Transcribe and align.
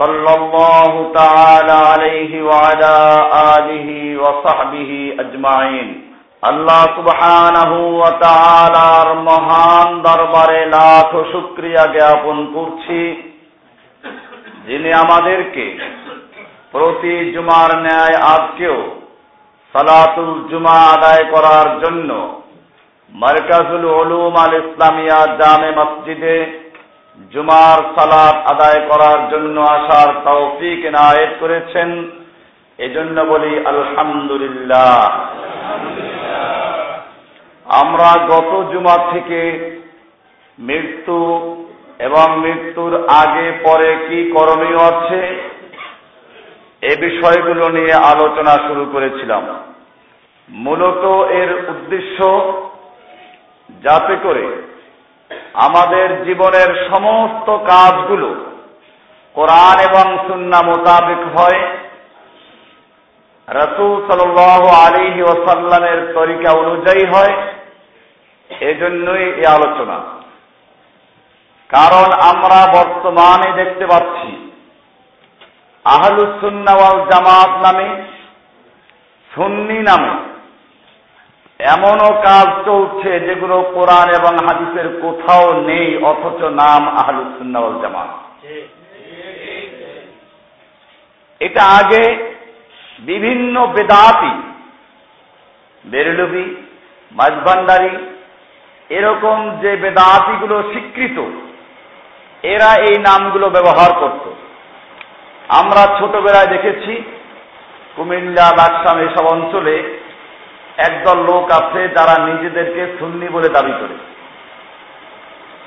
صلى 0.00 0.30
الله 0.34 0.92
تعالى 1.14 1.78
عليه 1.84 2.32
وعلى 2.42 2.94
آله 3.50 3.88
وصحبه 4.16 4.90
أجمعين 5.18 5.88
আল্লাহ 6.42 6.82
সুবহানাহু 6.96 7.78
ওয়া 7.92 8.12
তাআলার 8.24 9.08
মহান 9.28 9.88
দরবারে 10.02 10.60
লাখ 10.76 11.10
শুকরিয়া 11.32 11.84
জ্ঞাপন 11.94 12.38
করছি 12.54 13.00
যিনি 14.66 14.90
আমাদেরকে 14.94 15.66
প্রতি 16.74 17.14
জুমার 17.34 17.70
ন্যায় 17.84 18.16
আজকেও 18.34 18.78
সালাতুল 19.74 20.32
জুমা 20.50 20.76
আদায় 20.94 21.24
করার 21.32 21.68
জন্য 21.82 22.10
মার্কাজুল 23.12 23.84
উলুম 23.94 24.34
আল 24.44 24.54
ইসলামিয়া 24.62 25.18
জামে 25.40 25.70
মসজিদে 25.78 26.36
জুমার 27.29 27.77
সালাত 27.99 28.51
আদায় 28.51 28.87
করার 28.87 29.31
জন্য 29.31 29.61
আসার 29.61 30.13
তৌফিক 30.25 30.85
এনায়েত 30.85 31.29
করেছেন। 31.39 32.11
এজন্য 32.77 33.21
বলি 33.21 33.65
আলহামদুলিল্লাহ। 33.65 35.27
আমরা 37.65 38.27
গত 38.27 38.71
জুমা 38.71 39.11
থেকে 39.13 39.71
মৃত্যু 40.59 41.17
এবং 41.99 42.39
মৃত্যুর 42.39 43.07
আগে, 43.07 43.51
পরে 43.63 43.95
কি 44.09 44.31
করণীয় 44.31 44.79
আছে, 44.79 45.51
এ 46.81 46.95
বিষয়গুলো 46.99 47.69
নিয়ে 47.69 47.93
আলোচনা 47.93 48.67
শুরু 48.67 48.85
করেছিলাম। 48.93 49.59
মূলত 50.49 51.31
এর 51.31 51.69
উদ্দেশ্য 51.69 52.17
যাতে 53.83 54.15
করে 54.23 54.70
আমাদের 55.53 56.25
জীবনের 56.25 56.89
সমস্ত 56.89 57.49
কাজগুলো 57.49 58.35
কোরআন 59.33 59.89
এবং 59.89 60.27
সুন্না 60.27 60.61
মোতাবেক 60.65 61.37
হয়। 61.37 61.77
রসুল 63.49 64.07
সাল 64.07 64.65
আলী 64.67 65.21
ওসাল্লামের 65.21 66.13
তরিকা 66.15 66.51
অনুযায়ী 66.51 67.05
হয়। 67.05 67.47
এজন্যই 68.59 69.23
এই 69.23 69.45
আলোচনা। 69.45 69.99
কারণ 71.69 72.13
আমরা 72.29 72.73
বর্তমানে 72.73 73.63
দেখতে 73.63 73.85
পাচ্ছি 73.85 74.51
আহলুসুন্নাওয়াল 75.85 77.09
জামাত 77.09 77.49
নামে, 77.49 78.01
সুন্নি 79.35 79.79
নামে 79.79 80.30
এমনও 81.65 82.21
কাজ 82.21 82.47
চলছে 82.65 83.19
যেগুলো 83.19 83.61
কোরআন 83.61 84.09
এবং 84.09 84.33
হাদিসের 84.47 85.01
কোথাও 85.01 85.61
নেই, 85.61 85.97
অথচ 86.03 86.43
নাম 86.43 86.87
আহলুসুন্নাওয়াল 86.87 87.81
জামাত। 87.81 88.11
এটা 91.41 91.63
আগে 91.63 92.03
বিভিন্ন 92.99 93.67
বেদাতি, 93.67 94.33
বেরলবি 95.85 96.55
মাঝভান্ডারি 97.11 97.97
এরকম 98.89 99.59
যে 99.59 99.75
বেদাতিগুলো 99.75 100.63
স্বীকৃত, 100.63 101.17
এরা 102.43 102.69
এই 102.75 102.95
নামগুলো 102.99 103.49
ব্যবহার 103.49 103.91
করত। 103.99 104.25
আমরা 105.49 105.99
ছোটবেলায় 105.99 106.47
দেখেছি, 106.47 107.03
কুমিল্লা, 107.95 108.51
লাকসাম 108.57 108.97
এসব 108.99 109.25
অঞ্চলে 109.25 110.00
একদল 110.87 111.17
লোক 111.23 111.51
আছে 111.51 111.81
যারা 111.87 112.25
নিজেদেরকে 112.25 112.95
সুন্নি 112.99 113.27
বলে 113.29 113.49
দাবি 113.49 113.71
করে। 113.71 113.95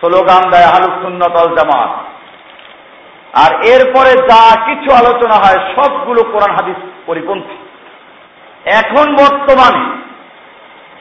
স্লোগান 0.00 0.50
দেয় 0.50 0.64
আলুসুন্নতল 0.64 1.54
জামাত। 1.56 1.92
আর 3.38 3.52
এরপরে 3.64 4.12
যা 4.28 4.42
কিছু 4.66 4.94
আলোচনা 4.94 5.34
হয়, 5.34 5.74
সবগুলো 5.76 6.22
কোরআন 6.22 6.56
হাদিস 6.56 6.76
পরিপন্থী। 7.06 7.56
এখন 8.70 9.16
বর্তমানে 9.16 9.84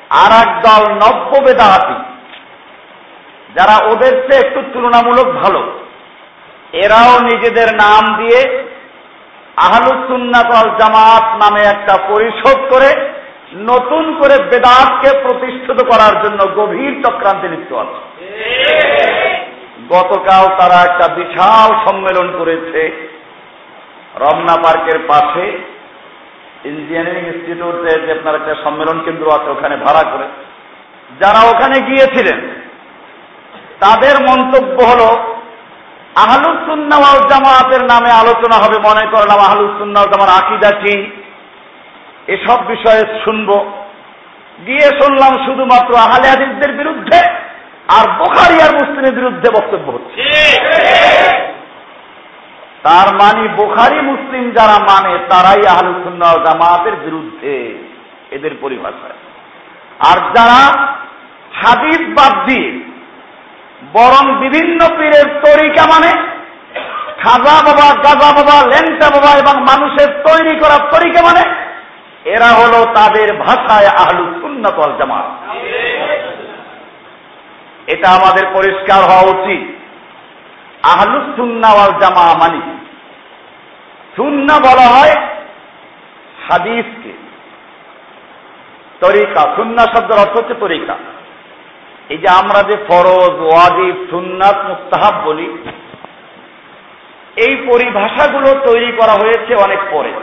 আর 0.09 0.31
দল 0.62 0.84
নব্য 0.94 1.31
বেদাহাতি, 1.40 1.94
যারা 3.53 3.75
ওদের 3.85 4.12
চেয়ে 4.12 4.47
একটু 4.47 4.62
তুলনামূলক 4.74 5.28
ভালো, 5.44 5.62
এরাও 6.74 7.19
নিজেদের 7.19 7.69
নাম 7.75 8.03
দিয়ে 8.18 8.68
আহলুসুন্নাতল 9.57 10.69
জামাত 10.78 11.25
নামে 11.44 11.62
একটা 11.62 11.97
পরিষদ 12.07 12.57
করে 12.69 13.12
নতুন 13.56 14.18
করে 14.18 14.38
বেদাতকে 14.38 15.18
প্রতিষ্ঠিত 15.24 15.84
করার 15.84 16.24
জন্য 16.24 16.47
গভীর 16.56 17.03
চক্রান্তে 17.03 17.47
লিপ্ত 17.47 17.74
আছে। 17.74 18.00
গতকাল 19.90 20.47
তারা 20.59 20.91
একটা 20.91 21.08
বিশাল 21.14 21.90
সম্মেলন 21.90 22.34
করেছে 22.38 23.09
রমনা 24.16 24.56
পার্কের 24.56 25.00
পাশে। 25.08 25.74
ইঞ্জিনিয়ারিং 26.66 27.25
ইনস্টিটিউটে 27.25 28.02
যে 28.06 28.12
আপনার 28.12 28.36
একটা 28.36 28.56
সম্মেলন 28.63 29.02
কেন্দ্র 29.06 29.31
আছে, 29.31 29.50
ওখানে 29.50 29.78
ভাড়া 29.78 30.03
করে। 30.12 30.24
যারা 31.19 31.50
ওখানে 31.50 31.80
গিয়েছিলেন, 31.80 32.40
তাদের 33.80 34.16
মন্তব্য 34.30 34.84
হল 34.84 35.34
আহলুসুন্নাওয়াল 36.16 37.19
জামাতের 37.30 37.84
নামে 37.84 38.12
আলোচনা 38.12 38.56
হবে, 38.56 38.78
মনে 38.90 39.08
করলাম 39.12 39.40
আহলুসুন্নাওয়াল 39.40 40.12
জামার 40.12 40.44
আকিদা 40.44 40.72
কি? 40.72 41.23
এসব 42.28 42.68
বিষয়ে 42.68 43.04
শুনব। 43.24 43.72
গিয়ে 44.66 44.82
শুনলাম 44.82 45.46
শুধুমাত্র 45.46 45.96
আহলে 45.96 46.28
হাদিসদের 46.28 46.72
বিরুদ্ধে 46.78 47.20
আর 47.88 48.18
বোখারি 48.18 48.62
আর 48.62 48.72
মুসলিমের 48.74 49.12
বিরুদ্ধে 49.12 49.50
বক্তব্য 49.50 49.92
হচ্ছে। 49.92 50.22
তার 52.84 53.14
মানে 53.14 53.48
বোখারি, 53.48 54.02
মুসলিম 54.02 54.52
যারা 54.52 54.80
মানে 54.80 55.18
তারাই 55.30 55.68
আহলুসুন্না 55.68 56.26
জামাতের 56.26 56.96
বিরুদ্ধে 56.96 57.78
এদের 58.32 58.52
পরিভাষায় 58.62 59.20
আর 60.12 60.34
যারা 60.34 60.88
হাদিস 61.54 62.00
বাদ 62.00 62.46
দিয়ে 62.46 62.84
বরং 63.94 64.40
বিভিন্ন 64.40 64.80
পীরের 64.98 65.42
তরিকা 65.46 65.84
মানে 65.88 66.12
খাজা 67.20 67.56
বাবা, 67.66 67.96
গাজা 67.96 68.44
বাবা 68.44 68.68
লেংটা 68.68 69.10
বাবা 69.10 69.40
এবং 69.40 69.62
মানুষের 69.62 70.08
তৈরি 70.08 70.60
করা 70.60 70.78
তরিকা 70.92 71.22
মানে 71.22 71.73
এরা 72.26 72.46
হলো 72.46 72.86
তাদের 72.86 73.38
ভাষায় 73.38 73.88
আহলু 73.88 74.42
সুন্নতল 74.42 74.98
জামাত। 74.98 75.56
এটা 77.88 78.10
আমাদের 78.10 78.46
পরিষ্কার 78.54 79.04
হওয়া 79.04 79.42
উচিত। 79.42 79.74
আহলু 80.86 81.34
সুন্নাওয়াল 81.36 81.92
জামা 81.92 82.34
মানি 82.34 82.62
সুন্না 84.16 84.60
বলা 84.60 84.88
হয় 84.88 85.28
হাদিসকে। 86.50 87.14
তরিকা, 89.00 89.56
সুন্না 89.56 89.84
শব্দের 89.84 90.20
অর্থ 90.20 90.38
হচ্ছে 90.38 90.54
তরিকা। 90.54 90.96
এই 92.10 92.18
যে 92.18 92.28
আমরা 92.30 92.64
যে 92.64 92.78
ফরজ, 92.78 93.40
ওয়াজিব, 93.40 94.08
সুন্নাত, 94.10 94.66
মুস্তাহাব 94.66 95.28
বলি, 95.28 95.58
এই 97.36 97.56
পরিভাষাগুলো 97.56 98.48
তৈরি 98.72 98.92
করা 98.92 99.14
হয়েছে 99.14 99.56
অনেক 99.56 99.80
পরে। 99.92 100.14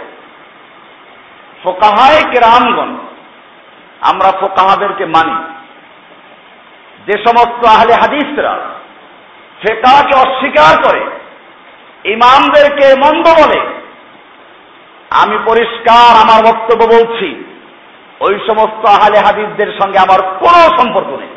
ফোকাহায় 1.62 2.30
কেরামগণ, 2.30 2.96
আমরা 4.00 4.30
ফোকাহাদেরকে 4.40 5.04
মানি। 5.06 5.36
যে 7.06 7.18
সমস্ত 7.18 7.66
আহলে 7.66 7.94
হাদিসরা 7.94 8.58
ফেকাকে 9.62 10.14
অস্বীকার 10.14 10.82
করে, 10.82 11.00
ইমামদেরকে 12.10 12.94
মন্দ 13.04 13.28
বলে, 13.28 13.60
আমি 15.10 15.38
পরিষ্কার 15.46 16.12
আমার 16.22 16.40
বক্তব্য 16.44 16.84
বলছি, 16.84 17.44
ওই 18.20 18.38
সমস্ত 18.50 18.88
আহলে 18.88 19.18
হাদিসদের 19.18 19.78
সঙ্গে 19.82 19.98
আমার 19.98 20.22
কোনো 20.22 20.76
সম্পর্ক 20.78 21.08
নেই। 21.08 21.28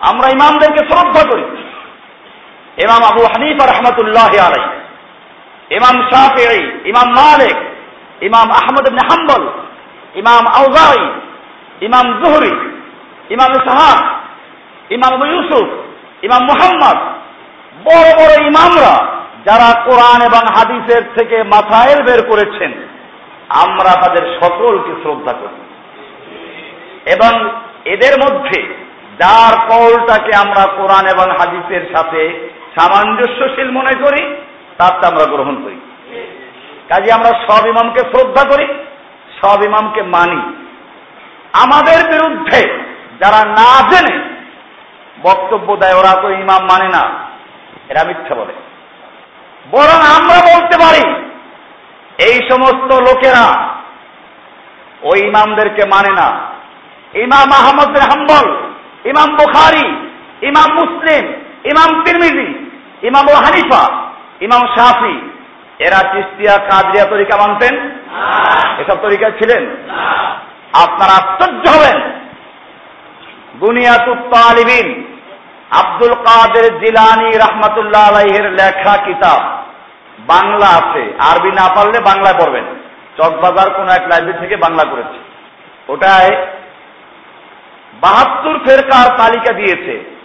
আমরা 0.00 0.28
ইমামদেরকে 0.28 0.78
শ্রদ্ধা 0.78 1.22
করি। 1.30 1.42
ইমাম 2.82 3.02
আবু 3.12 3.22
হানিফা 3.24 3.66
রহমতুল্লাহ 3.66 4.26
আলাই 4.26 4.62
ইমাম 5.76 6.10
শাহি 6.10 6.88
ইমাম 6.88 7.10
মালিক 7.10 7.71
ইমাম 8.22 8.48
আহমদ 8.50 8.84
ইবনে 8.88 9.02
হাম্বল, 9.10 9.42
ইমাম 10.14 10.44
আউজাই, 10.58 11.00
ইমাম 11.80 12.06
জুহরি, 12.24 12.54
ইমাম 13.30 13.50
ইসহাক 13.50 14.00
ইমাম 14.90 15.12
ইউসুফ, 15.26 15.68
ইমাম 16.22 16.42
মুহাম্মদ, 16.42 16.98
বড় 17.84 18.08
বড় 18.20 18.32
ইমামরা 18.46 18.94
যারা 19.46 19.68
কোরআন 19.84 20.20
এবং 20.22 20.42
হাদিসের 20.56 21.02
থেকে 21.18 21.42
মাথাইল 21.42 22.02
বের 22.02 22.20
করেছেন, 22.30 22.72
আমরা 23.48 23.92
তাদের 24.02 24.38
সকলকে 24.42 24.92
শ্রদ্ধা 25.02 25.32
করি। 25.32 25.58
এবং 27.14 27.32
এদের 27.84 28.14
মধ্যে 28.18 28.58
যার 29.20 29.54
কলটাকে 29.68 30.32
আমরা 30.36 30.62
কোরআন 30.76 31.04
এবং 31.06 31.26
হাদিসের 31.38 31.84
সাথে 31.96 32.50
সামঞ্জস্যশীল 32.76 33.70
মনে 33.70 33.94
করি 34.04 34.22
তারটা 34.78 35.08
আমরা 35.08 35.24
গ্রহণ 35.24 35.56
করি। 35.62 35.78
কাজে 36.92 37.10
আমরা 37.12 37.32
সব 37.46 37.62
ইমামকে 37.66 38.00
শ্রদ্ধা 38.00 38.42
করি, 38.44 38.66
সব 39.40 39.58
ইমামকে 39.62 40.02
মানি। 40.02 40.40
আমাদের 41.52 41.98
বিরুদ্ধে 42.12 42.60
যারা 43.20 43.40
না 43.58 43.70
জেনে 43.90 44.14
বক্তব্য 45.22 45.76
দেয়, 45.76 45.94
ওরা 45.94 46.12
তো 46.22 46.28
ইমাম 46.30 46.62
মানে 46.72 46.88
না, 46.88 47.02
এরা 47.88 48.02
মিথ্যা 48.04 48.34
বলে। 48.34 48.54
বরং 49.70 49.98
আমরা 50.18 50.38
বলতে 50.50 50.76
পারি, 50.84 51.04
এই 52.18 52.36
সমস্ত 52.50 52.90
লোকেরা 53.08 53.46
ওই 55.02 55.18
ইমামদেরকে 55.20 55.82
মানে 55.94 56.12
না। 56.20 56.28
ইমাম 57.14 57.48
আহমদ 57.60 57.96
হাম্বল, 58.10 58.46
ইমাম 59.04 59.36
বুখারি, 59.36 59.86
ইমাম 60.48 60.68
মুসলিম, 60.80 61.24
ইমাম 61.64 61.90
তিরমিজি, 62.04 62.48
ইমাম 63.08 63.26
হানিফা, 63.44 63.82
ইমাম 64.40 64.62
শাফি 64.76 65.14
এরা 65.82 65.98
চিস্তিয়া 65.98 66.58
কাদরিয়া 66.58 67.04
তরিকা 67.04 67.36
মানতেন? 67.36 67.90
এসব 68.78 68.96
তরিকায় 69.02 69.32
ছিলেন? 69.32 69.76
আপনারা 70.72 71.12
আশ্চর্য 71.12 71.68
হবেন। 71.68 72.12
বুনিয়াতুত্তালিবিন 73.60 75.18
আব্দুল 75.70 76.14
কাদের 76.14 76.78
জিলানি 76.78 77.30
রহমতুল্লাহ 77.30 78.08
আলাইহের 78.08 78.50
লেখা 78.50 78.96
কিতাব। 78.96 79.62
বাংলা 80.18 80.66
আছে। 80.66 81.12
আরবি 81.18 81.50
না 81.50 81.74
পারলে 81.74 82.00
বাংলায় 82.00 82.38
পড়বেন। 82.38 82.64
চকবাজার 83.16 83.70
কোন 83.70 83.88
এক 83.88 84.02
লাইব্রেরি 84.02 84.38
থেকে 84.38 84.56
বাংলা 84.56 84.84
করেছে। 84.90 85.18
ওটায় 85.88 86.46
বাহাত্তর 88.00 88.58
ফেরকার 88.58 89.16
তালিকা 89.16 89.52
দিয়েছে। 89.52 90.18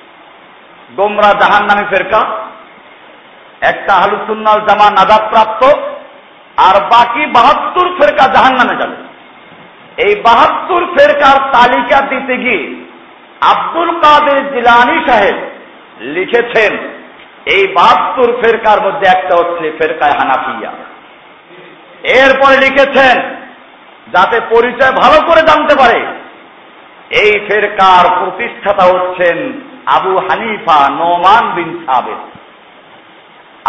গোমরা 0.95 1.33
জাহান 1.33 1.65
নামে 1.65 1.83
ফেরকা। 1.89 2.47
একটা 3.62 3.94
হালুসুন্নাল 3.94 4.59
জামা 4.68 4.88
নাজাদ 4.89 5.24
প্রাপ্ত 5.30 5.62
আর 6.57 6.75
বাকি 6.89 7.25
বাহাত্তর 7.25 7.88
ফেরকা 7.98 8.25
জাহান 8.33 8.54
নামে 8.57 8.75
যাবে। 8.75 8.98
এই 9.98 10.15
বাহাত্তর 10.21 10.81
ফেরকার 10.95 11.38
তালিকা 11.51 12.01
দিতে 12.01 12.38
গিয়ে 12.38 12.63
আব্দুল 13.42 13.89
কাদের 14.01 14.54
জিলানি 14.54 14.98
সাহেব 15.07 15.38
লিখেছেন, 16.00 16.77
এই 17.45 17.63
বাহাত্তর 17.68 18.30
ফেরকার 18.42 18.80
মধ্যে 18.81 19.07
একটা 19.07 19.36
হচ্ছে 19.36 19.71
ফেরকায় 19.77 20.18
হানাফিয়া। 20.19 20.71
এরপরে 22.21 22.56
লিখেছেন, 22.57 23.18
যাতে 24.13 24.39
পরিচয় 24.50 24.92
ভালো 24.92 25.18
করে 25.27 25.42
জানতে 25.42 25.75
পারে, 25.75 26.00
এই 27.12 27.31
ফেরকার 27.48 28.06
প্রতিষ্ঠাতা 28.19 28.83
হচ্ছেন 28.83 29.38
আবু 29.86 30.13
হানিফা 30.18 30.89
নোমান 30.89 31.44
বিন 31.56 31.86
সাবেদ 31.86 32.21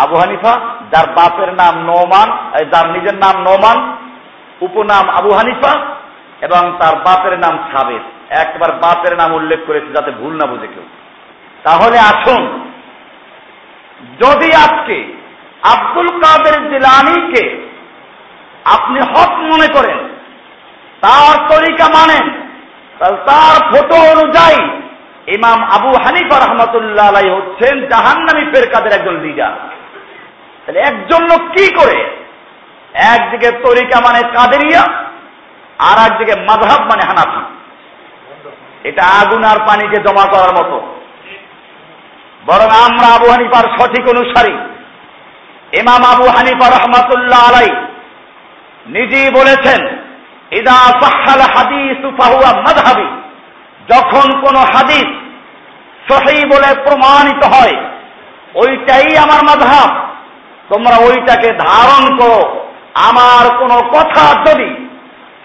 আবু 0.05 0.15
হানিফা, 0.23 0.53
যার 0.93 1.07
বাপের 1.19 1.51
নাম 1.61 1.75
নোমান 1.89 2.29
যার 2.73 2.87
নিজের 2.95 3.17
নাম 3.25 3.37
নোমান, 3.47 3.79
উপনাম 4.67 5.05
আবু 5.19 5.31
হানিফা 5.39 5.73
এবং 6.47 6.63
তার 6.81 6.95
বাপের 7.07 7.35
নাম 7.45 7.55
সাবেদ 7.71 8.05
একবার 8.43 8.71
বাপের 8.83 9.15
নাম 9.21 9.31
উল্লেখ 9.39 9.61
করেছে 9.69 9.91
যাতে 9.97 10.11
ভুল 10.21 10.33
না 10.41 10.47
বুঝে 10.51 10.69
কেউ। 10.75 10.87
তাহলে 11.67 11.97
আসুন, 12.11 12.43
যদি 14.23 14.49
আজকে 14.65 14.97
আব্দুল 15.73 16.09
কাদের 16.23 16.57
জিলানিকে 16.71 17.45
আপনি 18.75 18.99
হক 19.13 19.33
মনে 19.51 19.69
করেন, 19.77 19.99
তার 21.05 21.35
তরিকা 21.53 21.87
মানেন 21.97 22.27
তার 23.29 23.57
ফটো 23.71 23.99
অনুযায়ী 24.13 24.61
ইমাম 25.37 25.59
আবু 25.77 25.91
হানিফা 26.05 26.37
রহমতুল্লাহ 26.39 27.07
আলাই 27.11 27.29
হচ্ছেন 27.37 27.75
জাহান্নামী 27.91 28.45
ফেরকাদের 28.53 28.97
একজন 28.99 29.17
লিডার। 29.25 29.55
তাহলে 30.69 30.81
একজন 30.81 31.23
লোক 31.23 31.43
কি 31.57 31.67
করে? 31.75 31.99
একদিকে 32.95 33.51
তরিকা 33.51 33.99
মানে 34.01 34.21
কাদেরিয়া 34.29 34.83
আর 35.79 35.99
একদিকে 36.07 36.35
মাধাব 36.41 36.81
মানে 36.81 37.03
হানাফি। 37.09 37.43
এটা 38.89 39.03
আগুন 39.21 39.45
আর 39.45 39.59
পানিকে 39.69 39.99
জমা 40.03 40.25
করার 40.31 40.53
মতো। 40.55 40.77
বরং 42.47 42.69
আমরা 42.87 43.07
আবু 43.15 43.27
হানিফার 43.31 43.67
সঠিক 43.79 44.05
অনুসারী। 44.09 44.55
ইমাম 45.73 46.03
আবু 46.15 46.27
হানিফা 46.29 46.67
রহমাতুল্লাহ 46.69 47.41
আলাই 47.49 47.69
নিজেই 48.87 49.29
বলেছেন, 49.31 49.81
ইদা 50.51 50.79
সাহাল 51.03 51.43
হাদিস 51.55 52.01
ফাহুয়া 52.19 52.51
মাদহাবি 52.61 53.09
যখন 53.89 54.27
কোন 54.41 54.57
হাদিস 54.75 55.09
সহি 56.09 56.39
বলে 56.49 56.71
প্রমাণিত 56.85 57.43
হয়, 57.47 57.77
ওইটাই 58.55 59.09
আমার 59.17 59.41
মাধাব 59.45 60.08
তোমরা 60.69 60.97
ওইটাকে 61.07 61.49
ধারণ 61.67 62.05
করো। 62.17 62.43
আমার 63.09 63.45
কোন 63.61 63.73
কথা 63.95 64.25
যদি 64.47 64.69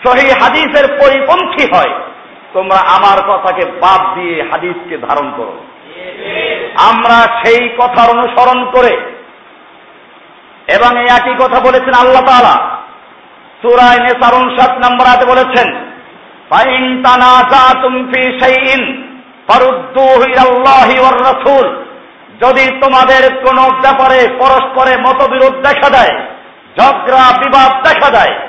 সহি 0.04 0.28
হাদিসের 0.42 0.86
পরিপন্থী 1.00 1.64
হয়, 1.74 1.94
তোমরা 2.54 2.80
আমার 2.96 3.18
কথাকে 3.32 3.64
বাদ 3.84 4.02
দিয়ে 4.16 4.38
হাদিসকে 4.52 4.96
ধারণ 4.98 5.28
করো। 5.38 5.56
আমরা 6.90 7.18
সেই 7.42 7.64
কথার 7.80 8.08
অনুসরণ 8.16 8.60
করে 8.72 8.94
এবং 10.68 10.92
এই 11.02 11.08
একই 11.18 11.36
কথা 11.40 11.60
বলেছেন 11.60 11.94
আল্লাহ 11.94 12.24
তালা 12.28 12.56
সুরায় 13.62 14.00
নেসার 14.00 14.34
উনষাট 14.34 14.74
নম্বর 14.84 15.06
আতে 15.14 15.26
বলেছেন, 15.26 15.68
ফাইন 16.50 16.84
তানাজাতুম 17.04 17.94
ফি 18.12 18.22
শাইইন 18.42 18.82
ফারুদ্দুহু 19.48 20.24
ইলাল্লাহি 20.34 20.96
ওয়ার 21.00 21.18
রাসূল। 21.30 21.68
যদি 22.42 22.80
তোমাদের 22.82 23.36
কোন 23.46 23.58
ব্যাপারে 23.82 24.28
পরস্পরে 24.40 24.98
মতবিরোধ 24.98 25.54
দেখা 25.54 25.90
দেয়, 25.90 26.20
ঝগড়া, 26.80 27.38
বিবাদ 27.38 27.88
দেখা 27.88 28.10
দেয় 28.10 28.40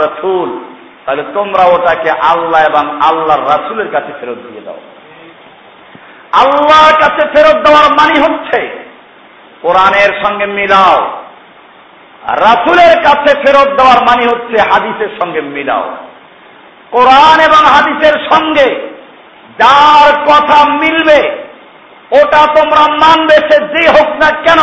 রাসূল, 0.00 0.64
তাহলে 1.06 1.22
তোমরা 1.34 1.64
ওটাকে 1.64 2.10
আল্লাহ 2.10 2.66
এবং 2.66 3.00
আল্লাহর 3.02 3.42
রাসূলের 3.42 3.90
কাছে 3.90 4.12
ফেরত 4.20 4.36
দিয়ে 4.36 4.60
দাও। 4.60 4.78
আল্লাহর 6.32 6.92
কাছে 6.92 7.28
ফেরত 7.34 7.62
দেওয়ার 7.62 7.90
মানি 7.90 8.20
হচ্ছে, 8.20 8.84
কোরআনের 9.62 10.24
সঙ্গে 10.24 10.46
মিলাও, 10.46 11.20
রাসুলের 12.28 13.02
কাছে 13.02 13.38
ফেরত 13.46 13.68
দেওয়ার 13.76 13.98
মানি 14.02 14.24
হচ্ছে 14.26 14.62
হাদিসের 14.72 15.08
সঙ্গে 15.20 15.40
মিলাও। 15.40 15.96
কোরআন 16.90 17.40
এবং 17.40 17.62
হাদিসের 17.64 18.28
সঙ্গে 18.32 18.89
যার 19.60 20.12
কথা 20.26 20.58
মিলবে, 20.70 21.44
ওটা 22.10 22.40
তোমরা 22.54 22.84
মানবে, 22.92 23.34
সে 23.34 23.58
যে 23.66 23.88
হোক 23.88 24.08
না 24.08 24.30
কেন, 24.36 24.60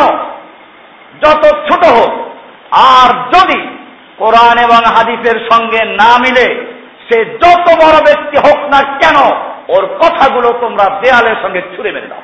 যত 1.21 1.43
ছোট 1.45 1.85
হোক। 1.85 2.13
আর 2.71 3.09
যদি 3.35 3.67
কোরআন 4.17 4.57
এবং 4.57 4.81
হাদিসের 4.95 5.49
সঙ্গে 5.51 5.85
না 5.85 6.17
মিলে, 6.17 6.77
সে 7.09 7.25
যত 7.25 7.67
বড় 7.67 7.97
ব্যক্তি 8.01 8.37
হোক 8.37 8.59
না 8.69 8.79
কেন, 8.97 9.17
ওর 9.67 9.85
কথাগুলো 9.85 10.53
তোমরা 10.61 10.99
দেয়ালের 11.03 11.35
সঙ্গে 11.41 11.61
ছুড়ে 11.61 11.91
মেরে 11.91 12.07
দাও। 12.07 12.21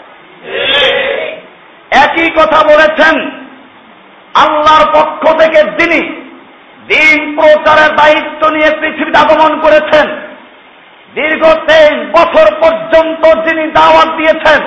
একই 1.92 2.30
কথা 2.30 2.60
বলেছেন 2.65 3.15
আল্লাহর 4.34 4.86
পক্ষ 4.94 5.38
থেকে 5.38 5.63
যিনি। 5.63 6.01
দিন 6.88 7.36
প্রচারের 7.36 7.96
দায়িত্ব 7.96 8.50
নিয়ে 8.50 8.70
পৃথিবীতে 8.80 9.20
আগমন 9.20 9.60
করেছেন। 9.60 10.33
দীর্ঘ 11.17 11.43
তেইশ 11.67 11.98
বছর 12.15 12.48
পর্যন্ত 12.62 13.24
যিনি 13.46 13.65
দাওয়াত 13.79 14.10
দিয়েছেন, 14.20 14.62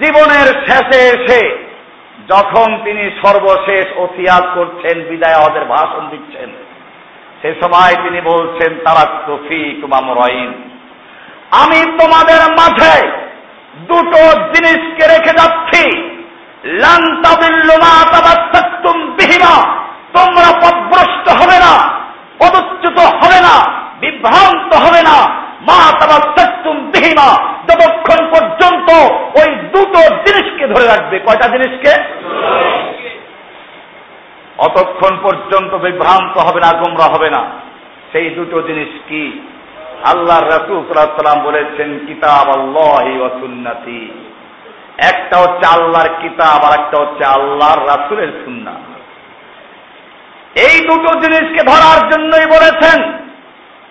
জীবনের 0.00 0.48
শেষে 0.66 1.00
এসে 1.14 1.40
যখন 2.32 2.68
তিনি 2.84 3.04
সর্বশেষ 3.22 3.86
ওসিয়াত 4.04 4.44
করছেন, 4.56 4.96
বিদায় 5.08 5.38
আমাদের 5.40 5.64
ভাষণ 5.74 6.02
দিচ্ছেন, 6.12 6.48
সে 7.40 7.50
সময় 7.60 7.94
তিনি 8.04 8.20
বলছেন 8.32 8.70
তারা 8.86 9.04
তফিক 9.26 9.78
মামরাইন 9.92 10.50
আমি 11.62 11.80
তোমাদের 12.00 12.40
মাঝে 12.58 12.94
দুটো 13.90 14.20
জিনিসকে 14.52 15.04
রেখে 15.14 15.32
যাচ্ছি। 15.40 15.84
তোমরা 20.16 20.48
পদভ্রষ্ট 20.62 21.26
হবে 21.40 21.58
না, 21.64 21.74
পদচ্যুত 22.40 22.98
হবে 23.20 23.38
না, 23.46 23.54
বিভ্রান্ত 24.00 24.57
মা 25.68 25.98
তাবা 25.98 26.18
সত্যুম 26.36 26.76
বিহিমা। 26.76 27.28
যতক্ষণ 27.62 28.26
পর্যন্ত 28.26 28.88
ওই 29.40 29.54
দুটো 29.54 30.00
জিনিসকে 30.14 30.66
ধরে 30.66 30.86
রাখবে, 30.86 31.18
কয়টা 31.18 31.48
জিনিসকে? 31.48 31.92
অতক্ষণ 34.58 35.16
পর্যন্ত 35.22 35.74
বিভ্রান্ত 35.74 36.38
হবে 36.38 36.60
না, 36.60 36.70
গোমরা 36.78 37.04
হবে 37.04 37.30
না। 37.30 37.42
সেই 38.12 38.30
দুটো 38.30 38.62
জিনিস 38.62 38.88
কি? 39.08 39.48
আল্লাহ 40.04 40.38
রসুল 40.42 40.94
সাল্লাম 40.94 41.44
বলেছেন 41.44 42.00
কিতাব 42.06 42.60
আল্লাহ 42.60 43.06
একটা 45.08 45.36
হচ্ছে 45.36 45.64
আল্লাহর 45.76 46.08
কিতাব 46.22 46.60
আর 46.64 46.80
একটা 46.80 46.96
হচ্ছে 46.98 47.24
আল্লাহর 47.24 47.80
রাসুলের 47.86 48.28
সুন্না 48.44 48.70
এই 50.66 50.76
দুটো 50.86 51.20
জিনিসকে 51.20 51.62
ধরার 51.66 52.00
জন্যই 52.10 52.46
বলেছেন 52.46 53.27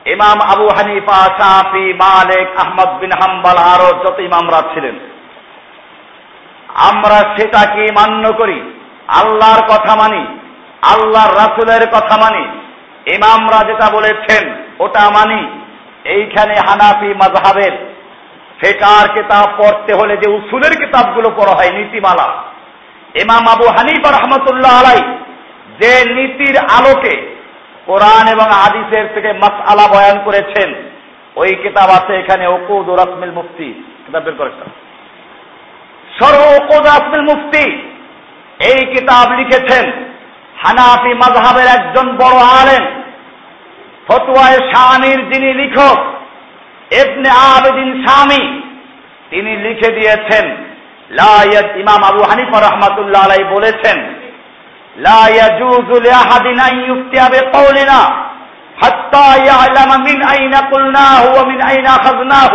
ইমাম 0.08 0.52
আবু 0.54 0.68
হানিফা, 0.68 1.14
শাফি, 1.14 1.94
মালিক, 1.94 2.60
আহমদ 2.60 3.00
বিন 3.00 3.12
হাম্বাল 3.24 3.58
আরও 3.58 4.04
যত 4.04 4.20
ইমামরা 4.20 4.62
ছিলেন। 4.62 5.00
আমরা 6.76 7.36
সেটাকে 7.38 7.82
মান্য 7.82 8.34
করি, 8.34 8.82
আল্লাহর 9.08 9.62
কথা 9.64 9.96
মানি, 9.96 10.40
আল্লাহর 10.82 11.36
রাসুলের 11.36 11.88
কথা 11.90 12.18
মানি। 12.18 12.44
ইমামরা 13.14 13.68
যেটা 13.68 13.92
বলেছেন, 13.94 14.64
ওটা 14.80 15.10
মানি। 15.10 15.62
এইখানে 16.04 16.54
হানাফি 16.54 17.08
মাজহাবের 17.08 17.72
ফেকার 18.60 19.10
কিতাব 19.14 19.46
পড়তে 19.58 19.94
হলে 19.94 20.18
যে 20.18 20.30
উসুলের 20.30 20.86
কিতাবগুলো 20.86 21.30
পড়া 21.30 21.56
হয়, 21.56 21.70
নীতিমালা। 21.70 22.44
ইমাম 23.16 23.48
আবু 23.48 23.68
হানিফা 23.68 24.12
রহমতুল্লাহ 24.12 24.80
আলাই 24.80 25.18
যে 25.80 26.14
নীতির 26.14 26.58
আলোকে 26.58 27.37
কোরআন 27.88 28.26
এবং 28.36 28.48
হাদিসের 28.62 29.06
থেকে 29.16 29.34
মাসআলা 29.34 29.86
বয়ান 29.94 30.18
করেছেন। 30.26 30.76
ওই 31.36 31.56
কিতাব 31.64 31.90
আছে 31.90 32.14
এখানে 32.16 32.48
ওকুদ 32.48 32.90
রাসমিল 32.90 33.32
মুফতি। 33.32 33.84
কিতাব 34.06 34.24
বের 34.24 34.34
করেছেন 34.34 34.68
সর্ব 36.20 36.42
ওকুদ 36.58 36.84
রাসমিল 36.88 37.22
মুফতি 37.22 37.66
এই 38.70 38.86
কিতাব 38.86 39.28
লিখেছেন 39.40 39.86
হানাফি 40.64 41.14
মাজহাবের 41.14 41.68
একজন 41.78 42.18
বড় 42.18 42.38
আলেম। 42.62 42.86
ফতুয়ায় 44.08 44.60
শামির 44.72 45.20
যিনি 45.32 45.54
লিখক 45.54 45.98
এবনে 46.92 47.30
আবেদিন 47.30 47.90
স্বামী 48.06 48.62
তিনি 49.30 49.52
লিখে 49.58 49.90
দিয়েছেন 49.92 50.46
লায়াত 51.10 51.70
ইমাম 51.78 52.02
আবু 52.04 52.22
হানিফা 52.30 52.58
রহমাতুল্লাহ 52.60 53.22
আলাই 53.26 53.44
বলেছেন 53.44 53.98
لا 54.97 55.21
يجوز 55.31 55.89
لأحد 56.01 56.47
أن 56.47 56.75
يفتي 56.81 57.21
بقولنا 57.33 58.01
حتى 58.77 59.29
يعلم 59.47 59.91
من 60.05 60.19
أين 60.25 60.55
قلناه 60.55 61.23
ومن 61.37 61.59
أين 61.63 61.87
أخذناه 61.89 62.53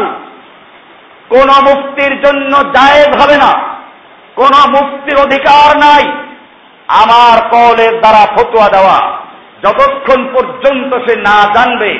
কোন 1.29 1.49
মুক্তির 1.67 2.13
জন্য 2.21 2.53
জায়েজ 2.75 3.11
হবে 3.21 3.37
না 3.37 3.51
কোন 4.35 4.53
মুক্তির 4.69 5.17
অধিকার 5.17 5.69
নাই 5.77 6.03
আমার 7.01 7.37
কলের 7.51 7.93
দ্বারা 7.99 8.23
ফতোয়া 8.35 8.67
দেওয়া 8.69 8.97
যতক্ষণ 9.63 10.19
পর্যন্ত 10.33 10.91
সে 11.05 11.13
না 11.21 11.37
জানবে 11.55 11.91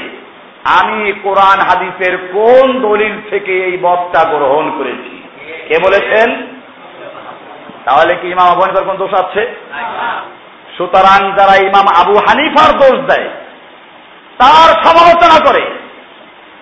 আমি 0.77 0.99
কোরআন 1.23 1.59
হাদিসের 1.59 2.15
কোন 2.33 2.67
দলিল 2.81 3.15
থেকে 3.29 3.53
এই 3.65 3.75
মতটা 3.81 4.21
গ্রহণ 4.23 4.65
করেছি 4.77 5.15
কে 5.67 5.75
বলেছেন 5.83 6.27
তাহলে 7.84 8.12
কি 8.20 8.26
ইমাম 8.30 8.48
আবু 8.50 8.60
হানিফার 8.62 8.86
কোন 8.88 8.96
দোষ 8.96 9.14
আছে? 9.22 9.42
সুতরাং 10.76 11.20
যারা 11.38 11.54
ইমাম 11.68 11.86
আবু 12.00 12.14
হানিফার 12.26 12.70
দোষ 12.78 12.96
দেয়, 13.10 13.28
তার 14.38 14.68
সমালোচনা 14.84 15.38
করে। 15.46 15.62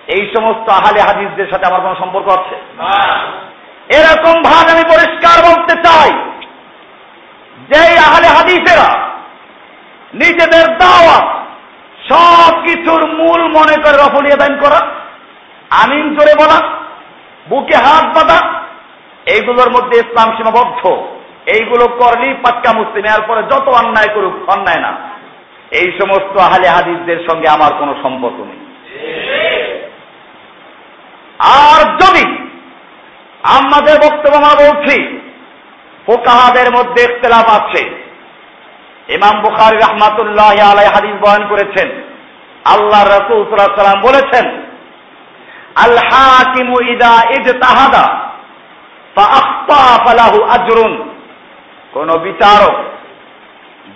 এই 0.07 0.23
সমস্ত 0.35 0.65
আহালে 0.69 1.01
হাদিসদের 1.01 1.47
সাথে 1.51 1.65
আমার 1.65 1.81
কোন 1.81 1.93
সম্পর্ক 1.99 2.27
আছে? 2.29 2.55
এরকম 3.97 4.35
ভাগ 4.43 4.63
আমি 4.73 4.83
পরিষ্কার 4.93 5.37
বলতে 5.49 5.73
চাই 5.85 6.11
যে 7.69 7.81
আহলে 8.07 8.27
হাদিসেরা 8.37 8.89
নিজেদের 10.13 10.65
দাওয়াত 10.77 11.27
সব 12.09 12.51
কিছুর 12.63 13.01
মূল 13.19 13.41
মনে 13.57 13.75
করে 13.83 13.97
রফলিয়া 13.97 14.37
দান 14.37 14.53
করা, 14.63 14.79
আমিন 15.83 16.05
করে 16.15 16.33
বলা, 16.41 16.59
বুকে 17.49 17.77
হাত 17.85 18.05
বাঁধা 18.15 18.39
এইগুলোর 19.25 19.71
মধ্যে 19.71 19.99
ইসলাম 19.99 20.37
সীমাবদ্ধ। 20.37 20.87
এইগুলো 21.45 21.87
করলেই 21.87 22.33
পাক্কা 22.33 22.73
মুসলিম, 22.73 23.05
এরপরে 23.05 23.43
যত 23.43 23.67
অন্যায় 23.67 24.15
করুক, 24.15 24.49
অন্যায় 24.49 24.81
না। 24.81 24.97
এই 25.71 25.99
সমস্ত 26.01 26.37
আহলে 26.37 26.67
হাদিসদের 26.67 27.27
সঙ্গে 27.29 27.47
আমার 27.49 27.73
কোনো 27.79 27.95
সম্পর্ক 28.03 28.35
নেই। 28.39 28.59
আর 31.39 31.97
যদি 31.97 32.37
আমাদের 33.43 33.95
বক্তব্য 33.95 34.37
আমরা 34.37 34.71
বলছি, 34.71 35.19
ফোকাহাদের 36.05 36.71
মধ্যে 36.71 37.03
ইখতলাফ 37.03 37.49
আছে। 37.49 38.01
ইমাম 39.09 39.41
বুখারি 39.41 39.77
রহমাতুল্লাহ 39.77 40.71
আলাই 40.71 40.85
হাদিস 40.85 41.11
বয়ান 41.11 41.47
করেছেন। 41.47 41.89
আল্লাহ 42.65 43.03
রসুল 43.03 43.57
সাল্লাম 43.57 44.01
বলেছেন 44.01 44.61
আল্লাহ 45.75 46.59
ইদা 46.89 47.29
ইজতাহাদা। 47.31 48.05
ফাআখতা 48.05 48.20
ফালাহু 49.15 50.43
আজরুন। 50.43 50.93
কোন 51.91 52.09
বিচারক 52.17 52.75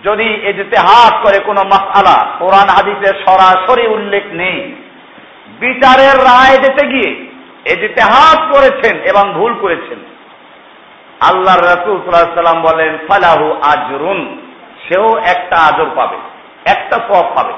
যদি 0.04 0.24
ইজতেহাদ 0.24 1.26
করে 1.26 1.38
কোন 1.40 1.58
মাসআলা, 1.58 2.18
কোরআন 2.40 2.68
হাদিসে 2.70 3.10
সরাসরি 3.18 3.88
উল্লেখ 3.88 4.24
নেই, 4.32 4.76
বিচারের 5.60 6.16
রায় 6.18 6.58
দিতে 6.58 6.88
গিয়ে 6.88 7.12
ইজতেহাদ 7.74 8.38
করেছেন 8.54 8.96
এবং 8.98 9.34
ভুল 9.34 9.54
করেছেন। 9.62 10.00
আল্লাহ 11.20 11.56
রসুল 11.56 12.12
সাল্লাম 12.12 12.62
বলেন, 12.62 12.98
ফালাহু 13.08 13.46
আজরুন। 13.52 14.42
সেও 14.86 15.08
একটা 15.18 15.58
আজর 15.58 15.86
পাবে, 15.96 16.18
একটা 16.66 16.96
সব 17.08 17.36
পাবে। 17.36 17.54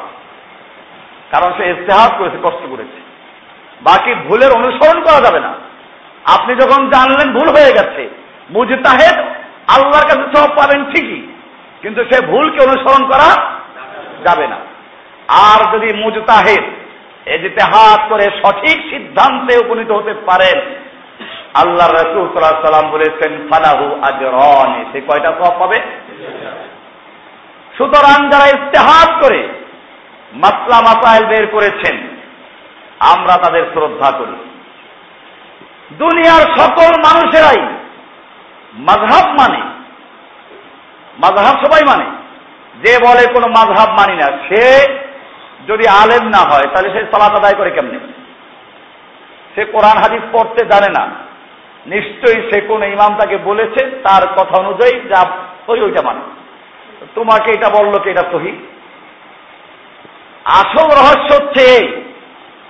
কারণ 1.31 1.49
সে 1.57 1.69
ইস্তেহাদ 1.69 2.11
করেছে, 2.19 2.37
কষ্ট 2.43 2.63
করেছে। 2.69 2.99
বাকি 3.81 4.15
ভুলের 4.15 4.51
অনুসরণ 4.51 5.01
করা 5.01 5.19
যাবে 5.25 5.39
না। 5.39 5.53
আপনি 6.35 6.53
যখন 6.61 6.81
জানলেন 6.93 7.27
ভুল 7.37 7.47
হয়ে 7.55 7.75
গেছে, 7.77 8.03
মুজতাহেদ 8.55 9.15
আল্লাহর 9.75 10.07
কাছে 10.09 10.25
সব 10.35 10.49
পাবেন 10.57 10.81
ঠিকই, 10.91 11.21
কিন্তু 11.81 12.01
সে 12.09 12.17
ভুলকে 12.31 12.59
অনুসরণ 12.67 13.03
করা 13.11 13.29
যাবে 14.25 14.45
না। 14.53 14.59
আর 15.47 15.59
যদি 15.73 15.89
মুজতাহেদ 16.03 16.63
হাত 17.73 18.01
করে 18.09 18.25
সঠিক 18.41 18.77
সিদ্ধান্তে 18.91 19.53
উপনীত 19.63 19.91
হতে 19.91 20.13
পারেন 20.29 20.57
আল্লাহ 21.61 21.87
রসুল 21.87 22.25
সাল্লাম 22.29 22.87
বলেছেন, 22.91 23.31
ফালাহু 23.49 23.85
আজরনে 24.09 24.81
সে 24.91 24.99
কয়টা 25.07 25.31
সব 25.39 25.53
পাবে? 25.59 25.79
সুতরাং 27.77 28.19
যারা 28.31 28.47
ইস্তেহাদ 28.55 29.09
করে, 29.23 29.41
মাসলা 30.43 30.77
মাসাইল 30.87 31.23
বের 31.25 31.45
করেছেন, 31.55 31.95
আমরা 33.13 33.35
তাদের 33.43 33.63
শ্রদ্ধা 33.73 34.09
করি। 34.19 34.35
দুনিয়ার 35.93 36.57
সকল 36.57 37.01
মানুষেরাই 37.01 37.67
মাঝহাব 38.73 39.29
মানে। 39.29 39.59
মাঝহাব 41.19 41.65
সবাই 41.65 41.81
মানে। 41.87 42.05
যে 42.83 42.97
বলে 42.97 43.33
কোনো 43.33 43.47
মাঝহাব 43.47 43.89
মানি 43.89 44.15
না, 44.15 44.25
সে 44.25 44.93
যদি 45.67 45.87
আলেম 45.87 46.27
না 46.27 46.37
হয়, 46.37 46.63
তাহলে 46.63 46.89
সে 46.89 47.05
সালাত 47.11 47.31
আদায় 47.31 47.53
করে 47.53 47.71
কেমনে? 47.71 47.99
সে 49.55 49.65
কোরআন, 49.65 49.97
হাদিস 49.97 50.21
পড়তে 50.31 50.65
জানে 50.65 50.87
না। 50.99 51.07
নিশ্চয়ই 51.85 52.51
সে 52.51 52.61
কোন 52.61 52.83
ইমাম 52.83 53.17
তাকে 53.19 53.37
বলেছে, 53.37 53.85
তার 53.85 54.27
কথা 54.27 54.59
অনুযায়ী 54.59 54.99
যা 54.99 55.25
ওই 55.67 55.81
ওইটা 55.81 56.01
মানে। 56.01 56.19
তোমাকে 57.15 57.51
এটা 57.51 57.69
বলল 57.69 57.99
কি, 57.99 58.09
এটা 58.09 58.23
সহি? 58.31 58.67
আসল 60.45 60.87
রহস্য 60.87 61.35
হচ্ছে 61.35 61.87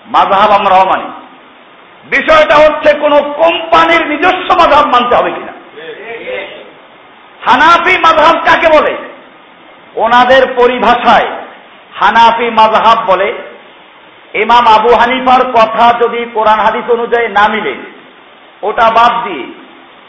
মাঝহাব 0.06 0.52
আমরাও 0.52 0.86
মানি। 0.86 1.17
বিষয়টা 2.10 2.56
হচ্ছে 2.56 3.00
কোন 3.00 3.14
কোম্পানির 3.34 4.04
নিজস্ব 4.08 4.50
মাঝহাব 4.60 4.86
মানতে 4.86 5.16
হবে 5.16 5.32
কিনা। 5.32 5.54
হানাফি 7.46 7.94
মাঝহাব 8.00 8.38
কাকে 8.46 8.68
বলে? 8.78 8.94
ওনাদের 9.96 10.44
পরিভাষায় 10.56 11.28
হানাফি 12.00 12.50
মাঝহাব 12.50 13.00
বলে, 13.08 13.34
ইমাম 14.34 14.66
আবু 14.68 14.90
হানিফার 14.96 15.44
কথা 15.52 15.86
যদি 16.04 16.26
কোরআন 16.34 16.60
হাদিস 16.60 16.92
অনুযায়ী 16.92 17.28
না 17.28 17.46
মিলে, 17.54 17.74
ওটা 18.62 18.88
বাদ 18.90 19.14
দিয়ে 19.24 19.46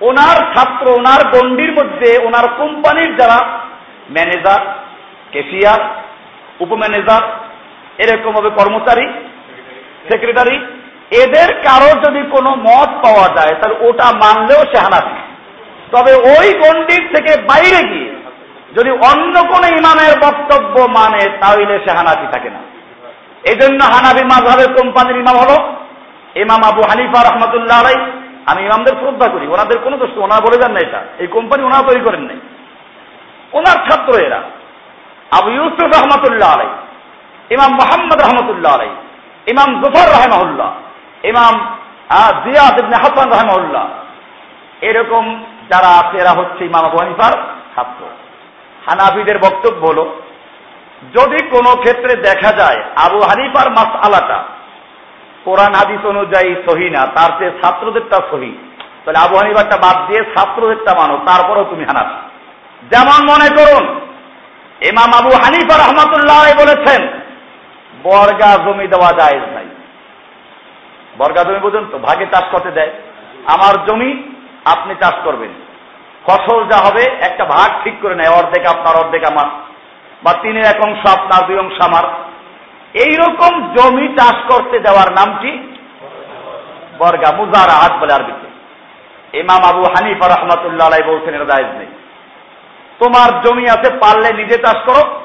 ওনার 0.01 0.37
ছাত্র, 0.55 0.87
ওনার 0.91 1.21
গণ্ডির 1.29 1.73
মধ্যে 1.73 2.19
ওনার 2.25 2.47
কোম্পানির 2.57 3.17
যারা 3.17 3.39
ম্যানেজার 4.11 4.61
কেশিয়ার 5.33 5.81
উপম্যানেজার 6.61 7.23
এরকম 7.99 8.33
হবে 8.37 8.51
কর্মচারী, 8.51 9.07
সেক্রেটারি 10.09 10.57
এদের 11.11 11.49
কারও 11.67 11.93
যদি 12.05 12.23
কোনো 12.31 12.51
মত 12.69 12.91
পাওয়া 13.05 13.27
যায়, 13.37 13.55
তাহলে 13.55 13.77
ওটা 13.89 14.07
মানলেও 14.25 14.61
সে 14.71 14.79
হানাফি 14.85 15.17
তবে 15.93 16.13
ওই 16.15 16.49
গণ্ডির 16.63 17.05
থেকে 17.15 17.33
বাইরে 17.51 17.81
গিয়ে 17.91 18.11
যদি 18.77 18.91
অন্য 18.91 19.35
কোন 19.53 19.65
ইমামের 19.65 20.13
বক্তব্য 20.25 20.75
মানে 20.99 21.21
তাহলে 21.41 21.79
সে 21.85 21.91
হানাফি 21.99 22.27
থাকে 22.33 22.51
না। 22.51 22.61
এই 23.51 23.57
জন্য 23.61 23.81
হানাফি 23.85 24.23
মাঝহের 24.25 24.75
কোম্পানির 24.75 25.17
ইমাম 25.17 25.37
হলো 25.37 25.57
ইমাম 26.35 26.61
আবু 26.65 26.83
হানিফা 26.83 27.21
রহমতুল্লাহ 27.23 27.79
আলাই 27.81 27.99
আমি 28.47 28.61
ইমামদের 28.65 28.95
শ্রদ্ধা 29.01 29.29
করি, 29.29 29.47
ওনাদের 29.47 29.79
কোনো 29.79 29.97
দোষ 29.97 30.11
ওনারা 30.17 30.41
বলে 30.41 30.57
যান 30.57 30.73
না 30.73 30.81
এটা। 30.81 31.01
এই 31.19 31.27
কোম্পানি 31.27 31.63
ওনারা 31.63 31.83
তৈরি 31.83 32.01
করেন 32.01 32.21
নাই। 32.21 32.37
ওনার 33.53 33.77
ছাত্র 33.87 34.19
এরা, 34.19 34.41
আবু 35.39 35.49
ইউসুফ 35.51 35.89
রহমতুল্লাহ 35.97 36.51
আলাই 36.55 36.69
ইমাম 37.51 37.71
মোহাম্মদ 37.73 38.19
রহমতুল্লাহ 38.23 38.75
আলাই 38.75 38.89
ইমাম 39.47 39.83
জুফর 39.83 40.09
রহমাউল্লাহ 40.17 40.71
ইমাম 41.33 41.55
জিয়াদ 42.45 42.77
হাসান 43.03 43.29
রহমাউল্লাহ 43.35 43.85
এরকম 44.89 45.25
যারা 45.71 45.91
আছে, 46.01 46.15
এরা 46.23 46.33
হচ্ছে 46.39 46.61
ইমাম 46.71 46.85
আবু 46.89 46.99
হানিফার 47.03 47.33
ছাত্র। 47.75 48.03
হানাফিদের 48.87 49.39
বক্তব্য 49.47 49.81
হলো, 49.91 50.05
যদি 51.17 51.39
কোনো 51.55 51.71
ক্ষেত্রে 51.83 52.13
দেখা 52.29 52.51
যায় 52.61 52.81
আবু 53.07 53.19
হানিফার 53.29 53.69
মাস 53.77 53.91
আলাটা 54.07 54.39
কোরআন 55.45 55.73
হাদিস 55.75 56.03
অনুযায়ী 56.13 56.51
সহি 56.67 56.89
না, 56.91 57.03
তার 57.17 57.31
চেয়ে 57.39 57.57
ছাত্রদেরটা 57.61 58.19
সহি, 58.31 58.53
তাহলে 59.03 59.19
আবু 59.25 59.35
হানিফারটা 59.41 59.77
বাদ 59.85 59.97
দিয়ে 60.09 60.23
ছাত্রদেরটা 60.35 60.93
মানো, 61.01 61.15
তারপরেও 61.29 61.71
তুমি 61.73 61.85
হানাফি। 61.91 62.19
যেমন 62.93 63.21
মনে 63.31 63.49
করুন, 63.59 63.85
ইমাম 64.91 65.11
আবু 65.21 65.33
হানিফা 65.43 65.75
রহমতুল্লাহ 65.77 66.43
বলেছেন, 66.63 67.01
বর্গা 68.03 68.51
জমি 68.65 68.87
দেওয়া 68.95 69.11
যায় 69.21 69.39
নাই। 69.55 69.69
বর্গা 71.19 71.43
জমি 71.43 71.59
পর্যন্ত 71.63 71.99
ভাগে 71.99 72.27
চাষ 72.27 72.45
করতে 72.51 72.71
দেয়। 72.71 72.91
আমার 73.47 73.87
জমি 73.87 74.23
আপনি 74.65 74.95
চাষ 74.95 75.15
করবেন। 75.25 75.49
ফসল 76.27 76.65
যা 76.65 76.89
হবে 76.89 77.03
একটা 77.03 77.45
ভাগ 77.45 77.85
ঠিক 77.85 77.95
করে 78.03 78.15
নেয়, 78.15 78.29
অর্ধেক 78.29 78.67
আপনার, 78.67 78.97
অর্ধেক 78.97 79.23
আমার। 79.31 79.47
বা 80.23 80.33
তিনের 80.43 80.65
এক 80.65 80.85
অংশ 80.85 81.19
আপনার, 81.19 81.47
দুই 81.47 81.59
অংশ 81.59 81.87
আমার। 81.87 82.05
এইরকম 82.95 83.75
জমি 83.75 84.09
চাষ 84.09 84.53
করতে 84.53 84.79
দেওয়ার 84.79 85.13
নাম 85.13 85.39
কি? 85.41 85.75
বর্গা, 86.99 87.37
মুজারা 87.37 87.73
হাত 87.73 87.93
বলে 87.93 88.15
আরবিতে। 88.15 88.49
ইমাম 89.39 89.75
আবু 89.75 89.83
হানিফা 89.83 90.29
রহমতুল্লাহ 90.29 90.89
বলছেন 91.07 91.35
এটা 91.35 91.45
দায়জ 91.45 91.77
নেই। 91.77 91.87
তোমার 92.99 93.43
জমি 93.43 93.63
আছে, 93.63 93.91
পারলে 93.93 94.33
নিজে 94.33 94.59
চাষ 94.59 94.77
করো, 94.77 95.21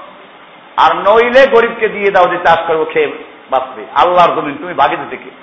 আর 0.78 0.96
নইলে 0.96 1.48
গরিবকে 1.52 1.90
দিয়ে 1.90 2.12
দাও 2.12 2.26
যে 2.26 2.38
চাষ 2.46 2.60
করব, 2.68 2.86
খেয়ে 2.94 3.12
বাঁচবে। 3.52 3.86
আল্লাহর 3.96 4.42
জমিন, 4.42 4.58
তুমি 4.58 4.74
ভাগে 4.74 4.98
দিতে 4.98 5.18
কে? 5.18 5.43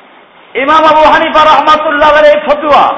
ইমাম 0.54 0.84
আবু 0.84 1.02
হানিফা 1.12 1.44
রহমাতুল্লাহ 1.44 2.10
এই 2.10 2.40
ফতুয়া 2.46 2.94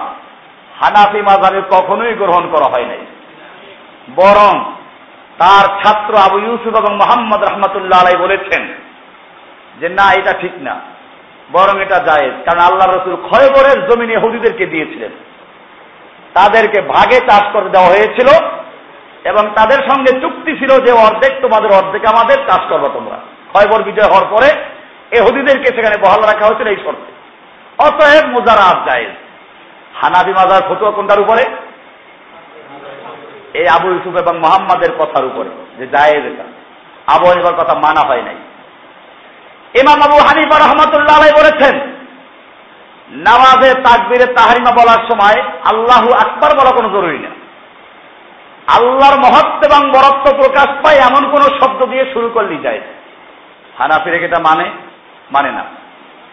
হানাফি 0.80 1.22
মাজারে 1.22 1.62
কখনোই 1.70 2.14
গ্রহণ 2.14 2.48
করা 2.50 2.64
হয় 2.64 2.86
নাই। 2.86 2.98
বরং 4.16 4.72
তার 5.38 5.64
ছাত্র 5.82 6.16
আবু 6.16 6.38
ইউসুফ 6.38 6.76
এবং 6.76 6.96
মোহাম্মদ 6.96 7.44
রহমতুল্লাহ 7.44 8.00
আলাই 8.00 8.16
বলেছেন 8.16 8.66
যে, 9.80 9.88
না, 9.88 10.12
এটা 10.12 10.32
ঠিক 10.32 10.52
না। 10.60 10.80
বরং 11.52 11.82
এটা 11.82 11.98
যায় 11.98 12.30
কারণ 12.30 12.60
আল্লাহ 12.60 12.88
রসুল 12.88 13.16
খয়বরের 13.16 13.86
জমিনে 13.86 14.16
হুদিদেরকে 14.16 14.66
দিয়েছিলেন। 14.66 15.10
তাদেরকে 16.34 16.80
ভাগে 16.80 17.18
চাষ 17.20 17.42
করে 17.52 17.68
দেওয়া 17.68 17.88
হয়েছিল 17.88 18.28
এবং 19.24 19.50
তাদের 19.56 19.78
সঙ্গে 19.88 20.20
চুক্তি 20.20 20.52
ছিল 20.58 20.84
যে, 20.84 20.92
অর্ধেক 20.92 21.32
তোমাদের, 21.42 21.72
অর্ধেক 21.72 22.04
আমাদের 22.06 22.36
চাষ 22.36 22.60
করব 22.68 22.90
তোমরা। 22.94 23.18
খয়বর 23.52 23.82
বিজয় 23.82 24.08
হওয়ার 24.08 24.26
পরে 24.30 24.46
এ 24.46 25.18
এহুদিদেরকে 25.18 25.68
সেখানে 25.76 25.96
বহাল 26.02 26.20
রাখা 26.20 26.46
হয়েছিল 26.46 26.66
এই 26.66 26.76
শর্তে। 26.76 27.11
অতএব 27.82 28.26
মুজারাত 28.26 28.88
জায়েজ। 28.88 29.10
হানাবি 29.94 30.32
মাজার 30.32 30.62
ফতুয়া 30.68 30.90
কোনটার 30.90 31.20
উপরে? 31.20 31.44
এই 33.54 33.68
আবু 33.68 33.88
ইউসুফ 33.88 34.16
এবং 34.16 34.38
মোহাম্মদের 34.38 34.92
কথার 34.98 35.24
উপরে, 35.24 35.48
যে 35.78 35.86
জায়েজ 35.86 36.24
এটা। 36.24 36.44
আবু 37.06 37.26
হানিফার 37.26 37.54
কথা 37.54 37.74
মানা 37.74 38.00
হয় 38.08 38.22
নাই। 38.22 38.34
ইমাম 39.74 40.02
আবু 40.02 40.18
হানিফা 40.18 40.58
রহমতুল্লাহ 40.58 41.18
বলেছেন, 41.18 41.80
নামাজে 43.08 43.74
তাকবিরে 43.74 44.26
তাহারিমা 44.26 44.70
বলার 44.70 45.06
সময় 45.10 45.42
আল্লাহু 45.64 46.12
আকবার 46.12 46.50
বলা 46.54 46.76
কোনো 46.76 46.88
জরুরি 46.88 47.18
না। 47.18 47.30
আল্লাহর 48.66 49.16
মহত্ব 49.18 49.60
এবং 49.64 49.90
বরত্ব 49.90 50.36
প্রকাশ 50.36 50.68
পায় 50.84 50.96
এমন 50.96 51.30
কোন 51.30 51.42
শব্দ 51.42 51.86
দিয়ে 51.86 52.12
শুরু 52.12 52.30
করলেই 52.34 52.58
যায় 52.58 52.80
হানাফিরে 53.78 54.24
এটা 54.24 54.38
মানে? 54.38 54.70
মানে 55.30 55.52
না। 55.52 55.64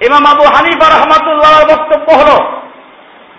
ইমাম 0.07 0.23
আবু 0.33 0.45
হানিফা 0.55 0.87
রহমতুল্লাহ 0.87 1.55
বক্তব্য 1.73 2.07
হল, 2.19 2.31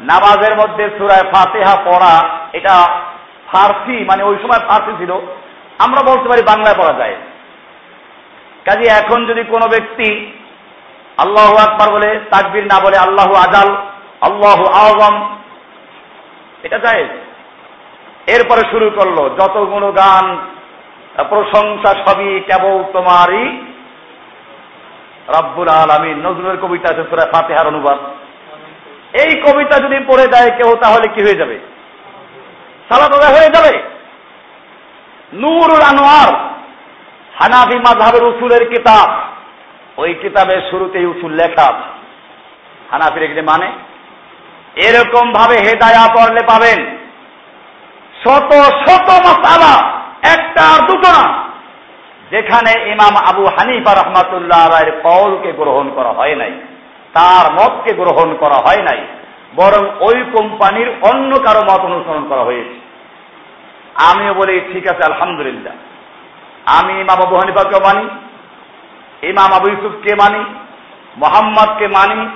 নামাজের 0.00 0.54
মধ্যে 0.56 0.84
সুরায় 0.98 1.26
ফাতেহা 1.32 1.74
পড়া, 1.84 2.14
এটা 2.52 2.74
ফার্সি 3.50 3.96
মানে 4.04 4.22
ওই 4.22 4.36
সময় 4.42 4.62
ফার্সি 4.68 4.92
ছিল, 4.98 5.12
আমরা 5.78 6.00
বলতে 6.08 6.26
পারি 6.28 6.42
বাংলায় 6.42 6.78
পড়া 6.80 6.94
যায়। 6.98 7.16
কাজে 8.64 8.86
এখন 9.00 9.18
যদি 9.26 9.42
কোনো 9.44 9.66
ব্যক্তি 9.68 10.08
আল্লাহ 11.18 11.50
আকবার 11.56 11.88
বলে, 11.90 12.10
তাকবির 12.32 12.64
না 12.66 12.78
বলে, 12.84 12.96
আল্লাহ 12.98 13.28
আজাল, 13.34 13.68
আল্লাহ 14.20 14.58
আজম 14.84 15.14
এটা 16.62 16.78
যায়। 16.78 17.04
এরপরে 18.34 18.62
শুরু 18.70 18.90
করল 18.90 19.18
যত 19.38 19.56
গান, 20.00 20.26
প্রশংসা 21.28 21.90
সবই 22.04 22.30
কেবল 22.48 22.76
তোমারই 22.92 23.44
রাব্বুল 25.36 25.68
আলমী 25.68 26.14
নজরুলের 26.14 26.60
কবিতা 26.60 26.88
আছে 26.88 27.04
সুরা 27.10 27.26
ফাতেহার 27.32 27.66
অনুবাদ। 27.66 27.98
এই 29.20 29.42
কবিতা 29.42 29.78
যদি 29.78 29.98
পড়ে 29.98 30.26
দেয় 30.26 30.50
কেউ, 30.50 30.76
তাহলে 30.76 31.08
কি 31.08 31.22
হয়ে 31.22 31.38
যাবে? 31.38 31.58
সালাদ 32.88 33.14
হয়ে 33.14 33.48
যাবে? 33.48 33.82
নূরুল 35.32 35.82
আনোয়ার, 35.82 36.34
হানাফি 37.34 37.78
মাঝহাবের 37.78 38.22
উসুলের 38.22 38.68
কিতাব। 38.68 39.20
ওই 39.96 40.14
কিতাবের 40.14 40.62
শুরুতেই 40.70 41.06
উসুল 41.06 41.32
লেখা 41.32 41.72
হানাফির 42.90 43.22
এখানে 43.22 43.42
মানে? 43.42 43.72
এরকম 44.76 45.32
ভাবে 45.32 45.56
হেদায়া 45.56 46.14
পড়লে 46.14 46.40
পাবেন। 46.46 46.96
শত 48.24 48.52
শত 48.52 49.10
মশালা 49.10 50.00
একটা 50.22 50.62
আর 50.62 50.86
দুটো 50.86 51.10
না। 51.10 51.49
যেখানে 52.30 52.72
ইমাম 52.90 53.14
আবু 53.30 53.46
হানিফা 53.46 53.92
রহমাতুল্লাহ 53.94 54.68
রায়ের 54.68 54.92
কলকে 55.02 55.52
গ্রহণ 55.52 55.90
করা 55.94 56.12
হয় 56.12 56.36
নাই, 56.36 56.52
তার 57.12 57.52
মতকে 57.52 57.92
গ্রহণ 57.94 58.34
করা 58.34 58.54
হয় 58.54 58.82
নাই, 58.82 59.00
বরং 59.54 59.82
ওই 60.00 60.24
কোম্পানির 60.32 60.88
অন্য 61.02 61.38
কারও 61.38 61.62
মত 61.62 61.80
অনুসরণ 61.80 62.28
করা 62.28 62.42
হয়েছে। 62.42 62.76
আমিও 64.10 64.34
বলি, 64.34 64.60
ঠিক 64.72 64.88
আছে, 64.88 65.02
আলহামদুলিল্লাহ। 65.04 65.74
আমি 66.78 66.92
ইমাম 67.00 67.20
আবু 67.26 67.36
হানিফাকে 67.36 67.78
মানি, 67.84 68.08
ইমাম 69.28 69.50
আবু 69.52 69.66
ইউসুফকে 69.68 70.14
মানি, 70.14 70.44
মোহাম্মদকে 71.16 71.86
মানি। 71.86 72.28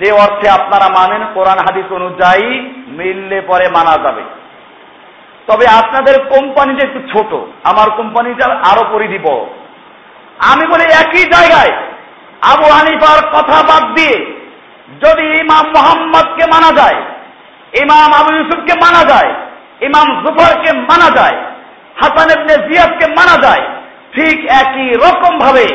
যে 0.00 0.12
অর্থে 0.12 0.50
আপনারা 0.50 0.88
মানেন, 0.88 1.22
কোরআন 1.34 1.58
হাদিস 1.58 1.92
অনুযায়ী 1.92 2.48
মিললে 2.88 3.40
পরে 3.40 3.68
মানা 3.68 3.94
যাবে। 4.02 4.22
তবে 5.48 5.64
আপনাদের 5.80 6.16
কোম্পানিটা 6.32 6.82
একটু 6.86 7.00
ছোট, 7.12 7.30
আমার 7.70 7.88
কোম্পানিটা 7.98 8.46
আরও 8.70 8.82
পরিধি 8.92 9.18
বড়। 9.26 9.42
আমি 10.50 10.64
বলি 10.72 10.84
একই 11.02 11.24
জায়গায় 11.34 11.72
আবু 12.52 12.66
হানিফার 12.76 13.20
কথা 13.34 13.58
বাদ 13.68 13.84
দিয়ে 13.96 14.16
যদি 15.02 15.24
ইমাম 15.42 15.64
মোহাম্মদকে 15.76 16.44
মানা 16.54 16.70
যায়, 16.80 16.98
ইমাম 17.82 18.10
আবু 18.20 18.30
ইউসুফকে 18.36 18.74
মানা 18.84 19.02
যায়, 19.12 19.30
ইমাম 19.88 20.06
জুফারকে 20.22 20.70
মানা 20.90 21.08
যায়, 21.18 21.36
হাসান 22.00 22.30
জিয়াদকে 22.66 23.06
মানা 23.18 23.36
যায়, 23.46 23.64
ঠিক 24.14 24.36
একই 24.62 24.88
রকম 25.04 25.32
ভাবে 25.38 25.66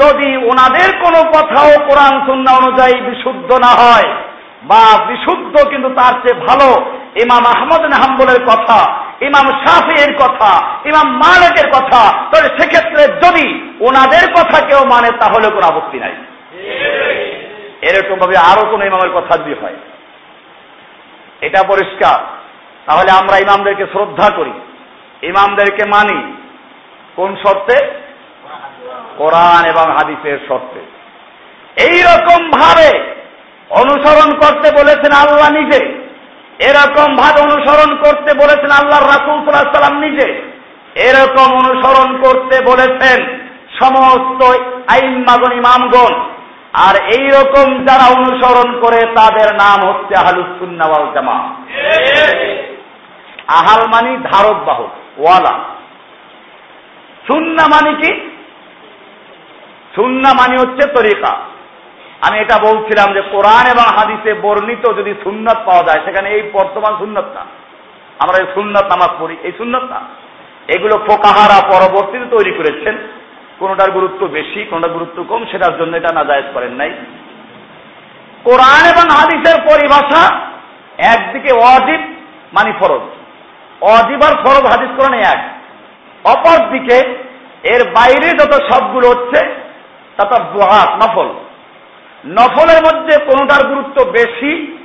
যদি 0.00 0.28
ওনাদের 0.50 0.88
কোনো 1.04 1.20
কথাও 1.34 1.70
কোরআন 1.88 2.14
সুন্না 2.26 2.52
অনুযায়ী 2.60 2.96
বিশুদ্ধ 3.08 3.50
না 3.64 3.72
হয়, 3.82 4.08
বা 4.70 4.82
বিশুদ্ধ 5.08 5.54
কিন্তু 5.70 5.88
তার 5.98 6.14
চেয়ে 6.22 6.40
ভালো 6.46 6.68
ইমাম 7.24 7.44
আহমদ 7.54 7.82
হাম্বলের 8.02 8.40
কথা 8.50 8.78
ইমাম 9.22 9.66
শাফির 9.66 10.16
কথা, 10.16 10.62
ইমাম 10.84 11.16
মালিকের 11.16 11.70
কথা, 11.70 12.30
তাহলে 12.30 12.48
সেক্ষেত্রে 12.58 13.02
যদি 13.14 13.76
ওনাদের 13.80 14.32
কথা 14.32 14.66
কেউ 14.66 14.78
মানে 14.84 15.08
তাহলে 15.20 15.50
কোনো 15.50 15.66
আপত্তি 15.66 15.98
নাই। 15.98 16.12
এরকম 17.82 18.18
ভাবে 18.18 18.38
আরও 18.38 18.70
কোন 18.70 18.82
ইমামের 18.82 19.10
কথা 19.10 19.42
যদি 19.42 19.54
হয়, 19.62 19.74
এটা 21.40 21.62
পরিষ্কার। 21.68 22.18
তাহলে 22.86 23.12
আমরা 23.12 23.36
ইমামদেরকে 23.36 23.86
শ্রদ্ধা 23.92 24.30
করি। 24.36 24.52
ইমামদেরকে 25.22 25.84
মানি। 25.84 26.36
কোন 27.16 27.36
শর্তে? 27.36 27.86
কোরআন 29.16 29.64
এবং 29.64 29.92
হাদিসের 29.92 30.38
শর্তে। 30.48 30.80
এইরকম 31.82 32.50
ভাবে 32.50 33.14
অনুসরণ 33.70 34.30
করতে 34.30 34.70
বলেছেন 34.72 35.12
আল্লাহ 35.12 35.52
নিজে। 35.52 36.01
এরকম 36.58 37.16
ভাবে 37.16 37.40
অনুসরণ 37.40 37.96
করতে 37.96 38.34
বলেছেন 38.34 38.70
আল্লাহ 38.70 39.00
রাসুল 39.00 39.52
সাল্লাম 39.52 39.98
নিজে। 39.98 40.52
এরকম 40.94 41.54
অনুসরণ 41.54 42.22
করতে 42.22 42.60
বলেছেন 42.64 43.38
সমস্ত 43.80 44.56
আইনমাগন 44.88 45.52
ইমামগণ। 45.52 46.20
আর 46.72 46.94
এই 46.96 47.28
রকম 47.28 47.84
যারা 47.84 48.06
অনুসরণ 48.06 48.80
করে 48.80 49.02
তাদের 49.02 49.54
নাম 49.54 49.88
হচ্ছে 49.88 50.16
আহলুসুন্নাওয়াল 50.16 51.12
জামা 51.14 51.48
আহাল 53.48 53.86
মানি 53.86 54.16
ধারক 54.16 54.64
বাহক, 54.64 54.90
ওয়ালা। 55.18 55.58
সুন্না 57.26 57.66
মানি 57.66 57.94
কি? 57.94 58.30
সুন্না 59.94 60.32
মানি 60.32 60.56
হচ্ছে 60.58 60.88
তরিকা। 60.88 61.38
আমি 62.28 62.38
এটা 62.38 62.58
বলছিলাম 62.58 63.14
যে 63.14 63.20
কোরআন 63.20 63.66
এবং 63.72 63.96
হাদিসে 63.96 64.34
বর্ণিত 64.34 64.92
যদি 64.98 65.14
সুন্নত 65.22 65.56
পাওয়া 65.66 65.82
যায়, 65.82 66.04
সেখানে 66.04 66.30
এই 66.30 66.50
বর্তমান 66.52 66.96
সুন্নত 66.98 67.24
না। 67.34 67.46
আমরা 68.18 68.38
এই 68.38 68.46
সুন্নত 68.54 68.82
নামাজ 68.82 69.08
পড়ি, 69.20 69.36
এই 69.42 69.52
সুন্নত 69.58 69.82
না। 69.82 70.00
এগুলো 70.68 70.98
ফোকাহারা 70.98 71.68
পরবর্তীতে 71.68 72.24
তৈরি 72.24 72.52
করেছেন। 72.52 72.98
কোনটার 73.58 73.90
গুরুত্ব 73.90 74.26
বেশি, 74.26 74.64
কোনটার 74.64 74.90
গুরুত্ব 74.90 75.24
কম, 75.28 75.44
সেটার 75.50 75.78
জন্য 75.78 75.96
এটা 75.96 76.14
নাজায়জ 76.14 76.44
করেন 76.54 76.72
নাই। 76.72 76.90
কোরআন 78.44 78.84
এবং 78.92 79.08
হাদিসের 79.10 79.60
পরিভাষা 79.62 80.40
একদিকে 80.98 81.54
অজিব 81.54 82.00
মানি 82.52 82.72
ফরজ। 82.72 83.00
অজিব 83.80 84.20
আর 84.22 84.36
ফরজ 84.44 84.66
হাদিস 84.66 84.90
কোরআনে 84.96 85.18
এক। 85.18 85.50
অপর 86.24 86.70
দিকে 86.70 86.96
এর 87.64 87.90
বাইরে 87.90 88.30
যত 88.30 88.52
সবগুলো 88.72 89.08
হচ্ছে, 89.08 89.46
তত 90.16 90.42
দোহাত, 90.52 90.88
নফল। 90.88 91.28
নফলের 92.26 92.82
মধ্যে 92.82 93.24
কোনোটার 93.24 93.66
গুরুত্ব 93.66 94.10
বেশি, 94.10 94.78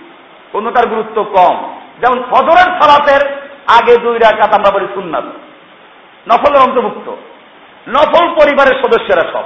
কোনোটার 0.52 0.88
গুরুত্ব 0.88 1.24
কম। 1.24 1.80
যেমন 2.02 2.24
ফজরের 2.24 2.82
সালাতের 2.82 3.32
আগে 3.68 3.98
দুই 3.98 4.18
রাকাত 4.18 4.54
আমরা 4.54 4.72
বলি 4.72 4.88
সুন্নাত। 4.94 5.24
নফলের 6.28 6.62
অন্তর্ভুক্ত। 6.62 7.10
নফল 7.90 8.28
পরিবারের 8.28 8.84
সদস্যরা 8.84 9.32
সব। 9.34 9.44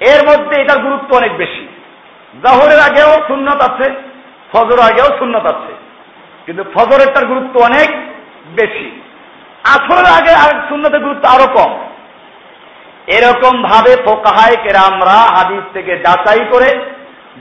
এর 0.00 0.28
মধ্যে 0.28 0.62
এটার 0.62 0.82
গুরুত্ব 0.82 1.16
অনেক 1.16 1.36
বেশি। 1.36 1.68
জহরের 2.42 2.80
আগেও 2.80 3.26
সুন্নত 3.26 3.62
আছে, 3.62 3.92
ফজর 4.52 4.80
আগেও 4.80 5.18
সুন্নত 5.18 5.46
আছে। 5.46 5.74
কিন্তু 6.46 6.64
ফজরেরটার 6.74 7.26
গুরুত্ব 7.26 7.60
অনেক 7.60 7.96
বেশি। 8.60 9.02
আসরের 9.74 10.06
আগে 10.06 10.50
সুন্নতের 10.68 11.00
গুরুত্ব 11.00 11.28
আরও 11.28 11.52
কম। 11.54 11.91
এরকম 13.06 13.62
ভাবে 13.62 13.96
ফোকাহায় 14.04 14.56
কেরামরা 14.62 15.18
হাদিস 15.36 15.64
থেকে 15.72 15.96
যাচাই 15.96 16.44
করে 16.52 16.68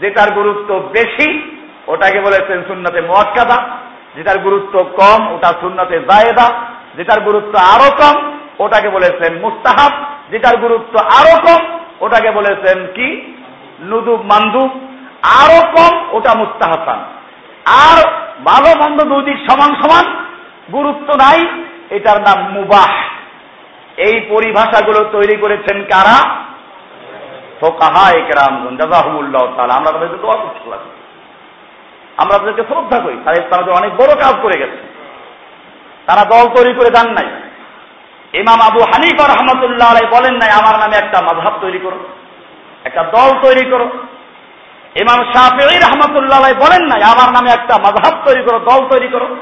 যেটার 0.01 0.31
গুরুত্ব 0.31 0.79
বেশি, 0.79 1.57
ওটাকে 1.87 2.19
বলেছেন 2.21 2.63
সুন্নতে 2.67 3.01
মোয়াক্কাদা 3.01 3.57
যেটার 4.15 4.39
গুরুত্ব 4.39 4.83
কম, 4.83 5.35
ওটা 5.35 5.47
সুন্নতে 5.61 5.99
জায়েদা 5.99 6.47
যেটার 6.95 7.21
গুরুত্ব 7.21 7.53
আরও 7.57 7.89
কম, 7.97 8.31
ওটাকে 8.59 8.89
বলেছেন 8.89 9.39
মুস্তাহাব। 9.41 9.91
যেটার 10.31 10.57
গুরুত্ব 10.57 10.99
আরও 10.99 11.41
কম, 11.41 11.61
ওটাকে 11.99 12.31
বলেছেন 12.31 12.87
কি? 12.95 13.35
নুদুব 13.81 14.21
মান্দুব। 14.21 14.71
আরও 15.23 15.61
কম, 15.71 15.93
ওটা 16.11 16.33
মুস্তাহাসান 16.37 16.99
আর 17.65 17.97
ভালো 18.45 18.83
মন্দ 18.83 19.03
দুদিক 19.03 19.37
সমান 19.49 19.71
সমান 19.81 20.05
গুরুত্ব 20.71 21.13
নাই, 21.13 21.47
এটার 21.89 22.21
নাম 22.21 22.51
মুবাহ। 22.51 22.91
এই 24.01 24.21
পরিভাষাগুলো 24.29 25.09
তৈরি 25.11 25.37
করেছেন 25.37 25.83
কারা? 25.83 26.35
ফোকাহা 27.59 28.11
একরামগুন 28.11 28.77
জাজাহুল্লাহ 28.77 29.55
তাআলা। 29.55 29.73
আমরা 29.73 29.91
তাদেরকে 29.91 30.15
দোয়া 30.15 30.77
আমরা 32.17 32.37
তাদেরকে 32.37 32.61
শ্রদ্ধা 32.61 32.99
করি। 32.99 33.17
তারা 33.25 33.73
অনেক 33.73 33.95
বড় 33.95 34.15
কাজ 34.15 34.33
করে 34.41 34.59
গেছে। 34.59 34.77
তারা 36.05 36.25
দল 36.25 36.55
তৈরি 36.55 36.73
করে 36.73 36.89
যান 36.89 37.09
নাই। 37.11 37.27
ইমাম 38.39 38.59
আবু 38.61 38.79
হানিফা 38.79 39.27
রহমতুল্লাহ 39.27 39.93
বলেন 39.93 40.33
নাই, 40.33 40.49
আমার 40.51 40.79
নামে 40.79 40.95
একটা 40.95 41.21
মাধাব 41.21 41.57
তৈরি 41.61 41.79
করো। 41.79 41.99
একটা 42.83 43.03
দল 43.03 43.41
তৈরি 43.41 43.69
করো। 43.69 43.85
ইমাম 44.95 45.33
শাহি 45.33 45.77
রহমতুল্লাহ 45.77 46.39
বলেন 46.39 46.87
নাই, 46.87 47.03
আমার 47.03 47.33
নামে 47.33 47.51
একটা 47.51 47.77
মাধাব 47.77 48.25
তৈরি 48.25 48.43
করো, 48.43 48.59
দল 48.59 48.87
তৈরি 48.87 49.07
করো। 49.07 49.35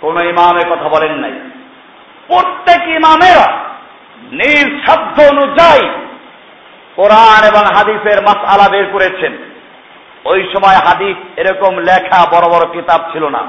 কোন 0.00 0.20
ইমামের 0.20 0.70
কথা 0.70 0.88
বলেন 0.88 1.12
নাই। 1.12 1.32
প্রত্যেক 2.28 2.88
ইমামেরা 2.88 3.64
নিজ 4.32 4.90
অনুযায়ী 5.30 5.88
কোরআন 6.96 7.48
এবং 7.48 7.64
হাদিসের 7.76 8.22
মাস 8.22 8.36
আলা 8.36 8.68
বের 8.70 8.86
করেছেন। 8.92 9.32
ওই 10.24 10.52
সময় 10.54 10.76
হাদিস 10.76 11.38
এরকম 11.38 11.78
লেখা, 11.78 12.30
বড় 12.30 12.48
বড় 12.48 12.72
কিতাব 12.72 13.12
ছিল 13.12 13.24
না। 13.28 13.46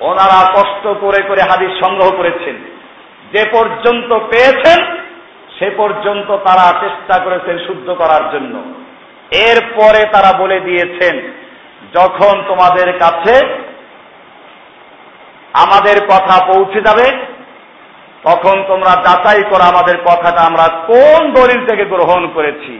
ওনারা 0.00 0.52
কষ্ট 0.52 0.86
করে 1.00 1.22
করে 1.22 1.42
হাদিস 1.42 1.86
সংগ্রহ 1.86 2.10
করেছেন। 2.10 2.54
যে 3.32 3.50
পর্যন্ত 3.52 4.14
পেয়েছেন, 4.14 4.96
সে 5.58 5.70
পর্যন্ত 5.76 6.30
তারা 6.30 6.80
চেষ্টা 6.80 7.24
করেছেন 7.24 7.66
শুদ্ধ 7.66 7.90
করার 7.90 8.30
জন্য। 8.30 8.62
এরপরে 9.30 10.04
তারা 10.12 10.38
বলে 10.38 10.60
দিয়েছেন, 10.60 11.20
যখন 11.96 12.42
তোমাদের 12.48 12.98
কাছে 12.98 13.64
আমাদের 15.52 16.06
কথা 16.06 16.46
পৌঁছে 16.46 16.80
যাবে 16.80 17.33
তখন 18.24 18.56
তোমরা 18.68 18.92
যাচাই 19.06 19.42
করো 19.50 19.64
আমাদের 19.72 19.96
কথাটা, 20.04 20.40
আমরা 20.40 20.66
কোন 20.90 21.20
দলিল 21.32 21.66
থেকে 21.66 21.84
গ্রহণ 21.84 22.22
করেছি। 22.34 22.74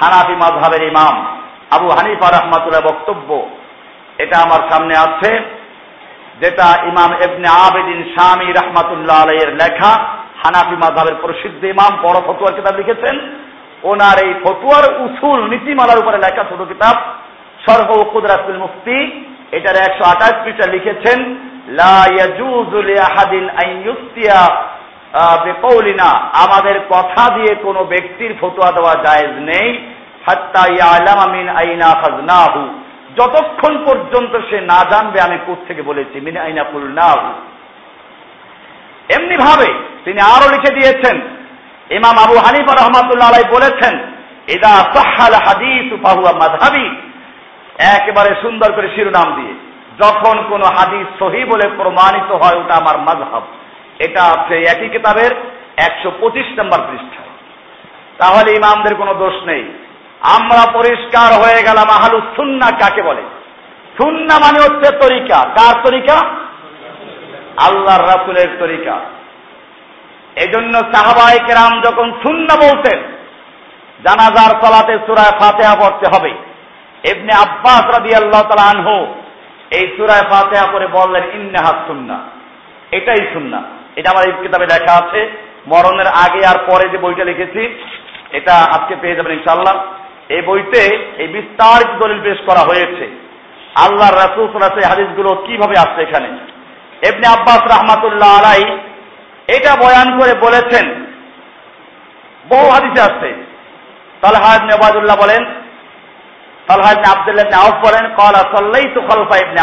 হানাফি 0.00 0.34
মাঝহাবের 0.42 0.82
ইমাম 0.82 1.14
আবু 1.70 1.88
হানিফা 1.88 2.28
রহমাতুল্লাহ 2.30 2.86
বক্তব্য, 2.90 3.28
এটা 4.18 4.36
আমার 4.38 4.60
সামনে 4.70 4.94
আছে, 4.96 5.30
যেটা 6.40 6.66
ইমাম 6.86 7.10
এবনে 7.12 7.48
আবেদিন 7.66 8.00
স্বামী 8.14 8.48
রহমাতুল্লাহ 8.52 9.22
আলাইয়ের 9.22 9.50
লেখা, 9.54 9.92
হানাফি 10.42 10.76
মাঝহাবের 10.76 11.14
প্রসিদ্ধ 11.14 11.64
ইমাম, 11.64 11.92
বড় 12.02 12.18
ফতুয়ার 12.26 12.54
কিতাব 12.54 12.74
লিখেছেন। 12.76 13.16
ওনার 13.82 14.16
এই 14.24 14.32
ফতুয়ার 14.44 14.84
উসুল, 15.04 15.40
নীতিমালার 15.48 15.98
উপরে 15.98 16.18
লেখা 16.18 16.42
ছোট 16.50 16.60
কিতাব 16.68 16.96
সর্ব 17.66 17.90
কুদরাতুল 18.12 18.58
মুফতি, 18.58 18.98
এটার 19.52 19.76
একশো 19.76 20.04
আঠাশ 20.04 20.34
পৃষ্ঠা 20.44 20.66
লিখেছেন। 20.70 21.18
আমাদের 26.32 26.80
কথা 26.88 27.34
দিয়ে 27.34 27.54
কোনো 27.54 27.84
ব্যক্তির 27.84 28.34
ফতোয়া 28.40 28.72
দেওয়া 28.72 28.94
জায়েজ 28.94 29.30
নেই 29.30 29.94
যতক্ষণ 33.16 33.84
পর্যন্ত 33.84 34.38
সে 34.50 34.60
না 34.60 34.84
জানবে, 34.90 35.20
আমি 35.20 35.38
থেকে 35.68 35.82
বলেছি, 35.82 36.20
মিন 36.20 36.36
আইনা 36.36 36.62
কুলনাহু। 36.62 37.28
এমনি 39.16 39.36
ভাবে 39.36 39.74
তিনি 40.04 40.20
আরও 40.20 40.50
লিখে 40.50 40.74
দিয়েছেন, 40.74 41.20
ইমাম 41.90 42.18
আবু 42.18 42.38
হানিফা 42.38 42.74
রহমাতুল্লাহ 42.74 43.30
বলেছেন, 43.30 43.98
ইদা 44.48 44.74
সাহাল 44.94 45.34
হাদিস 45.34 45.92
মাযহাবি। 46.34 46.96
একেবারে 47.78 48.34
সুন্দর 48.42 48.72
করে 48.72 48.88
শিরোনাম 48.94 49.34
দিয়ে। 49.34 49.63
যখন 50.02 50.42
কোন 50.48 50.62
হাদিস 50.62 51.06
সহি 51.18 51.44
বলে 51.44 51.68
প্রমাণিত 51.76 52.32
হয়, 52.32 52.60
ওটা 52.60 52.74
আমার 52.74 52.98
মাযহাব। 52.98 53.42
এটা 53.98 54.22
আছে 54.22 54.56
একই 54.62 54.88
কিতাবের 54.88 55.30
একশো 55.76 56.12
পঁচিশ 56.20 56.58
নম্বর 56.58 56.78
পৃষ্ঠায় 56.78 57.32
তাহলে 58.18 58.52
ইমামদের 58.52 58.94
কোনো 58.94 59.14
দোষ 59.14 59.46
নেই। 59.46 59.64
আমরা 60.20 60.72
পরিষ্কার 60.72 61.30
হয়ে 61.42 61.62
গেলাম 61.62 61.88
আহালু 61.90 62.20
সুন্না 62.36 62.70
কাকে 62.70 63.02
বলে? 63.02 63.22
সুন্না 64.02 64.38
মানে 64.38 64.58
হচ্ছে 64.60 64.96
তরিকা। 64.96 65.38
কার 65.42 65.74
তরিকা? 65.84 66.16
আল্লাহর 67.66 68.02
রাসুলের 68.02 68.48
তরিকা। 68.58 69.00
এই 70.36 70.48
জন্য 70.48 70.72
সাহাবাই 70.72 71.38
কেরাম 71.46 71.80
যখন 71.80 72.12
সুন্না 72.22 72.54
বলতেন, 72.56 72.98
জানাজার 74.04 74.52
সলাতে 74.62 74.98
সুরায় 75.06 75.38
ফাতেহা 75.38 75.74
পড়তে 75.74 76.06
হবে। 76.16 76.30
এমনি 77.10 77.32
আব্বাস 77.36 77.84
রাদি 77.84 78.14
আল্লাহ 78.14 78.42
তালা 78.42 78.70
আনহু 78.70 79.14
এই 79.70 79.92
সুরায় 79.96 80.26
ফাতেহা 80.30 80.66
করে 80.72 80.86
বললেন, 80.86 81.24
ইন্নাহা 81.34 81.72
সুন্না 81.86 82.16
এটাই 82.90 83.22
সুন্না 83.32 83.62
এটা 83.96 84.10
আমার 84.10 84.24
এই 84.26 84.32
কিতাবে 84.42 84.66
লেখা 84.66 84.94
আছে। 84.96 85.20
মরণের 85.66 86.06
আগে 86.06 86.46
আর 86.46 86.58
পরে 86.68 86.88
যে 86.88 86.98
বইটা 86.98 87.24
লিখেছি, 87.24 87.62
এটা 88.32 88.54
আজকে 88.54 88.96
পেয়ে 88.96 89.16
যাবেন 89.16 89.32
ইনশাল্লাহ 89.32 89.74
এই 90.28 90.42
বইতে 90.42 90.82
এই 91.18 91.28
বিস্তারিত 91.28 91.90
দলিল 92.02 92.20
পেশ 92.20 92.38
করা 92.46 92.60
হয়েছে। 92.60 93.04
আল্লাহ 93.74 94.10
রাসুল 94.10 94.48
এই 94.80 94.84
হাদিসগুলো 94.90 95.30
কীভাবে 95.46 95.74
আসছে 95.78 96.02
এখানে। 96.02 96.28
এমনি 97.08 97.26
আব্বাস 97.26 97.62
রহমাতুল্লাহ 97.74 98.30
আলাই 98.38 98.78
এটা 99.48 99.76
বয়ান 99.76 100.18
করে 100.18 100.34
বলেছেন। 100.34 100.86
বহু 102.48 102.70
হাদিসে 102.70 103.00
আসছে। 103.00 103.34
তালহা 104.20 104.56
ইবনে 104.56 104.74
ওবায়দুল্লাহ 104.74 105.16
বলেন 105.16 105.42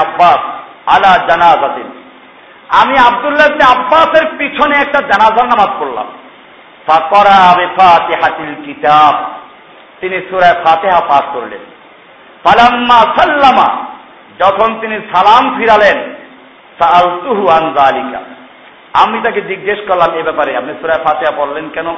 আব্বাস 0.01 0.39
আলা 0.87 1.13
আমি 2.81 2.97
আব্দুল্লাহ 2.97 3.77
আব্বাসের 3.77 4.27
পিছনে 4.37 4.77
একটা 4.77 5.01
জানাজার 5.01 5.45
নামাজ 5.45 5.69
পড়লাম। 5.79 6.05
কিতাব। 8.65 9.31
তিনি 10.01 10.21
সূরা 10.29 10.53
ফাতিহা 10.63 10.99
পাঠ 10.99 11.23
করলেন। 11.33 11.59
ফালাম্মা 12.43 12.95
সাল্লামা, 12.95 13.85
যখন 14.39 14.79
তিনি 14.79 14.99
সালাম 15.13 15.57
ফিরালেন 15.57 16.15
আমি 18.93 19.21
তাকে 19.23 19.41
জিজ্ঞেস 19.41 19.79
করলাম, 19.87 20.13
এ 20.13 20.23
ব্যাপারে 20.23 20.57
আপনি 20.57 20.73
সূরা 20.81 20.97
ফাতিহা 21.03 21.31
পড়লেন 21.37 21.69
কেন? 21.69 21.95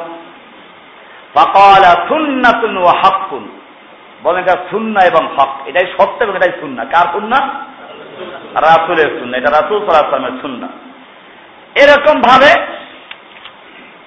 বলেন 4.24 4.44
এটা 4.44 4.54
সুন্না 4.70 5.02
এবং 5.02 5.28
হক। 5.28 5.68
এটাই 5.68 5.92
সত্য 5.92 6.24
এবং 6.24 6.36
এটাই 6.36 6.60
সুন্না। 6.60 6.84
কার 6.84 7.12
সুন্না? 7.12 7.66
রাসুলের 8.62 9.20
সুন্না। 9.20 9.38
এটা 9.38 9.62
রাসুল 9.62 9.90
সাল্লামের 9.90 10.42
সুন্না। 10.42 10.68
এরকম 11.76 12.22
ভাবে 12.22 12.66